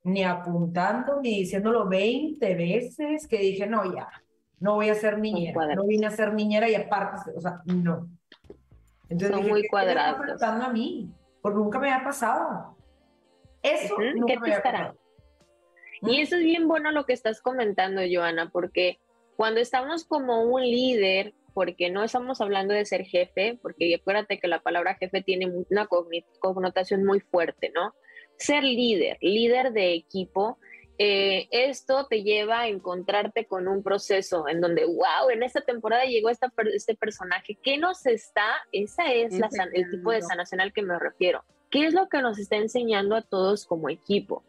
ni 0.07 0.23
apuntando, 0.23 1.21
ni 1.21 1.41
diciéndolo 1.41 1.87
20 1.89 2.55
veces, 2.55 3.27
que 3.27 3.39
dije, 3.39 3.67
no, 3.67 3.93
ya, 3.93 4.09
no 4.61 4.75
voy 4.77 4.89
a 4.89 4.95
ser 4.95 5.19
niñera, 5.19 5.75
no 5.75 5.85
vine 5.85 6.07
a 6.07 6.11
ser 6.11 6.33
niñera 6.33 6.69
y 6.69 6.75
aparte, 6.77 7.33
o 7.37 7.41
sea, 7.41 7.61
no. 7.67 8.09
Entonces 9.09 9.31
Son 9.31 9.39
dije, 9.41 9.51
muy 9.51 9.63
¿qué- 9.63 9.69
qué 9.69 9.77
me 9.77 9.83
está 9.83 9.93
cuadrados. 9.95 10.21
afectando 10.21 10.65
a 10.65 10.69
mí? 10.73 11.11
Porque 11.43 11.59
nunca 11.59 11.79
me 11.81 11.91
había 11.93 12.05
pasado. 12.05 12.77
Eso 13.63 13.95
nunca 13.99 14.27
¿qué 14.35 14.39
me 14.41 14.47
te 14.47 14.55
había 14.55 14.63
pasado. 14.63 14.99
Y 16.03 16.21
eso 16.21 16.37
es 16.37 16.43
bien 16.45 16.69
bueno 16.69 16.93
lo 16.93 17.05
que 17.05 17.13
estás 17.13 17.41
comentando, 17.43 18.01
Joana, 18.09 18.51
porque 18.51 18.99
cuando 19.37 19.61
estamos 19.61 20.05
como 20.05 20.43
un 20.45 20.63
líder, 20.63 21.35
porque 21.53 21.91
no 21.91 22.05
estamos 22.05 22.41
hablando 22.41 22.75
de 22.75 22.85
ser 22.85 23.03
jefe, 23.05 23.59
porque 23.61 23.95
acuérdate 23.95 24.39
que 24.39 24.47
la 24.47 24.61
palabra 24.61 24.95
jefe 24.95 25.23
tiene 25.23 25.51
una 25.71 25.89
connotación 26.41 27.05
muy 27.05 27.21
fuerte, 27.21 27.73
¿no? 27.75 27.93
Ser 28.39 28.64
líder, 28.64 29.18
líder 29.20 29.72
de 29.72 29.95
equipo, 29.95 30.59
eh, 30.99 31.49
esto 31.51 32.07
te 32.07 32.22
lleva 32.22 32.61
a 32.61 32.68
encontrarte 32.68 33.47
con 33.47 33.68
un 33.68 33.82
proceso 33.82 34.49
en 34.49 34.61
donde, 34.61 34.87
wow, 34.87 35.28
en 35.30 35.43
esta 35.43 35.61
temporada 35.61 36.05
llegó 36.05 36.30
esta 36.30 36.51
este 36.72 36.95
personaje, 36.95 37.59
¿qué 37.62 37.76
nos 37.76 38.07
está? 38.07 38.47
Esa 38.72 39.12
es 39.12 39.39
la 39.39 39.49
el 39.72 39.91
tipo 39.91 40.11
de 40.11 40.22
sanación 40.22 40.61
al 40.61 40.72
que 40.72 40.82
me 40.82 40.99
refiero. 40.99 41.45
¿Qué 41.70 41.87
es 41.87 41.93
lo 41.93 42.09
que 42.09 42.22
nos 42.22 42.39
está 42.39 42.57
enseñando 42.57 43.14
a 43.14 43.22
todos 43.22 43.66
como 43.66 43.91
equipo? 43.91 44.43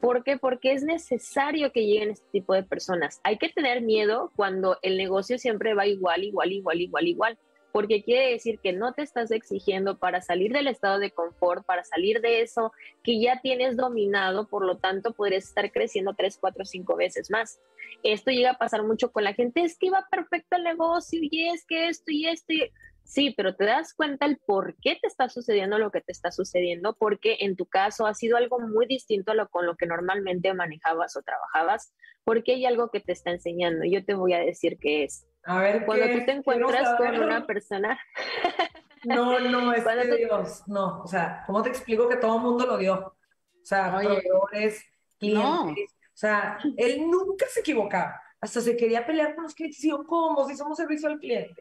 ¿Por 0.00 0.24
qué? 0.24 0.38
Porque 0.38 0.72
es 0.72 0.82
necesario 0.82 1.72
que 1.72 1.84
lleguen 1.84 2.10
este 2.10 2.26
tipo 2.32 2.54
de 2.54 2.62
personas. 2.62 3.20
Hay 3.22 3.36
que 3.36 3.50
tener 3.50 3.82
miedo 3.82 4.32
cuando 4.34 4.78
el 4.80 4.96
negocio 4.96 5.38
siempre 5.38 5.74
va 5.74 5.86
igual, 5.86 6.24
igual, 6.24 6.52
igual, 6.52 6.80
igual, 6.80 7.06
igual. 7.06 7.38
Porque 7.72 8.02
quiere 8.02 8.32
decir 8.32 8.58
que 8.58 8.72
no 8.72 8.92
te 8.92 9.02
estás 9.02 9.30
exigiendo 9.30 9.98
para 9.98 10.20
salir 10.20 10.52
del 10.52 10.66
estado 10.66 10.98
de 10.98 11.10
confort, 11.10 11.64
para 11.64 11.84
salir 11.84 12.20
de 12.20 12.42
eso 12.42 12.72
que 13.04 13.20
ya 13.20 13.40
tienes 13.40 13.76
dominado, 13.76 14.48
por 14.48 14.64
lo 14.66 14.78
tanto 14.78 15.12
podrías 15.12 15.44
estar 15.44 15.70
creciendo 15.70 16.14
tres, 16.14 16.38
cuatro, 16.40 16.64
cinco 16.64 16.96
veces 16.96 17.30
más. 17.30 17.60
Esto 18.02 18.30
llega 18.30 18.52
a 18.52 18.58
pasar 18.58 18.82
mucho 18.82 19.12
con 19.12 19.24
la 19.24 19.34
gente, 19.34 19.62
es 19.62 19.78
que 19.78 19.86
iba 19.86 20.06
perfecto 20.10 20.56
el 20.56 20.64
negocio 20.64 21.20
y 21.22 21.48
es 21.48 21.64
que 21.66 21.88
esto 21.88 22.10
y 22.10 22.26
esto 22.26 22.52
y... 22.52 22.70
Sí, 23.10 23.34
pero 23.36 23.56
te 23.56 23.64
das 23.64 23.92
cuenta 23.92 24.24
el 24.24 24.38
por 24.38 24.76
qué 24.76 24.96
te 25.02 25.08
está 25.08 25.28
sucediendo 25.28 25.78
lo 25.78 25.90
que 25.90 26.00
te 26.00 26.12
está 26.12 26.30
sucediendo, 26.30 26.94
porque 26.96 27.38
en 27.40 27.56
tu 27.56 27.66
caso 27.66 28.06
ha 28.06 28.14
sido 28.14 28.36
algo 28.36 28.60
muy 28.60 28.86
distinto 28.86 29.32
a 29.32 29.34
lo 29.34 29.48
con 29.48 29.66
lo 29.66 29.74
que 29.76 29.86
normalmente 29.86 30.54
manejabas 30.54 31.16
o 31.16 31.22
trabajabas, 31.22 31.92
porque 32.22 32.52
hay 32.52 32.66
algo 32.66 32.88
que 32.92 33.00
te 33.00 33.10
está 33.10 33.32
enseñando. 33.32 33.84
Yo 33.84 34.04
te 34.04 34.14
voy 34.14 34.34
a 34.34 34.38
decir 34.38 34.78
qué 34.80 35.02
es. 35.02 35.26
A 35.42 35.58
ver, 35.60 35.84
Cuando 35.86 36.06
¿qué 36.06 36.18
tú 36.20 36.24
te 36.26 36.30
encuentras 36.30 36.96
con 36.98 37.18
una 37.20 37.46
persona, 37.46 37.98
No, 39.04 39.40
no, 39.40 39.72
es 39.72 39.84
que 39.84 40.08
tú- 40.08 40.16
Dios, 40.16 40.62
no. 40.68 41.02
O 41.02 41.08
sea, 41.08 41.42
¿cómo 41.46 41.62
te 41.62 41.70
explico 41.70 42.08
que 42.08 42.16
todo 42.16 42.36
el 42.36 42.42
mundo 42.42 42.64
lo 42.64 42.76
dio? 42.76 42.94
O 42.94 43.16
sea, 43.64 43.96
Oye, 43.96 44.06
proveedores, 44.06 44.84
clientes. 45.18 45.44
no. 45.44 45.64
O 45.72 46.16
sea, 46.20 46.58
él 46.76 47.10
nunca 47.10 47.46
se 47.48 47.58
equivocaba. 47.60 48.20
Hasta 48.40 48.60
se 48.60 48.76
quería 48.76 49.04
pelear 49.04 49.34
con 49.34 49.44
los 49.44 49.54
clientes. 49.54 49.82
Y 49.82 49.88
yo, 49.88 50.04
¿cómo? 50.04 50.46
Si 50.46 50.54
somos 50.54 50.76
servicio 50.76 51.08
al 51.08 51.18
cliente. 51.18 51.60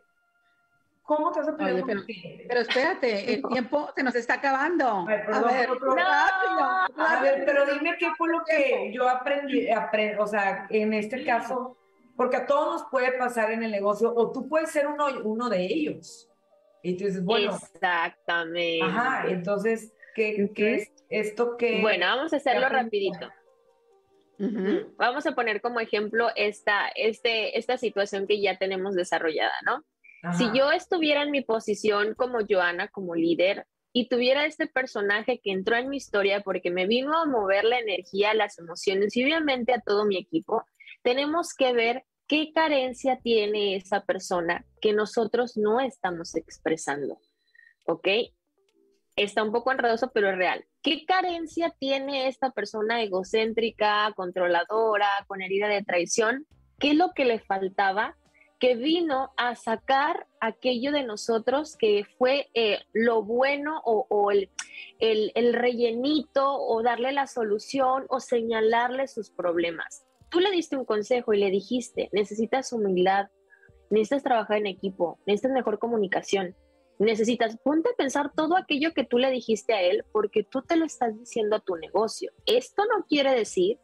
¿Cómo 1.10 1.32
te 1.32 1.40
vas 1.40 1.48
a 1.50 1.58
pelear 1.58 1.74
Oye, 1.74 1.82
con 1.82 2.06
pero, 2.48 2.60
espérate, 2.62 3.34
el 3.34 3.42
tiempo 3.42 3.90
se 3.96 4.04
nos 4.04 4.14
está 4.14 4.36
acabando. 4.36 5.06
Ay, 5.08 5.18
perdón, 5.26 5.50
a 5.50 5.54
ver, 5.54 5.70
otro- 5.72 5.96
rápido, 5.96 6.60
A 6.62 7.22
ver, 7.24 7.32
rápido. 7.32 7.46
pero 7.48 7.66
dime 7.74 7.96
qué 7.98 8.12
fue 8.16 8.30
lo 8.30 8.44
que 8.46 8.92
yo 8.94 9.10
aprendí, 9.10 9.68
apre- 9.70 10.18
o 10.20 10.28
sea, 10.28 10.68
en 10.70 10.94
este 10.94 11.26
caso, 11.26 11.78
porque 12.16 12.38
a 12.38 12.46
todos 12.46 12.82
nos 12.82 12.92
puede 12.92 13.14
pasar 13.14 13.50
en 13.52 13.64
el 13.64 13.72
negocio, 13.72 14.14
o 14.16 14.32
tú 14.32 14.48
puedes 14.48 14.70
ser 14.70 14.86
uno, 14.86 15.08
uno 15.24 15.50
de 15.50 15.66
ellos. 15.66 16.30
Y 16.84 16.96
tú 16.96 17.06
dices, 17.06 17.24
bueno. 17.24 17.56
Exactamente. 17.56 18.80
Ajá, 18.84 19.28
entonces, 19.30 19.92
¿qué, 20.14 20.52
qué 20.54 20.76
es 20.76 20.92
esto 21.10 21.58
que... 21.58 21.82
Bueno, 21.82 22.06
vamos 22.06 22.34
a 22.34 22.36
hacerlo 22.36 22.70
rapidito. 22.70 23.28
Vamos 24.98 25.26
a 25.26 25.32
poner 25.34 25.60
como 25.60 25.80
ejemplo 25.80 26.30
esta, 26.36 26.88
este, 26.90 27.58
esta 27.58 27.78
situación 27.80 28.28
que 28.28 28.40
ya 28.40 28.60
tenemos 28.60 28.94
desarrollada, 28.94 29.56
¿no? 29.66 29.84
Si 30.38 30.46
yo 30.54 30.72
estuviera 30.72 31.24
en 31.24 31.32
mi 31.32 31.42
posición 31.42 32.14
como 32.16 32.40
Joana, 32.48 32.90
como 32.90 33.16
líder, 33.16 33.66
y 33.92 34.08
tuviera 34.08 34.46
este 34.46 34.68
personaje 34.68 35.40
que 35.44 35.52
entró 35.52 35.76
en 35.76 35.90
mi 35.90 35.98
historia 35.98 36.42
porque 36.42 36.70
me 36.70 36.86
vino 36.86 37.18
a 37.18 37.26
mover 37.26 37.64
la 37.64 37.80
energía, 37.80 38.34
las 38.34 38.60
emociones 38.60 39.16
y 39.18 39.24
obviamente 39.24 39.74
a 39.74 39.82
todo 39.82 40.06
mi 40.06 40.18
equipo, 40.18 40.64
tenemos 41.02 41.54
que 41.54 41.74
ver 41.74 42.04
qué 42.28 42.52
carencia 42.54 43.20
tiene 43.24 43.76
esa 43.76 44.06
persona 44.06 44.66
que 44.82 44.94
nosotros 44.94 45.58
no 45.58 45.80
estamos 45.80 46.36
expresando. 46.36 47.20
¿Ok? 47.88 48.08
Está 49.16 49.44
un 49.44 49.52
poco 49.52 49.72
enredoso, 49.72 50.12
pero 50.14 50.30
es 50.30 50.38
real. 50.38 50.66
¿Qué 50.84 51.06
carencia 51.06 51.76
tiene 51.80 52.28
esta 52.28 52.52
persona 52.52 53.02
egocéntrica, 53.02 54.14
controladora, 54.16 55.10
con 55.28 55.42
herida 55.42 55.68
de 55.68 55.84
traición? 55.84 56.46
¿Qué 56.78 56.92
es 56.92 56.96
lo 56.96 57.12
que 57.14 57.26
le 57.26 57.40
faltaba 57.40 58.16
que 58.60 58.76
vino 58.76 59.32
a 59.38 59.56
sacar 59.56 60.28
aquello 60.42 60.92
de 60.92 61.04
nosotros 61.04 61.78
que 61.78 62.04
fue 62.18 62.50
eh, 62.54 62.80
lo 62.92 63.24
bueno 63.24 63.82
o, 63.86 64.32
el, 64.32 64.50
el, 65.00 65.54
rellenito 65.54 66.58
o 66.58 66.84
darle 66.84 67.14
la 67.14 67.26
solución 67.26 68.06
o 68.10 68.20
señalarle 68.20 69.08
sus 69.08 69.32
problemas. 69.32 70.04
Tú 70.30 70.42
le 70.42 70.52
diste 70.52 70.76
un 70.76 70.86
consejo 70.86 71.34
y 71.34 71.40
le 71.40 71.50
dijiste, 71.50 72.10
necesitas 72.12 72.74
humildad, 72.74 73.30
necesitas 73.90 74.24
trabajar 74.24 74.58
en 74.58 74.68
equipo, 74.68 75.18
necesitas 75.26 75.54
mejor 75.54 75.80
comunicación, 75.80 76.54
necesitas, 77.00 77.58
ponte 77.64 77.90
a 77.90 77.96
pensar 77.96 78.34
todo 78.36 78.58
aquello 78.58 78.94
que 78.94 79.06
tú 79.06 79.18
le 79.20 79.32
dijiste 79.32 79.74
a 79.74 79.82
él 79.82 80.04
porque 80.12 80.44
tú 80.44 80.62
te 80.64 80.76
lo 80.76 80.86
estás 80.86 81.18
diciendo 81.18 81.56
a 81.56 81.62
tu 81.62 81.78
negocio. 81.78 82.34
Esto 82.46 82.84
no 82.86 83.06
quiere 83.08 83.34
decir 83.34 83.80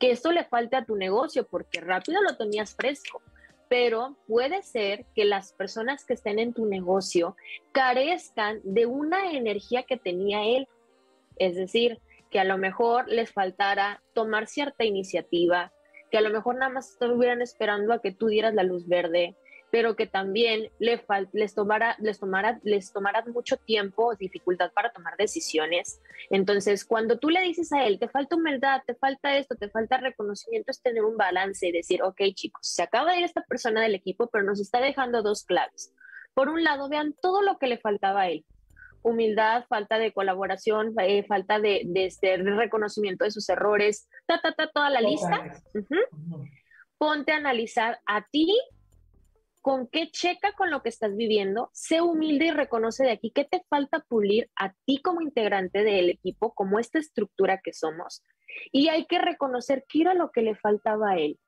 que 0.00 0.10
esto 0.10 0.32
le 0.32 0.44
falte 0.44 0.74
a 0.74 0.84
tu 0.84 0.96
negocio 0.96 1.46
porque 1.46 1.80
rápido 1.80 2.20
lo 2.22 2.36
tenías 2.36 2.74
fresco 2.74 3.22
pero 3.68 4.16
puede 4.26 4.62
ser 4.62 5.06
que 5.14 5.24
las 5.24 5.52
personas 5.52 6.04
que 6.04 6.14
estén 6.14 6.38
en 6.38 6.52
tu 6.52 6.66
negocio 6.66 7.36
carezcan 7.72 8.60
de 8.64 8.86
una 8.86 9.32
energía 9.32 9.82
que 9.82 9.96
tenía 9.96 10.44
él. 10.44 10.68
Es 11.38 11.56
decir, 11.56 12.00
que 12.30 12.40
a 12.40 12.44
lo 12.44 12.58
mejor 12.58 13.08
les 13.08 13.32
faltara 13.32 14.02
tomar 14.12 14.46
cierta 14.46 14.84
iniciativa, 14.84 15.72
que 16.10 16.18
a 16.18 16.20
lo 16.20 16.30
mejor 16.30 16.56
nada 16.56 16.72
más 16.72 16.90
estuvieran 16.90 17.42
esperando 17.42 17.92
a 17.92 18.00
que 18.00 18.12
tú 18.12 18.28
dieras 18.28 18.54
la 18.54 18.62
luz 18.62 18.86
verde, 18.86 19.36
pero 19.76 19.94
que 19.94 20.06
también 20.06 20.70
les, 20.78 21.02
les, 21.34 21.54
tomara, 21.54 21.96
les, 21.98 22.18
tomara, 22.18 22.58
les 22.62 22.94
tomara 22.94 23.22
mucho 23.26 23.58
tiempo, 23.58 24.14
dificultad 24.14 24.72
para 24.72 24.90
tomar 24.90 25.18
decisiones. 25.18 26.00
Entonces, 26.30 26.86
cuando 26.86 27.18
tú 27.18 27.28
le 27.28 27.42
dices 27.42 27.70
a 27.74 27.84
él, 27.84 27.98
te 27.98 28.08
falta 28.08 28.36
humildad, 28.36 28.80
te 28.86 28.94
falta 28.94 29.36
esto, 29.36 29.54
te 29.54 29.68
falta 29.68 29.98
reconocimiento, 29.98 30.70
es 30.70 30.80
tener 30.80 31.04
un 31.04 31.18
balance 31.18 31.68
y 31.68 31.72
decir, 31.72 32.02
ok 32.02 32.22
chicos, 32.34 32.66
se 32.66 32.84
acaba 32.84 33.12
de 33.12 33.18
ir 33.18 33.24
esta 33.24 33.42
persona 33.42 33.82
del 33.82 33.94
equipo, 33.94 34.30
pero 34.32 34.44
nos 34.44 34.62
está 34.62 34.80
dejando 34.80 35.20
dos 35.20 35.44
claves. 35.44 35.92
Por 36.32 36.48
un 36.48 36.64
lado, 36.64 36.88
vean 36.88 37.14
todo 37.20 37.42
lo 37.42 37.58
que 37.58 37.66
le 37.66 37.76
faltaba 37.76 38.22
a 38.22 38.28
él. 38.30 38.46
Humildad, 39.02 39.66
falta 39.68 39.98
de 39.98 40.14
colaboración, 40.14 40.94
eh, 41.02 41.22
falta 41.24 41.60
de, 41.60 41.82
de, 41.84 42.06
este, 42.06 42.38
reconocimiento 42.38 43.26
de 43.26 43.30
sus 43.30 43.46
errores, 43.50 44.08
ta, 44.24 44.40
ta, 44.40 44.54
ta, 44.54 44.70
toda 44.70 44.88
la 44.88 45.02
lista. 45.02 45.52
Ponte 46.96 47.32
a 47.32 47.36
analizar 47.36 48.00
a 48.06 48.24
ti 48.26 48.58
con 49.66 49.88
qué 49.88 50.12
checa 50.12 50.52
con 50.52 50.70
lo 50.70 50.80
que 50.80 50.90
estás 50.90 51.16
viviendo, 51.16 51.70
sé 51.72 52.00
humilde 52.00 52.46
y 52.46 52.50
reconoce 52.52 53.02
de 53.02 53.10
aquí 53.10 53.32
qué 53.32 53.44
te 53.44 53.64
falta 53.68 53.98
pulir 53.98 54.48
a 54.54 54.72
ti 54.84 55.02
como 55.02 55.22
integrante 55.22 55.82
del 55.82 56.08
equipo, 56.08 56.54
como 56.54 56.78
esta 56.78 57.00
estructura 57.00 57.60
que 57.64 57.72
somos. 57.72 58.22
Y 58.70 58.90
hay 58.90 59.06
que 59.06 59.18
reconocer 59.18 59.84
qué 59.88 60.02
era 60.02 60.14
lo 60.14 60.30
que 60.30 60.42
le 60.42 60.54
faltaba 60.54 61.10
a 61.10 61.16
él. 61.16 61.40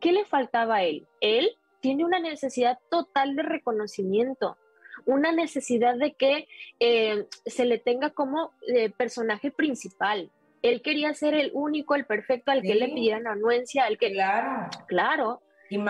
¿Qué 0.00 0.10
le 0.10 0.24
faltaba 0.24 0.78
a 0.78 0.82
él? 0.82 1.06
Él 1.20 1.48
tiene 1.78 2.04
una 2.04 2.18
necesidad 2.18 2.80
total 2.90 3.36
de 3.36 3.44
reconocimiento, 3.44 4.56
una 5.06 5.30
necesidad 5.30 5.94
de 5.94 6.14
que 6.14 6.48
eh, 6.80 7.28
se 7.46 7.66
le 7.66 7.78
tenga 7.78 8.10
como 8.10 8.50
eh, 8.66 8.90
personaje 8.90 9.52
principal. 9.52 10.32
Él 10.62 10.82
quería 10.82 11.14
ser 11.14 11.34
el 11.34 11.52
único, 11.54 11.94
el 11.94 12.04
perfecto, 12.04 12.50
al 12.50 12.62
que 12.62 12.74
le 12.74 12.88
pidieran 12.88 13.28
anuencia, 13.28 13.84
al 13.84 13.96
que... 13.96 14.10
Claro. 14.10 14.70
Claro. 14.88 15.40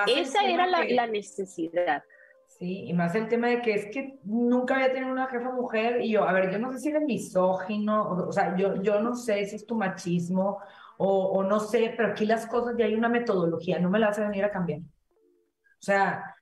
Esa 0.07 0.45
era 0.45 0.67
la, 0.67 1.07
necesidad. 1.07 2.03
Sí, 2.47 2.87
y 2.87 2.93
más 2.93 3.15
el 3.15 3.29
tema 3.29 3.49
de 3.49 3.63
que 3.63 3.75
es 3.75 3.87
que 3.87 4.19
nunca 4.25 4.75
había 4.75 4.93
tenido 4.93 5.13
una 5.13 5.29
jefa 5.29 5.53
mujer 5.53 6.01
y 6.01 6.11
yo, 6.11 6.25
a 6.27 6.33
ver, 6.33 6.51
yo 6.51 6.59
no 6.59 6.73
sé 6.73 6.81
si 6.81 6.89
eres 6.89 7.03
misógino, 7.03 8.11
o, 8.11 8.33
sea, 8.33 8.57
yo, 8.57 8.83
yo 8.83 9.01
no 9.01 9.15
sé 9.15 9.45
si 9.45 9.57
es 9.57 9.67
tu 9.67 9.77
machismo 9.77 10.59
o, 10.97 11.27
o, 11.27 11.45
no 11.45 11.61
sé, 11.61 11.95
pero 11.97 12.11
aquí 12.11 12.27
las 12.27 12.47
cosas 12.47 12.75
ya 12.77 12.87
hay 12.87 12.95
una 12.95 13.09
metodología, 13.09 13.79
no 13.79 13.91
me 13.91 14.01
la 14.01 14.09
vas 14.09 14.19
a 14.19 14.29
venir 14.29 14.45
a 14.45 14.51
cambiar. 14.51 14.81
O 14.81 15.81
sea, 15.81 16.35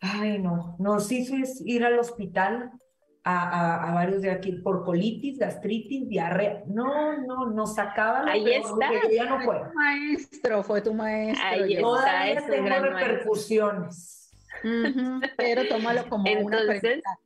ay, 0.00 0.40
no, 0.40 0.74
nos 0.80 1.12
hizo 1.12 1.36
ir 1.64 1.84
al 1.84 1.98
hospital 1.98 2.72
a, 3.24 3.88
a, 3.88 3.94
varios 3.94 4.22
de 4.22 4.30
aquí 4.30 4.52
por 4.52 4.84
colitis, 4.84 5.38
gastritis, 5.38 6.08
diarrea. 6.08 6.62
No, 6.66 7.18
no, 7.18 7.50
nos 7.50 7.74
sacaba 7.74 8.24
Ahí 8.30 8.52
está. 8.52 8.90
ya 9.10 9.26
no 9.26 9.40
fue. 9.40 9.60
maestro, 9.74 10.62
fue 10.62 10.80
tu 10.80 10.92
maestro. 10.92 11.46
Ahí 11.46 11.80
Todavía 11.80 12.32
está, 12.34 12.50
tengo 12.50 12.68
repercusiones. 12.68 14.30
pero 15.36 15.68
tómalo 15.68 16.08
como 16.08 16.26
Entonces, 16.26 17.02
una 17.04 17.18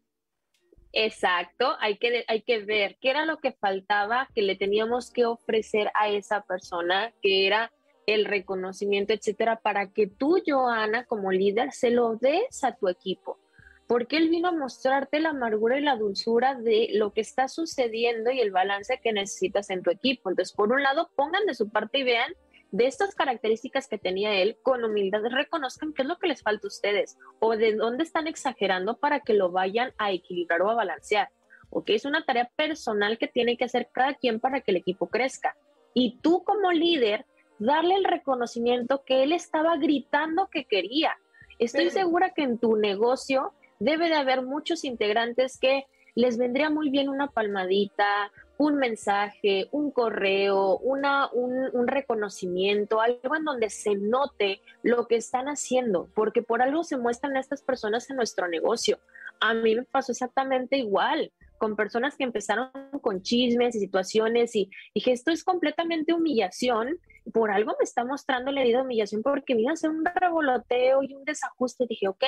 Exacto, 0.92 1.76
hay 1.80 1.98
que, 1.98 2.24
hay 2.26 2.40
que 2.40 2.64
ver 2.64 2.96
qué 3.00 3.10
era 3.10 3.26
lo 3.26 3.38
que 3.38 3.52
faltaba 3.52 4.28
que 4.34 4.40
le 4.40 4.56
teníamos 4.56 5.10
que 5.10 5.26
ofrecer 5.26 5.90
a 5.94 6.08
esa 6.08 6.42
persona, 6.42 7.12
que 7.20 7.46
era 7.46 7.70
el 8.06 8.24
reconocimiento, 8.24 9.12
etcétera, 9.12 9.60
para 9.60 9.92
que 9.92 10.06
tú, 10.06 10.40
Joana, 10.46 11.04
como 11.04 11.32
líder, 11.32 11.72
se 11.72 11.90
lo 11.90 12.16
des 12.16 12.64
a 12.64 12.76
tu 12.76 12.88
equipo 12.88 13.38
porque 13.86 14.16
Él 14.16 14.28
vino 14.28 14.48
a 14.48 14.52
mostrarte 14.52 15.20
la 15.20 15.30
amargura 15.30 15.78
y 15.78 15.82
la 15.82 15.96
dulzura 15.96 16.54
de 16.54 16.88
lo 16.94 17.12
que 17.12 17.20
está 17.20 17.48
sucediendo 17.48 18.30
y 18.30 18.40
el 18.40 18.50
balance 18.50 19.00
que 19.02 19.12
necesitas 19.12 19.70
en 19.70 19.82
tu 19.82 19.90
equipo. 19.90 20.28
Entonces, 20.28 20.54
por 20.54 20.72
un 20.72 20.82
lado, 20.82 21.10
pongan 21.14 21.46
de 21.46 21.54
su 21.54 21.68
parte 21.68 21.98
y 21.98 22.02
vean 22.02 22.32
de 22.72 22.86
estas 22.86 23.14
características 23.14 23.86
que 23.86 23.96
tenía 23.96 24.34
Él 24.34 24.58
con 24.62 24.84
humildad, 24.84 25.22
reconozcan 25.30 25.92
qué 25.92 26.02
es 26.02 26.08
lo 26.08 26.18
que 26.18 26.26
les 26.26 26.42
falta 26.42 26.66
a 26.66 26.68
ustedes 26.68 27.16
o 27.38 27.56
de 27.56 27.74
dónde 27.74 28.02
están 28.02 28.26
exagerando 28.26 28.98
para 28.98 29.20
que 29.20 29.34
lo 29.34 29.50
vayan 29.50 29.92
a 29.98 30.10
equilibrar 30.10 30.62
o 30.62 30.70
a 30.70 30.74
balancear. 30.74 31.30
¿Ok? 31.70 31.90
Es 31.90 32.04
una 32.04 32.24
tarea 32.24 32.50
personal 32.56 33.18
que 33.18 33.28
tiene 33.28 33.56
que 33.56 33.64
hacer 33.64 33.88
cada 33.92 34.14
quien 34.14 34.40
para 34.40 34.60
que 34.60 34.72
el 34.72 34.78
equipo 34.78 35.08
crezca. 35.08 35.56
Y 35.94 36.18
tú 36.22 36.42
como 36.44 36.72
líder, 36.72 37.24
darle 37.58 37.94
el 37.94 38.04
reconocimiento 38.04 39.04
que 39.04 39.22
Él 39.22 39.32
estaba 39.32 39.76
gritando 39.76 40.48
que 40.50 40.64
quería. 40.64 41.16
Estoy 41.58 41.90
segura 41.90 42.30
que 42.30 42.42
en 42.42 42.58
tu 42.58 42.76
negocio 42.76 43.52
debe 43.78 44.08
de 44.08 44.14
haber 44.14 44.42
muchos 44.42 44.84
integrantes 44.84 45.58
que 45.58 45.86
les 46.14 46.38
vendría 46.38 46.70
muy 46.70 46.88
bien 46.90 47.08
una 47.10 47.28
palmadita, 47.28 48.32
un 48.58 48.76
mensaje, 48.76 49.68
un 49.70 49.90
correo, 49.90 50.78
una, 50.78 51.28
un, 51.32 51.86
reconocimiento, 51.86 53.02
algo 53.02 53.36
en 53.36 53.44
donde 53.44 53.68
se 53.68 53.94
note 53.94 54.62
lo 54.82 55.06
que 55.06 55.16
están 55.16 55.46
haciendo, 55.46 56.08
porque 56.14 56.42
por 56.42 56.62
algo 56.62 56.84
se 56.84 56.96
muestran 56.96 57.36
estas 57.36 57.62
personas 57.62 58.08
en 58.08 58.16
nuestro 58.16 58.48
negocio. 58.48 58.98
A 59.40 59.52
mí 59.52 59.74
me 59.74 59.82
pasó 59.82 60.12
exactamente 60.12 60.78
igual 60.78 61.30
con 61.58 61.76
personas 61.76 62.16
que 62.16 62.24
empezaron 62.24 62.70
con 63.02 63.22
chismes 63.22 63.74
y 63.76 63.80
situaciones 63.80 64.56
y 64.56 64.70
dije, 64.94 65.12
esto 65.12 65.30
es 65.30 65.44
completamente 65.44 66.14
humillación, 66.14 66.98
por 67.32 67.50
algo 67.50 67.74
me 67.78 67.84
está 67.84 68.04
mostrando 68.04 68.52
la 68.52 68.62
herida 68.62 68.78
de 68.78 68.84
humillación 68.84 69.22
porque 69.22 69.54
vino 69.54 69.70
a 69.70 69.74
hacer 69.74 69.90
un 69.90 70.04
revoloteo 70.04 71.02
y 71.02 71.14
un 71.14 71.24
desajuste 71.24 71.84
y 71.84 71.88
dije, 71.88 72.08
ok, 72.08 72.24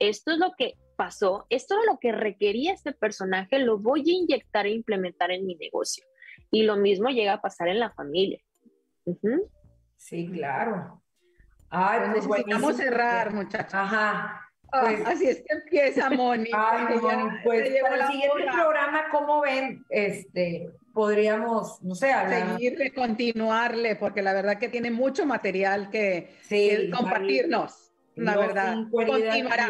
esto 0.00 0.32
es 0.32 0.38
lo 0.38 0.52
que 0.56 0.74
pasó, 0.96 1.46
esto 1.50 1.78
es 1.78 1.86
lo 1.86 1.98
que 1.98 2.10
requería 2.12 2.72
este 2.72 2.92
personaje, 2.92 3.58
lo 3.58 3.78
voy 3.78 4.00
a 4.00 4.12
inyectar 4.12 4.66
e 4.66 4.70
implementar 4.70 5.30
en 5.30 5.46
mi 5.46 5.54
negocio. 5.54 6.04
Y 6.50 6.64
lo 6.64 6.76
mismo 6.76 7.10
llega 7.10 7.34
a 7.34 7.40
pasar 7.40 7.68
en 7.68 7.78
la 7.78 7.92
familia. 7.92 8.40
Sí, 9.96 10.28
claro. 10.32 11.02
Ay, 11.68 12.00
pues 12.12 12.26
necesitamos 12.26 12.76
cerrar, 12.76 13.32
muchachos. 13.32 13.74
Ajá. 13.74 14.46
Ah, 14.72 14.82
pues 14.82 15.06
así 15.06 15.26
es 15.26 15.42
que 15.42 15.54
empieza, 15.54 16.10
Moni. 16.10 16.50
Ay, 16.52 16.86
pues 16.88 17.00
para 17.82 17.96
el 17.96 18.12
siguiente 18.12 18.44
programa, 18.52 19.04
¿cómo 19.10 19.40
ven? 19.42 19.84
Este, 19.90 20.70
podríamos, 20.92 21.82
no 21.82 21.94
sé, 21.94 22.12
hablar. 22.12 22.52
Seguirle, 22.52 22.92
continuarle, 22.92 23.96
porque 23.96 24.22
la 24.22 24.32
verdad 24.32 24.58
que 24.58 24.68
tiene 24.68 24.90
mucho 24.90 25.26
material 25.26 25.90
que, 25.90 26.36
compartirnos 26.92 27.89
la 28.20 28.36
verdad. 28.36 28.76
Continuará. 28.90 29.68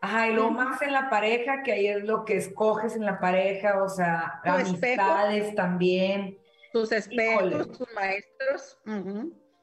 Ajá, 0.00 0.28
y 0.28 0.34
lo 0.34 0.50
más 0.50 0.80
en 0.82 0.92
la 0.92 1.08
pareja, 1.08 1.62
que 1.62 1.72
ahí 1.72 1.86
es 1.86 2.04
lo 2.04 2.24
que 2.24 2.36
escoges 2.36 2.96
en 2.96 3.04
la 3.04 3.18
pareja, 3.18 3.82
o 3.82 3.88
sea, 3.88 4.40
amistades 4.44 5.54
también. 5.54 6.38
Tus 6.72 6.92
espejos, 6.92 7.72
tus 7.72 7.92
maestros. 7.94 8.78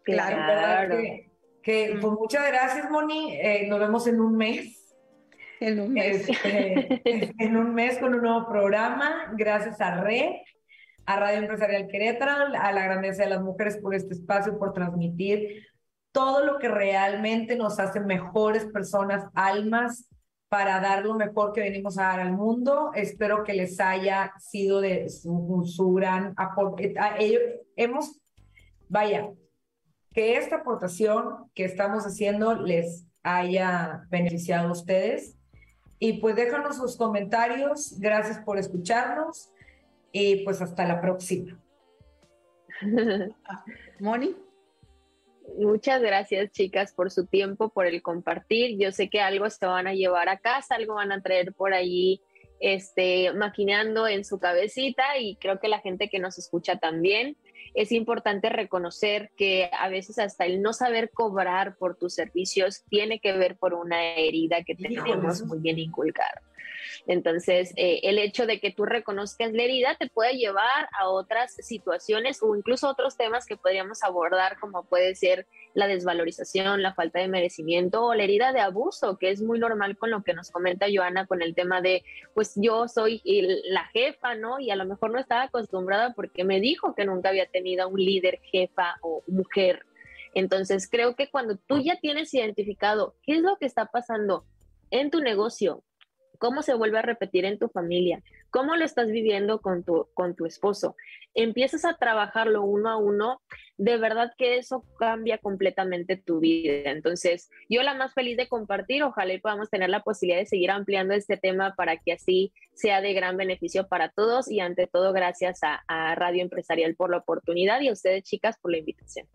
Claro. 0.03 0.97
Que 1.61 1.97
pues 2.01 2.13
muchas 2.13 2.45
gracias, 2.47 2.89
Moni. 2.91 3.37
Eh, 3.37 3.67
nos 3.69 3.79
vemos 3.79 4.05
en 4.07 4.19
un 4.19 4.35
mes. 4.35 4.93
En 5.61 5.79
un 5.79 5.93
mes. 5.93 6.27
Este, 6.27 7.01
en 7.39 7.55
un 7.55 7.73
mes 7.73 7.97
con 7.99 8.13
un 8.13 8.21
nuevo 8.21 8.45
programa. 8.47 9.31
Gracias 9.37 9.79
a 9.79 10.01
Red, 10.01 10.31
a 11.05 11.19
Radio 11.19 11.37
Empresarial 11.37 11.87
Querétaro, 11.87 12.53
a 12.59 12.71
la 12.73 12.83
grandeza 12.83 13.23
de 13.23 13.29
las 13.29 13.41
mujeres 13.41 13.77
por 13.77 13.95
este 13.95 14.13
espacio, 14.13 14.59
por 14.59 14.73
transmitir 14.73 15.65
todo 16.13 16.45
lo 16.45 16.59
que 16.59 16.69
realmente 16.69 17.57
nos 17.57 17.79
hace 17.79 17.99
mejores 17.99 18.65
personas, 18.65 19.25
almas, 19.33 20.07
para 20.47 20.79
dar 20.79 21.03
lo 21.03 21.15
mejor 21.15 21.51
que 21.51 21.61
venimos 21.61 21.97
a 21.97 22.03
dar 22.03 22.19
al 22.19 22.33
mundo. 22.33 22.91
Espero 22.93 23.43
que 23.43 23.53
les 23.53 23.79
haya 23.79 24.31
sido 24.37 24.81
de 24.81 25.09
su, 25.09 25.93
gran 25.95 26.35
aporte. 26.37 26.93
Hemos, 27.75 28.21
vaya, 28.87 29.31
que 30.13 30.37
esta 30.37 30.57
aportación 30.57 31.49
que 31.55 31.65
estamos 31.65 32.05
haciendo 32.05 32.53
les 32.53 33.07
haya 33.23 34.05
beneficiado 34.11 34.69
a 34.69 34.73
ustedes. 34.73 35.35
Y 35.97 36.21
pues 36.21 36.35
déjanos 36.35 36.77
sus 36.77 36.97
comentarios. 36.97 37.99
Gracias 37.99 38.37
por 38.37 38.59
escucharnos. 38.59 39.51
Y 40.11 40.43
pues 40.43 40.61
hasta 40.61 40.85
la 40.85 41.01
próxima. 41.01 41.59
Moni. 43.99 44.35
Muchas 45.57 46.01
gracias, 46.01 46.51
chicas, 46.51 46.93
por 46.93 47.11
su 47.11 47.25
tiempo, 47.25 47.69
por 47.69 47.85
el 47.85 48.01
compartir. 48.01 48.77
Yo 48.79 48.91
sé 48.91 49.09
que 49.09 49.21
algo 49.21 49.49
se 49.49 49.65
van 49.65 49.87
a 49.87 49.93
llevar 49.93 50.29
a 50.29 50.37
casa, 50.37 50.75
algo 50.75 50.95
van 50.95 51.11
a 51.11 51.21
traer 51.21 51.53
por 51.53 51.73
allí, 51.73 52.21
este, 52.59 53.33
maquinando 53.33 54.07
en 54.07 54.23
su 54.23 54.39
cabecita 54.39 55.17
y 55.19 55.35
creo 55.35 55.59
que 55.59 55.67
la 55.67 55.79
gente 55.79 56.09
que 56.09 56.19
nos 56.19 56.37
escucha 56.37 56.77
también. 56.77 57.35
Es 57.73 57.91
importante 57.91 58.49
reconocer 58.49 59.31
que 59.35 59.69
a 59.77 59.89
veces 59.89 60.19
hasta 60.19 60.45
el 60.45 60.61
no 60.61 60.73
saber 60.73 61.09
cobrar 61.11 61.75
por 61.77 61.97
tus 61.97 62.13
servicios 62.13 62.83
tiene 62.87 63.19
que 63.19 63.33
ver 63.33 63.57
por 63.57 63.73
una 63.73 64.15
herida 64.15 64.63
que 64.63 64.75
tenemos 64.75 65.43
muy 65.43 65.59
bien 65.59 65.79
inculcada. 65.79 66.41
Entonces, 67.07 67.73
eh, 67.75 67.99
el 68.03 68.19
hecho 68.19 68.45
de 68.45 68.59
que 68.59 68.71
tú 68.71 68.85
reconozcas 68.85 69.53
la 69.53 69.63
herida 69.63 69.95
te 69.95 70.09
puede 70.09 70.33
llevar 70.33 70.89
a 70.99 71.09
otras 71.09 71.55
situaciones 71.55 72.41
o 72.41 72.55
incluso 72.55 72.89
otros 72.89 73.17
temas 73.17 73.45
que 73.45 73.57
podríamos 73.57 74.03
abordar, 74.03 74.59
como 74.59 74.83
puede 74.83 75.15
ser 75.15 75.47
la 75.73 75.87
desvalorización, 75.87 76.81
la 76.81 76.93
falta 76.93 77.19
de 77.19 77.27
merecimiento 77.27 78.05
o 78.05 78.13
la 78.13 78.23
herida 78.23 78.53
de 78.53 78.59
abuso, 78.59 79.17
que 79.17 79.31
es 79.31 79.41
muy 79.41 79.59
normal 79.59 79.97
con 79.97 80.11
lo 80.11 80.23
que 80.23 80.33
nos 80.33 80.51
comenta 80.51 80.87
Joana 80.93 81.25
con 81.25 81.41
el 81.41 81.55
tema 81.55 81.81
de, 81.81 82.03
pues 82.33 82.53
yo 82.55 82.87
soy 82.87 83.21
la 83.65 83.85
jefa, 83.87 84.35
¿no? 84.35 84.59
Y 84.59 84.71
a 84.71 84.75
lo 84.75 84.85
mejor 84.85 85.11
no 85.11 85.19
estaba 85.19 85.43
acostumbrada 85.43 86.13
porque 86.13 86.43
me 86.43 86.59
dijo 86.59 86.95
que 86.95 87.05
nunca 87.05 87.29
había 87.29 87.47
tenido 87.47 87.87
un 87.87 87.99
líder 87.99 88.39
jefa 88.43 88.95
o 89.01 89.23
mujer. 89.27 89.85
Entonces, 90.33 90.89
creo 90.89 91.15
que 91.15 91.29
cuando 91.29 91.57
tú 91.57 91.79
ya 91.79 91.99
tienes 91.99 92.33
identificado 92.33 93.15
qué 93.23 93.33
es 93.33 93.41
lo 93.41 93.57
que 93.57 93.65
está 93.65 93.85
pasando 93.85 94.45
en 94.89 95.11
tu 95.11 95.19
negocio, 95.19 95.83
cómo 96.43 96.61
se 96.61 96.73
vuelve 96.73 96.99
a 96.99 97.01
repetir 97.01 97.45
en 97.45 97.57
tu 97.57 97.69
familia, 97.69 98.21
cómo 98.49 98.75
lo 98.75 98.83
estás 98.83 99.07
viviendo 99.07 99.61
con 99.61 99.85
tu, 99.85 100.09
con 100.13 100.35
tu 100.35 100.45
esposo. 100.45 100.97
Empiezas 101.33 101.85
a 101.85 101.95
trabajarlo 101.95 102.63
uno 102.63 102.89
a 102.89 102.97
uno, 102.97 103.41
de 103.77 103.95
verdad 103.95 104.33
que 104.37 104.57
eso 104.57 104.83
cambia 104.99 105.37
completamente 105.37 106.17
tu 106.17 106.41
vida. 106.41 106.91
Entonces, 106.91 107.49
yo 107.69 107.81
la 107.81 107.93
más 107.93 108.13
feliz 108.13 108.35
de 108.35 108.49
compartir, 108.49 109.03
ojalá 109.03 109.31
y 109.31 109.39
podamos 109.39 109.69
tener 109.69 109.89
la 109.89 110.03
posibilidad 110.03 110.41
de 110.41 110.45
seguir 110.45 110.69
ampliando 110.71 111.13
este 111.13 111.37
tema 111.37 111.75
para 111.77 111.95
que 111.95 112.11
así 112.11 112.51
sea 112.73 112.99
de 112.99 113.13
gran 113.13 113.37
beneficio 113.37 113.87
para 113.87 114.09
todos 114.09 114.51
y 114.51 114.59
ante 114.59 114.85
todo 114.85 115.13
gracias 115.13 115.61
a, 115.63 116.13
Radio 116.15 116.41
Empresarial 116.41 116.93
por 116.95 117.09
la 117.09 117.19
oportunidad 117.19 117.79
y 117.79 117.87
a 117.87 117.93
ustedes 117.93 118.23
chicas 118.23 118.57
por 118.61 118.71
la 118.71 118.79
invitación. 118.79 119.29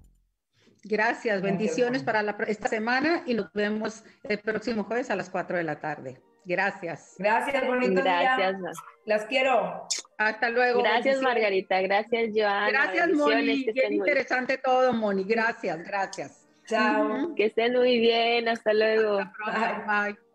Gracias, 0.84 1.40
bendiciones 1.40 2.02
para 2.02 2.20
esta 2.48 2.68
semana 2.68 3.22
y 3.24 3.32
nos 3.32 3.50
vemos 3.54 4.04
el 4.24 4.40
próximo 4.40 4.84
jueves 4.84 5.08
a 5.08 5.16
las 5.16 5.30
4 5.30 5.56
de 5.56 5.64
la 5.64 5.80
tarde. 5.80 6.27
Gracias. 6.44 7.14
Gracias, 7.18 7.66
bonito 7.66 8.02
Gracias. 8.02 8.56
Las 9.04 9.24
quiero. 9.26 9.86
Hasta 10.16 10.50
luego. 10.50 10.82
Gracias, 10.82 11.20
Margarita. 11.20 11.80
Gracias, 11.80 12.30
Joana. 12.34 12.68
Gracias, 12.68 13.10
Moni. 13.10 13.64
Bien 13.72 13.92
interesante 13.92 14.58
todo, 14.58 14.92
Moni. 14.92 15.24
Gracias, 15.24 15.78
gracias. 15.84 16.46
Chao. 16.66 17.34
Que 17.34 17.46
estén 17.46 17.74
muy 17.74 17.98
bien. 17.98 18.48
Hasta 18.48 18.72
luego. 18.72 19.18
Hasta 19.18 19.84
Bye. 19.86 20.27